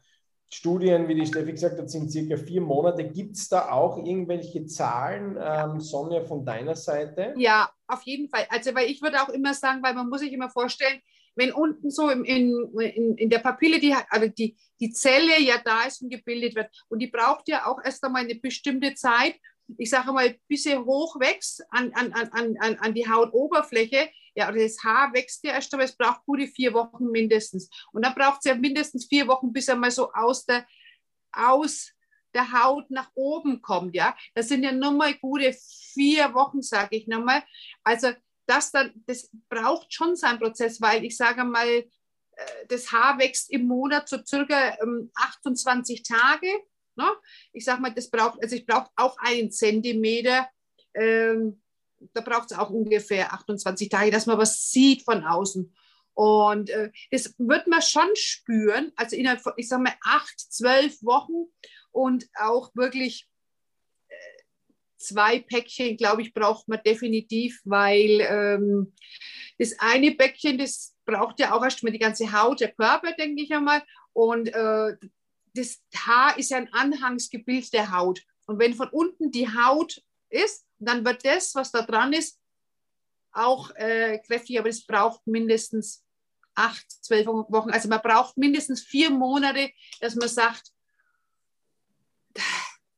Studien, 0.50 1.08
wie 1.08 1.14
die 1.14 1.26
Steffi 1.26 1.52
gesagt 1.52 1.78
hat, 1.78 1.90
sind 1.90 2.10
circa 2.10 2.36
vier 2.36 2.60
Monate. 2.60 3.04
Gibt 3.04 3.36
es 3.36 3.48
da 3.48 3.70
auch 3.70 3.98
irgendwelche 3.98 4.64
Zahlen, 4.66 5.36
ähm, 5.38 5.80
Sonja, 5.80 6.22
von 6.22 6.44
deiner 6.44 6.76
Seite? 6.76 7.34
Ja, 7.36 7.68
auf 7.88 8.02
jeden 8.02 8.28
Fall. 8.28 8.46
Also, 8.48 8.74
weil 8.74 8.88
ich 8.88 9.02
würde 9.02 9.20
auch 9.20 9.30
immer 9.30 9.52
sagen, 9.52 9.82
weil 9.82 9.94
man 9.94 10.08
muss 10.08 10.20
sich 10.20 10.32
immer 10.32 10.48
vorstellen, 10.48 11.00
wenn 11.36 11.52
unten 11.52 11.90
so 11.90 12.08
in, 12.10 12.24
in, 12.24 13.16
in 13.16 13.28
der 13.28 13.40
Papille 13.40 13.80
die, 13.80 13.94
also 14.08 14.28
die, 14.28 14.56
die 14.80 14.92
Zelle 14.92 15.40
ja 15.40 15.56
da 15.64 15.82
ist 15.82 16.00
und 16.00 16.10
gebildet 16.10 16.54
wird 16.54 16.68
und 16.88 17.00
die 17.00 17.08
braucht 17.08 17.48
ja 17.48 17.66
auch 17.66 17.78
erst 17.84 18.04
einmal 18.04 18.22
eine 18.22 18.36
bestimmte 18.36 18.94
Zeit, 18.94 19.34
ich 19.78 19.90
sage 19.90 20.12
mal, 20.12 20.36
bis 20.48 20.66
er 20.66 20.84
hoch 20.84 21.18
wächst 21.20 21.62
an, 21.70 21.92
an, 21.94 22.12
an, 22.12 22.56
an, 22.60 22.78
an 22.78 22.94
die 22.94 23.08
Hautoberfläche, 23.08 24.10
ja, 24.34 24.50
das 24.50 24.82
Haar 24.82 25.12
wächst 25.12 25.44
ja 25.44 25.52
erst, 25.52 25.72
aber 25.74 25.84
es 25.84 25.96
braucht 25.96 26.24
gute 26.26 26.48
vier 26.48 26.74
Wochen 26.74 27.06
mindestens. 27.06 27.70
Und 27.92 28.04
dann 28.04 28.14
braucht 28.14 28.38
es 28.38 28.46
ja 28.46 28.54
mindestens 28.54 29.06
vier 29.06 29.28
Wochen, 29.28 29.52
bis 29.52 29.68
er 29.68 29.76
mal 29.76 29.90
so 29.90 30.12
aus 30.12 30.44
der, 30.44 30.66
aus 31.32 31.92
der 32.34 32.52
Haut 32.52 32.90
nach 32.90 33.10
oben 33.14 33.62
kommt, 33.62 33.94
ja. 33.94 34.16
Das 34.34 34.48
sind 34.48 34.64
ja 34.64 34.72
nochmal 34.72 35.14
gute 35.14 35.52
vier 35.92 36.34
Wochen, 36.34 36.62
sage 36.62 36.96
ich 36.96 37.06
nochmal. 37.06 37.44
Also 37.84 38.08
das 38.46 38.72
dann, 38.72 38.92
das 39.06 39.30
braucht 39.48 39.92
schon 39.94 40.16
seinen 40.16 40.40
Prozess, 40.40 40.80
weil 40.80 41.04
ich 41.04 41.16
sage 41.16 41.44
mal, 41.44 41.68
äh, 41.68 41.86
das 42.68 42.90
Haar 42.92 43.18
wächst 43.18 43.50
im 43.50 43.66
Monat 43.66 44.08
so 44.08 44.18
circa 44.24 44.76
28 45.14 45.98
ähm, 45.98 46.04
Tage 46.04 46.48
Ne? 46.96 47.10
Ich 47.52 47.64
sage 47.64 47.80
mal, 47.80 47.92
das 47.92 48.10
braucht, 48.10 48.42
also 48.42 48.56
ich 48.56 48.66
brauche 48.66 48.90
auch 48.96 49.16
einen 49.18 49.50
Zentimeter. 49.50 50.48
Ähm, 50.94 51.60
da 52.12 52.20
braucht 52.20 52.50
es 52.50 52.58
auch 52.58 52.70
ungefähr 52.70 53.32
28 53.32 53.88
Tage, 53.88 54.10
dass 54.10 54.26
man 54.26 54.38
was 54.38 54.70
sieht 54.70 55.02
von 55.02 55.24
außen. 55.24 55.72
Und 56.14 56.70
äh, 56.70 56.90
das 57.10 57.34
wird 57.38 57.66
man 57.66 57.82
schon 57.82 58.08
spüren, 58.14 58.92
also 58.96 59.16
innerhalb 59.16 59.40
von, 59.40 59.52
ich 59.56 59.68
sage 59.68 59.82
mal, 59.82 59.94
acht, 60.02 60.38
zwölf 60.38 61.02
Wochen 61.02 61.50
und 61.90 62.28
auch 62.34 62.70
wirklich 62.74 63.26
äh, 64.08 64.14
zwei 64.96 65.40
Päckchen, 65.40 65.96
glaube 65.96 66.22
ich, 66.22 66.32
braucht 66.32 66.68
man 66.68 66.80
definitiv, 66.84 67.60
weil 67.64 68.20
ähm, 68.20 68.92
das 69.58 69.76
eine 69.80 70.12
Päckchen, 70.12 70.56
das 70.56 70.94
braucht 71.04 71.40
ja 71.40 71.52
auch 71.52 71.64
erstmal 71.64 71.92
die 71.92 71.98
ganze 71.98 72.32
Haut, 72.32 72.60
der 72.60 72.72
Körper, 72.72 73.12
denke 73.12 73.42
ich 73.42 73.52
einmal. 73.52 73.82
Und 74.12 74.48
äh, 74.54 74.96
das 75.54 75.80
Haar 75.94 76.36
ist 76.38 76.50
ja 76.50 76.58
ein 76.58 76.72
Anhangsgebild 76.72 77.72
der 77.72 77.92
Haut. 77.92 78.22
Und 78.46 78.58
wenn 78.58 78.74
von 78.74 78.88
unten 78.90 79.30
die 79.30 79.48
Haut 79.48 80.02
ist, 80.28 80.66
dann 80.78 81.04
wird 81.04 81.24
das, 81.24 81.54
was 81.54 81.70
da 81.70 81.82
dran 81.82 82.12
ist, 82.12 82.40
auch 83.32 83.70
äh, 83.76 84.18
kräftig, 84.18 84.58
aber 84.58 84.68
es 84.68 84.84
braucht 84.84 85.26
mindestens 85.26 86.04
acht, 86.54 86.90
zwölf 87.04 87.26
Wochen. 87.26 87.70
Also 87.70 87.88
man 87.88 88.00
braucht 88.00 88.36
mindestens 88.36 88.82
vier 88.82 89.10
Monate, 89.10 89.70
dass 90.00 90.14
man 90.14 90.28
sagt, 90.28 90.70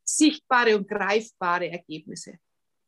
sichtbare 0.04 0.76
und 0.76 0.88
greifbare 0.88 1.70
Ergebnisse, 1.70 2.38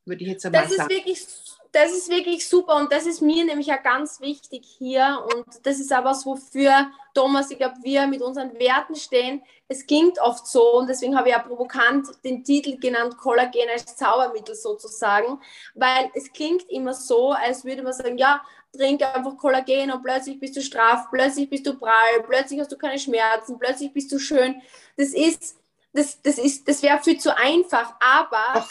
würde 0.05 0.23
ich 0.23 0.29
jetzt 0.29 0.45
einmal 0.45 0.63
das 0.63 0.75
sagen. 0.75 0.89
Ist 0.89 0.97
wirklich, 0.97 1.27
das 1.71 1.91
ist 1.91 2.09
wirklich 2.09 2.47
super 2.47 2.75
und 2.77 2.91
das 2.91 3.05
ist 3.05 3.21
mir 3.21 3.45
nämlich 3.45 3.71
auch 3.71 3.83
ganz 3.83 4.19
wichtig 4.21 4.65
hier 4.77 5.23
und 5.33 5.45
das 5.63 5.79
ist 5.79 5.91
aber 5.91 6.09
was, 6.09 6.25
wofür 6.25 6.89
Thomas, 7.13 7.51
ich 7.51 7.57
glaube, 7.57 7.75
wir 7.83 8.07
mit 8.07 8.21
unseren 8.21 8.57
Werten 8.57 8.95
stehen. 8.95 9.43
Es 9.67 9.85
klingt 9.85 10.19
oft 10.19 10.47
so 10.47 10.77
und 10.77 10.87
deswegen 10.87 11.17
habe 11.17 11.29
ich 11.29 11.35
ja 11.35 11.41
provokant 11.41 12.07
den 12.23 12.43
Titel 12.43 12.77
genannt, 12.77 13.17
Kollagen 13.17 13.69
als 13.71 13.95
Zaubermittel 13.95 14.55
sozusagen, 14.55 15.39
weil 15.75 16.09
es 16.15 16.31
klingt 16.31 16.69
immer 16.69 16.93
so, 16.93 17.31
als 17.31 17.65
würde 17.65 17.83
man 17.83 17.93
sagen, 17.93 18.17
ja, 18.17 18.41
trink 18.75 19.01
einfach 19.03 19.37
Kollagen 19.37 19.91
und 19.91 20.01
plötzlich 20.03 20.39
bist 20.39 20.55
du 20.55 20.61
straff, 20.61 21.07
plötzlich 21.11 21.49
bist 21.49 21.67
du 21.67 21.77
prall, 21.77 22.23
plötzlich 22.27 22.59
hast 22.59 22.71
du 22.71 22.77
keine 22.77 22.99
Schmerzen, 22.99 23.59
plötzlich 23.59 23.93
bist 23.93 24.11
du 24.11 24.17
schön. 24.19 24.61
Das 24.97 25.09
ist 25.09 25.58
das, 25.91 26.21
das, 26.21 26.37
das 26.63 26.83
wäre 26.83 26.99
viel 26.99 27.19
zu 27.19 27.35
einfach, 27.35 27.95
aber 27.99 28.61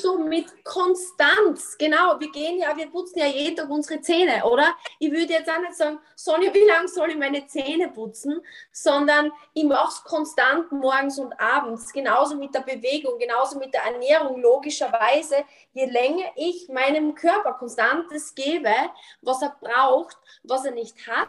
so 0.00 0.18
mit 0.18 0.64
Konstanz, 0.64 1.76
genau, 1.76 2.20
wir 2.20 2.30
gehen 2.30 2.60
ja, 2.60 2.76
wir 2.76 2.88
putzen 2.88 3.18
ja 3.18 3.26
jeden 3.26 3.56
Tag 3.56 3.68
unsere 3.68 4.00
Zähne, 4.00 4.44
oder? 4.44 4.76
Ich 5.00 5.10
würde 5.10 5.32
jetzt 5.32 5.50
auch 5.50 5.58
nicht 5.58 5.74
sagen, 5.74 5.98
Sonja, 6.14 6.54
wie 6.54 6.64
lange 6.64 6.86
soll 6.86 7.10
ich 7.10 7.16
meine 7.16 7.44
Zähne 7.48 7.88
putzen, 7.88 8.40
sondern 8.70 9.32
ich 9.54 9.64
mache 9.64 9.88
es 9.88 10.04
konstant 10.04 10.70
morgens 10.70 11.18
und 11.18 11.32
abends, 11.40 11.92
genauso 11.92 12.36
mit 12.36 12.54
der 12.54 12.60
Bewegung, 12.60 13.18
genauso 13.18 13.58
mit 13.58 13.74
der 13.74 13.82
Ernährung, 13.82 14.40
logischerweise, 14.40 15.44
je 15.72 15.86
länger 15.86 16.26
ich 16.36 16.68
meinem 16.68 17.16
Körper 17.16 17.54
Konstantes 17.54 18.36
gebe, 18.36 18.72
was 19.20 19.42
er 19.42 19.56
braucht, 19.60 20.16
was 20.44 20.64
er 20.64 20.72
nicht 20.72 21.08
hat, 21.08 21.28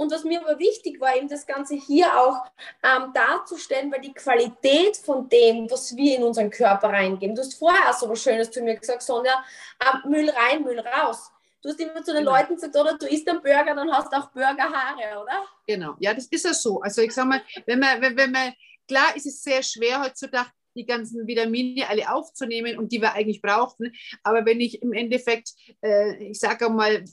und 0.00 0.10
was 0.10 0.24
mir 0.24 0.40
aber 0.40 0.58
wichtig 0.58 0.98
war, 0.98 1.14
eben 1.14 1.28
das 1.28 1.46
Ganze 1.46 1.74
hier 1.74 2.18
auch 2.18 2.42
ähm, 2.82 3.12
darzustellen, 3.12 3.92
weil 3.92 4.00
die 4.00 4.14
Qualität 4.14 4.96
von 4.96 5.28
dem, 5.28 5.70
was 5.70 5.94
wir 5.94 6.16
in 6.16 6.22
unseren 6.22 6.48
Körper 6.48 6.88
reingeben, 6.88 7.36
du 7.36 7.42
hast 7.42 7.52
vorher 7.52 7.90
auch 7.90 7.92
so 7.92 8.08
was 8.08 8.22
Schönes 8.22 8.50
zu 8.50 8.62
mir 8.62 8.76
gesagt, 8.76 9.02
Sonja, 9.02 9.44
ähm, 9.78 10.10
Müll 10.10 10.30
rein, 10.30 10.62
Müll 10.62 10.80
raus. 10.80 11.30
Du 11.60 11.68
hast 11.68 11.78
immer 11.80 12.02
zu 12.02 12.14
den 12.14 12.24
genau. 12.24 12.34
Leuten 12.34 12.54
gesagt, 12.54 12.74
oder 12.74 12.96
du 12.96 13.06
isst 13.08 13.28
einen 13.28 13.42
Burger, 13.42 13.74
dann 13.74 13.92
hast 13.92 14.10
du 14.10 14.16
auch 14.16 14.30
Burgerhaare, 14.30 15.20
oder? 15.22 15.44
Genau, 15.66 15.94
ja, 15.98 16.14
das 16.14 16.28
ist 16.28 16.46
ja 16.46 16.54
so. 16.54 16.80
Also 16.80 17.02
ich 17.02 17.12
sage 17.12 17.28
mal, 17.28 17.42
wenn 17.66 17.78
man, 17.78 18.00
wenn, 18.00 18.16
wenn 18.16 18.32
man, 18.32 18.54
klar 18.88 19.14
ist 19.14 19.26
es 19.26 19.42
sehr 19.42 19.62
schwer 19.62 20.02
heutzutage, 20.02 20.48
die 20.74 20.86
ganzen 20.86 21.26
Vitamine 21.26 21.86
alle 21.90 22.10
aufzunehmen 22.10 22.78
und 22.78 22.90
die 22.92 23.02
wir 23.02 23.12
eigentlich 23.12 23.42
brauchen. 23.42 23.92
Aber 24.22 24.46
wenn 24.46 24.60
ich 24.60 24.80
im 24.80 24.94
Endeffekt, 24.94 25.52
äh, 25.82 26.16
ich 26.24 26.38
sage 26.38 26.70
mal, 26.70 27.04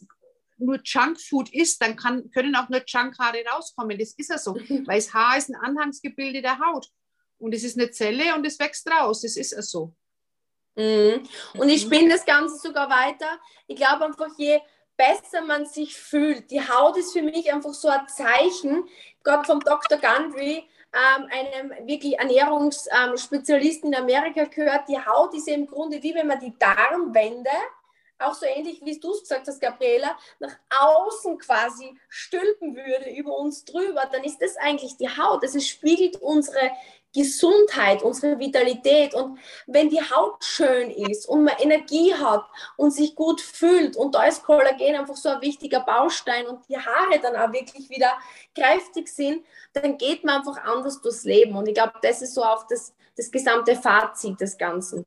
nur 0.58 0.80
Junkfood 0.84 1.54
isst, 1.54 1.82
dann 1.82 1.96
kann, 1.96 2.30
können 2.32 2.56
auch 2.56 2.70
nur 2.70 2.82
Junkhaare 2.86 3.44
rauskommen. 3.54 3.98
Das 3.98 4.14
ist 4.14 4.30
ja 4.30 4.38
so, 4.38 4.56
weil 4.86 5.00
das 5.00 5.14
Haar 5.14 5.38
ist 5.38 5.50
ein 5.50 5.56
Anhangsgebilde 5.56 6.42
der 6.42 6.60
Haut. 6.60 6.88
Und 7.40 7.54
es 7.54 7.64
ist 7.64 7.78
eine 7.78 7.92
Zelle 7.92 8.36
und 8.36 8.46
es 8.46 8.60
wächst 8.60 8.90
raus. 8.90 9.22
Das 9.22 9.38
ist 9.38 9.52
ja 9.52 9.62
so. 9.62 9.94
Mhm. 10.76 11.24
Und 11.56 11.70
ich 11.70 11.82
spinne 11.82 12.10
das 12.10 12.26
Ganze 12.26 12.58
sogar 12.58 12.90
weiter. 12.90 13.40
Ich 13.68 13.76
glaube 13.76 14.06
einfach, 14.06 14.30
je 14.38 14.60
besser 14.96 15.42
man 15.42 15.66
sich 15.66 15.96
fühlt, 15.96 16.50
die 16.50 16.62
Haut 16.62 16.98
ist 16.98 17.14
für 17.14 17.22
mich 17.22 17.52
einfach 17.54 17.74
so 17.74 17.88
ein 17.88 18.08
Zeichen, 18.08 18.88
gerade 19.24 19.46
vom 19.46 19.60
Dr. 19.60 20.00
Gundry, 20.00 20.68
ähm, 20.94 21.28
einem 21.30 21.88
wirklich 21.88 22.18
Ernährungsspezialisten 22.18 23.94
in 23.94 24.00
Amerika 24.00 24.46
gehört, 24.46 24.88
die 24.90 24.98
Haut 24.98 25.34
ist 25.36 25.48
ja 25.48 25.54
im 25.54 25.68
Grunde 25.68 26.02
wie 26.02 26.16
wenn 26.16 26.28
man 26.28 26.40
die 26.40 26.58
Darmwände 26.58 27.52
auch 28.20 28.34
so 28.34 28.46
ähnlich 28.46 28.82
wie 28.84 29.00
du 29.00 29.12
es 29.12 29.22
gesagt 29.22 29.48
hast, 29.48 29.62
Gabriela, 29.62 30.18
nach 30.40 30.56
außen 30.70 31.38
quasi 31.38 31.98
stülpen 32.10 32.76
würde 32.76 33.10
über 33.12 33.38
uns 33.38 33.66
drüber, 33.66 34.08
dann 34.12 34.24
ist 34.24 34.42
das 34.42 34.58
eigentlich 34.58 34.98
die 34.98 35.10
Haut. 35.10 35.44
Es 35.44 35.68
spiegelt 35.68 36.18
unsere 36.18 36.72
Gesundheit, 37.14 38.04
unsere 38.04 38.38
Vitalität. 38.38 39.14
Und 39.14 39.40
wenn 39.66 39.90
die 39.90 40.02
Haut 40.02 40.44
schön 40.44 40.92
ist 40.92 41.28
und 41.28 41.46
man 41.46 41.56
Energie 41.58 42.14
hat 42.14 42.46
und 42.76 42.92
sich 42.92 43.16
gut 43.16 43.42
fühlt 43.42 43.96
und 43.96 44.14
da 44.14 44.26
ist 44.26 44.44
Kollagen 44.44 44.96
einfach 44.96 45.16
so 45.16 45.30
ein 45.30 45.42
wichtiger 45.42 45.80
Baustein 45.80 46.46
und 46.46 46.68
die 46.70 46.78
Haare 46.78 47.20
dann 47.20 47.36
auch 47.36 47.52
wirklich 47.52 47.90
wieder 47.90 48.12
kräftig 48.54 49.08
sind, 49.08 49.44
dann 49.74 49.98
geht 49.98 50.24
man 50.24 50.38
einfach 50.40 50.64
anders 50.64 51.02
durchs 51.02 51.24
Leben. 51.24 51.56
Und 51.56 51.68
ich 51.68 51.74
glaube, 51.74 51.94
das 52.02 52.22
ist 52.22 52.36
so 52.36 52.44
auch 52.44 52.68
das, 52.68 52.94
das 53.16 53.32
gesamte 53.32 53.76
Fazit 53.76 54.40
des 54.40 54.58
Ganzen. 54.58 55.04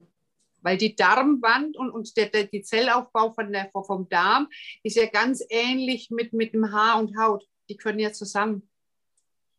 Weil 0.62 0.76
die 0.76 0.94
Darmwand 0.94 1.76
und, 1.76 1.90
und 1.90 2.16
der, 2.16 2.26
der, 2.26 2.44
die 2.44 2.62
Zellaufbau 2.62 3.32
von 3.32 3.52
der, 3.52 3.70
vom 3.70 4.08
Darm 4.08 4.48
ist 4.82 4.96
ja 4.96 5.06
ganz 5.06 5.44
ähnlich 5.48 6.10
mit, 6.10 6.32
mit 6.32 6.54
dem 6.54 6.72
Haar 6.72 6.98
und 6.98 7.16
Haut. 7.18 7.46
Die 7.68 7.76
können 7.76 7.98
ja 7.98 8.12
zusammen. 8.12 8.68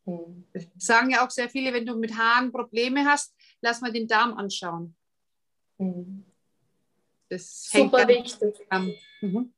Mhm. 0.04 0.46
Sagen 0.76 1.10
ja 1.10 1.24
auch 1.24 1.30
sehr 1.30 1.48
viele, 1.48 1.72
wenn 1.72 1.86
du 1.86 1.96
mit 1.96 2.16
Haaren 2.16 2.50
Probleme 2.52 3.04
hast, 3.04 3.34
lass 3.60 3.80
mal 3.80 3.92
den 3.92 4.08
Darm 4.08 4.34
anschauen. 4.34 4.96
Mhm. 5.78 6.24
Das 7.28 7.70
Super 7.70 8.06
wichtig. 8.08 8.54
Mhm. 9.20 9.52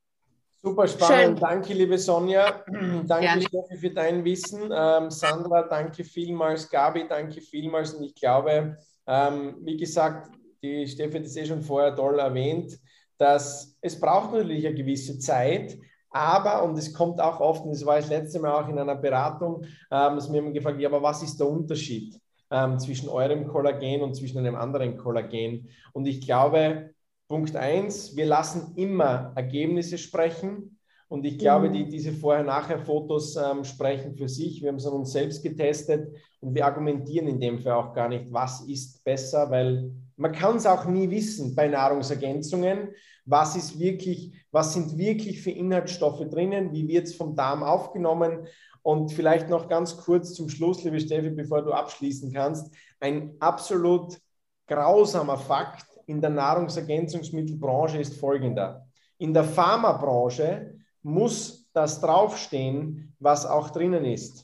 Super 0.63 0.89
spannend. 0.89 1.39
Schön. 1.39 1.49
Danke, 1.49 1.75
liebe 1.75 1.99
Sonja. 1.99 2.65
danke, 3.07 3.43
Steffi, 3.43 3.77
für 3.77 3.91
dein 3.91 4.25
Wissen. 4.25 4.71
Ähm, 4.73 5.11
Sandra, 5.11 5.63
danke 5.63 6.05
vielmals. 6.05 6.71
Gabi, 6.71 7.07
danke 7.07 7.41
vielmals. 7.41 7.93
Und 7.93 8.05
ich 8.05 8.15
glaube, 8.15 8.79
ähm, 9.07 9.57
wie 9.61 9.77
gesagt, 9.77 10.31
die 10.65 10.87
Steffi 10.87 11.19
hat 11.19 11.27
es 11.27 11.37
eh 11.37 11.47
schon 11.47 11.63
vorher 11.63 11.95
toll 11.95 12.19
erwähnt, 12.19 12.79
dass 13.19 13.77
es 13.81 13.99
braucht 14.01 14.33
natürlich 14.33 14.67
eine 14.67 14.75
gewisse 14.75 15.19
Zeit, 15.19 15.79
aber, 16.11 16.63
und 16.63 16.79
es 16.79 16.95
kommt 16.95 17.21
auch 17.21 17.41
oft, 17.41 17.65
und 17.65 17.73
das 17.73 17.85
war 17.85 17.97
das 17.97 18.09
letzte 18.09 18.39
Mal 18.39 18.53
auch 18.53 18.69
in 18.69 18.79
einer 18.79 18.95
Beratung, 18.95 19.65
ähm, 19.91 20.15
dass 20.15 20.29
mir 20.29 20.39
immer 20.39 20.53
gefragt, 20.53 20.81
ja, 20.81 20.89
aber 20.89 21.03
was 21.03 21.23
ist 21.23 21.39
der 21.39 21.49
Unterschied 21.49 22.21
ähm, 22.53 22.79
zwischen 22.79 23.09
eurem 23.09 23.49
Kollagen 23.49 24.01
und 24.03 24.15
zwischen 24.15 24.39
einem 24.39 24.55
anderen 24.55 24.97
Kollagen? 24.97 25.69
Und 25.93 26.07
ich 26.07 26.21
glaube, 26.21 26.91
Punkt 27.29 27.57
eins, 27.57 28.15
wir 28.15 28.27
lassen 28.27 28.75
immer 28.77 29.33
Ergebnisse 29.35 29.99
sprechen. 29.99 30.79
Und 31.09 31.25
ich 31.25 31.39
glaube, 31.39 31.71
die, 31.71 31.89
diese 31.89 32.13
Vorher-Nachher-Fotos 32.13 33.37
ähm, 33.37 33.65
sprechen 33.65 34.15
für 34.15 34.29
sich. 34.29 34.63
Wir 34.63 34.69
haben 34.69 34.77
es 34.77 34.87
an 34.87 34.95
uns 34.95 35.13
selbst 35.13 35.43
getestet 35.43 36.15
und 36.45 36.55
wir 36.55 36.67
argumentieren 36.67 37.27
in 37.27 37.41
dem 37.41 37.59
Fall 37.59 37.73
auch 37.73 37.95
gar 37.95 38.09
nicht, 38.09 38.31
was 38.31 38.61
ist 38.63 39.03
besser, 39.03 39.51
weil 39.51 39.91
man 40.17 40.33
kann 40.33 40.57
es 40.57 40.67
auch 40.67 40.85
nie 40.85 41.11
wissen 41.11 41.55
bei 41.55 41.69
Nahrungsergänzungen, 41.69 42.91
was 43.25 43.57
ist 43.57 43.79
wirklich, 43.79 44.33
was 44.51 44.75
sind 44.75 44.99
wirklich 44.99 45.41
für 45.41 45.51
Inhaltsstoffe 45.51 46.29
drinnen, 46.29 46.73
wie 46.73 46.87
wird 46.87 47.07
es 47.07 47.15
vom 47.15 47.35
Darm 47.35 47.63
aufgenommen. 47.63 48.47
Und 48.83 49.13
vielleicht 49.13 49.49
noch 49.49 49.69
ganz 49.69 49.97
kurz 49.97 50.35
zum 50.35 50.51
Schluss, 50.51 50.85
liebe 50.85 51.01
Steffi, 51.01 51.31
bevor 51.31 51.63
du 51.63 51.73
abschließen 51.73 52.31
kannst, 52.31 52.75
ein 53.01 53.35
absolut 53.41 54.21
grausamer 54.67 55.39
Fakt 55.39 55.87
in 56.07 56.21
der 56.21 56.31
Nahrungsergänzungsmittelbranche 56.31 57.99
ist 57.99 58.21
folgender. 58.21 58.87
In 59.17 59.33
der 59.33 59.45
Pharmabranche 59.45 60.75
muss 61.03 61.71
das 61.73 62.03
draufstehen, 62.03 63.15
was 63.19 63.47
auch 63.47 63.71
drinnen 63.71 64.05
ist, 64.05 64.44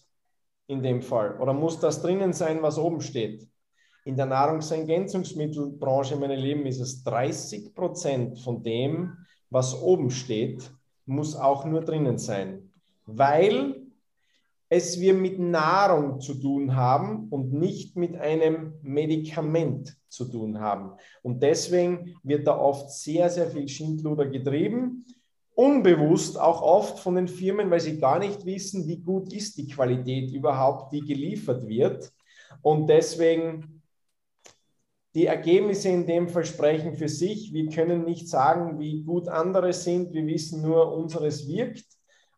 in 0.70 0.82
dem 0.82 1.02
Fall. 1.02 1.36
Oder 1.40 1.52
muss 1.52 1.80
das 1.80 2.00
drinnen 2.00 2.32
sein, 2.32 2.62
was 2.62 2.78
oben 2.78 3.00
steht. 3.00 3.48
In 4.04 4.16
der 4.16 4.26
Nahrungsergänzungsmittelbranche, 4.26 6.16
meine 6.16 6.36
Lieben, 6.36 6.64
ist 6.64 6.80
es 6.80 7.02
30 7.02 7.74
Prozent 7.74 8.38
von 8.38 8.62
dem, 8.62 9.16
was 9.50 9.82
oben 9.82 10.10
steht, 10.10 10.70
muss 11.06 11.34
auch 11.34 11.64
nur 11.64 11.80
drinnen 11.80 12.18
sein, 12.18 12.70
weil 13.04 13.82
es 14.68 15.00
wir 15.00 15.12
mit 15.12 15.40
Nahrung 15.40 16.20
zu 16.20 16.34
tun 16.34 16.76
haben 16.76 17.28
und 17.30 17.52
nicht 17.52 17.96
mit 17.96 18.16
einem 18.16 18.74
Medikament 18.82 19.96
zu 20.08 20.26
tun 20.26 20.60
haben. 20.60 20.92
Und 21.22 21.42
deswegen 21.42 22.14
wird 22.22 22.46
da 22.46 22.56
oft 22.56 22.90
sehr, 22.90 23.28
sehr 23.28 23.50
viel 23.50 23.66
Schindluder 23.66 24.26
getrieben, 24.26 25.04
unbewusst 25.55 26.38
auch 26.38 26.62
oft 26.62 26.98
von 26.98 27.16
den 27.16 27.28
Firmen, 27.28 27.70
weil 27.70 27.80
sie 27.80 27.98
gar 27.98 28.18
nicht 28.18 28.44
wissen, 28.44 28.86
wie 28.86 28.98
gut 28.98 29.32
ist 29.32 29.57
die 29.59 29.68
Qualität 29.68 30.30
überhaupt, 30.32 30.92
die 30.92 31.01
geliefert 31.01 31.66
wird. 31.66 32.11
Und 32.62 32.88
deswegen 32.88 33.82
die 35.14 35.26
Ergebnisse 35.26 35.88
in 35.88 36.07
dem 36.07 36.28
Fall 36.28 36.44
sprechen 36.44 36.94
für 36.94 37.09
sich. 37.09 37.53
Wir 37.53 37.68
können 37.68 38.05
nicht 38.05 38.28
sagen, 38.28 38.78
wie 38.78 39.03
gut 39.03 39.28
andere 39.28 39.72
sind. 39.72 40.12
Wir 40.12 40.24
wissen 40.26 40.62
nur, 40.62 40.92
unseres 40.92 41.48
wirkt. 41.48 41.86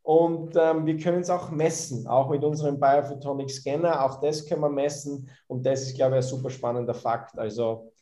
Und 0.03 0.57
ähm, 0.57 0.85
wir 0.85 0.97
können 0.97 1.21
es 1.21 1.31
auch 1.31 1.51
messen, 1.51 2.09
auch 2.09 2.31
mit 2.31 2.43
unserem 2.43 2.81
Biophotonic 2.81 3.51
Scanner. 3.51 4.05
Auch 4.05 4.21
das 4.21 4.45
können 4.47 4.63
wir 4.63 4.71
messen. 4.71 5.29
Und 5.47 5.65
das 5.65 5.83
ist, 5.83 5.95
glaube 5.95 6.19
ich, 6.19 6.25
ein 6.25 6.29
super 6.29 6.51
spannender 6.51 6.95
Fakt. 6.95 7.39
Also 7.39 7.93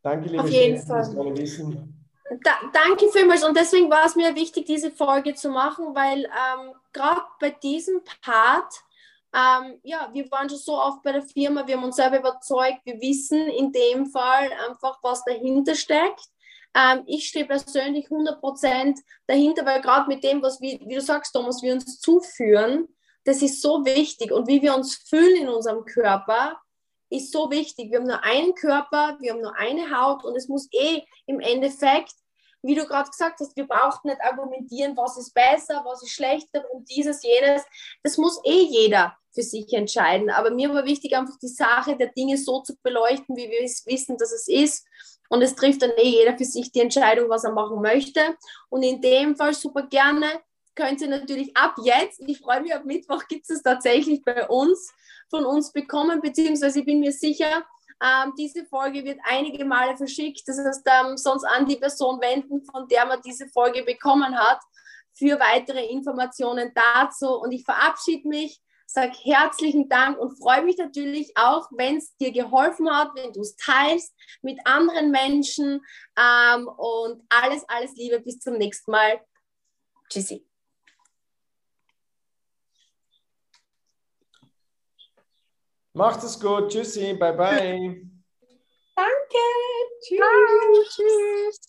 danke, 0.00 0.30
liebe 0.30 0.42
Auf 0.42 0.48
jeden 0.48 0.80
Fall. 0.80 1.04
Wissen. 1.36 1.99
Da, 2.42 2.52
danke 2.72 3.08
vielmals. 3.10 3.44
Und 3.44 3.56
deswegen 3.56 3.90
war 3.90 4.06
es 4.06 4.14
mir 4.14 4.34
wichtig, 4.34 4.66
diese 4.66 4.90
Folge 4.90 5.34
zu 5.34 5.50
machen, 5.50 5.94
weil 5.94 6.24
ähm, 6.24 6.74
gerade 6.92 7.22
bei 7.40 7.50
diesem 7.50 8.02
Part 8.22 8.72
ähm, 9.32 9.78
ja, 9.84 10.10
wir 10.12 10.28
waren 10.30 10.48
schon 10.48 10.58
so 10.58 10.76
oft 10.76 11.02
bei 11.02 11.12
der 11.12 11.22
Firma, 11.22 11.66
wir 11.66 11.76
haben 11.76 11.84
uns 11.84 11.96
selber 11.96 12.18
überzeugt, 12.18 12.80
wir 12.84 13.00
wissen 13.00 13.46
in 13.48 13.70
dem 13.70 14.06
Fall 14.06 14.50
einfach, 14.68 14.98
was 15.02 15.24
dahinter 15.24 15.76
steckt. 15.76 16.24
Ähm, 16.74 17.04
ich 17.06 17.28
stehe 17.28 17.44
persönlich 17.46 18.08
100% 18.08 18.98
dahinter, 19.26 19.64
weil 19.64 19.80
gerade 19.82 20.08
mit 20.08 20.24
dem, 20.24 20.42
was 20.42 20.60
wir, 20.60 20.80
wie 20.80 20.94
du 20.94 21.00
sagst, 21.00 21.32
Thomas, 21.32 21.62
wir 21.62 21.74
uns 21.74 22.00
zuführen, 22.00 22.88
das 23.24 23.42
ist 23.42 23.62
so 23.62 23.84
wichtig. 23.84 24.32
Und 24.32 24.48
wie 24.48 24.62
wir 24.62 24.74
uns 24.74 24.96
fühlen 24.96 25.42
in 25.42 25.48
unserem 25.48 25.84
Körper, 25.84 26.60
ist 27.08 27.32
so 27.32 27.50
wichtig. 27.50 27.90
Wir 27.90 27.98
haben 27.98 28.06
nur 28.06 28.22
einen 28.24 28.54
Körper, 28.54 29.16
wir 29.20 29.32
haben 29.32 29.40
nur 29.40 29.56
eine 29.56 29.96
Haut 29.96 30.24
und 30.24 30.36
es 30.36 30.48
muss 30.48 30.68
eh 30.72 31.02
im 31.26 31.40
Endeffekt 31.40 32.14
wie 32.62 32.74
du 32.74 32.86
gerade 32.86 33.10
gesagt 33.10 33.40
hast, 33.40 33.56
wir 33.56 33.66
brauchen 33.66 34.08
nicht 34.08 34.20
argumentieren, 34.20 34.96
was 34.96 35.16
ist 35.16 35.32
besser, 35.32 35.82
was 35.84 36.02
ist 36.02 36.10
schlechter 36.10 36.64
und 36.72 36.88
dieses, 36.90 37.22
jenes. 37.22 37.62
Das 38.02 38.18
muss 38.18 38.40
eh 38.44 38.62
jeder 38.62 39.16
für 39.32 39.42
sich 39.42 39.72
entscheiden. 39.72 40.30
Aber 40.30 40.50
mir 40.50 40.72
war 40.72 40.84
wichtig, 40.84 41.16
einfach 41.16 41.38
die 41.38 41.48
Sache 41.48 41.96
der 41.96 42.08
Dinge 42.08 42.36
so 42.36 42.60
zu 42.60 42.76
beleuchten, 42.82 43.36
wie 43.36 43.48
wir 43.48 43.62
es 43.62 43.86
wissen, 43.86 44.16
dass 44.16 44.32
es 44.32 44.48
ist. 44.48 44.86
Und 45.28 45.42
es 45.42 45.54
trifft 45.54 45.82
dann 45.82 45.92
eh 45.96 46.08
jeder 46.08 46.36
für 46.36 46.44
sich 46.44 46.72
die 46.72 46.80
Entscheidung, 46.80 47.28
was 47.28 47.44
er 47.44 47.52
machen 47.52 47.80
möchte. 47.80 48.20
Und 48.68 48.82
in 48.82 49.00
dem 49.00 49.36
Fall 49.36 49.54
super 49.54 49.84
gerne 49.84 50.26
könnt 50.74 51.00
ihr 51.00 51.08
natürlich 51.08 51.56
ab 51.56 51.76
jetzt, 51.82 52.20
ich 52.26 52.38
freue 52.38 52.62
mich, 52.62 52.74
ab 52.74 52.84
Mittwoch 52.84 53.26
gibt 53.28 53.48
es 53.50 53.62
tatsächlich 53.62 54.22
bei 54.24 54.48
uns, 54.48 54.92
von 55.28 55.44
uns 55.44 55.72
bekommen, 55.72 56.20
beziehungsweise 56.20 56.80
ich 56.80 56.86
bin 56.86 57.00
mir 57.00 57.12
sicher, 57.12 57.64
ähm, 58.02 58.32
diese 58.38 58.64
Folge 58.64 59.04
wird 59.04 59.18
einige 59.24 59.64
Male 59.64 59.96
verschickt. 59.96 60.42
Das 60.46 60.58
heißt, 60.58 60.86
ähm, 60.86 61.16
sonst 61.16 61.44
an 61.44 61.66
die 61.66 61.76
Person 61.76 62.20
wenden, 62.20 62.64
von 62.64 62.88
der 62.88 63.06
man 63.06 63.20
diese 63.22 63.48
Folge 63.48 63.82
bekommen 63.84 64.36
hat, 64.36 64.60
für 65.12 65.38
weitere 65.38 65.86
Informationen 65.86 66.72
dazu. 66.74 67.40
Und 67.40 67.52
ich 67.52 67.64
verabschiede 67.64 68.26
mich, 68.26 68.60
sage 68.86 69.12
herzlichen 69.22 69.88
Dank 69.88 70.18
und 70.18 70.36
freue 70.38 70.64
mich 70.64 70.78
natürlich 70.78 71.32
auch, 71.36 71.68
wenn 71.76 71.98
es 71.98 72.16
dir 72.16 72.32
geholfen 72.32 72.90
hat, 72.90 73.10
wenn 73.14 73.32
du 73.32 73.40
es 73.40 73.54
teilst 73.56 74.14
mit 74.42 74.58
anderen 74.64 75.10
Menschen. 75.10 75.84
Ähm, 76.16 76.68
und 76.68 77.22
alles, 77.28 77.68
alles 77.68 77.94
Liebe. 77.96 78.20
Bis 78.20 78.40
zum 78.40 78.56
nächsten 78.56 78.90
Mal. 78.90 79.20
Tschüssi. 80.08 80.49
Macht 85.92 86.22
es 86.22 86.38
gut. 86.38 86.70
Tschüssi. 86.70 87.14
Bye, 87.14 87.32
bye. 87.32 88.02
Danke. 88.94 89.44
Tschüss. 90.02 90.94
Tschüss. 90.94 91.60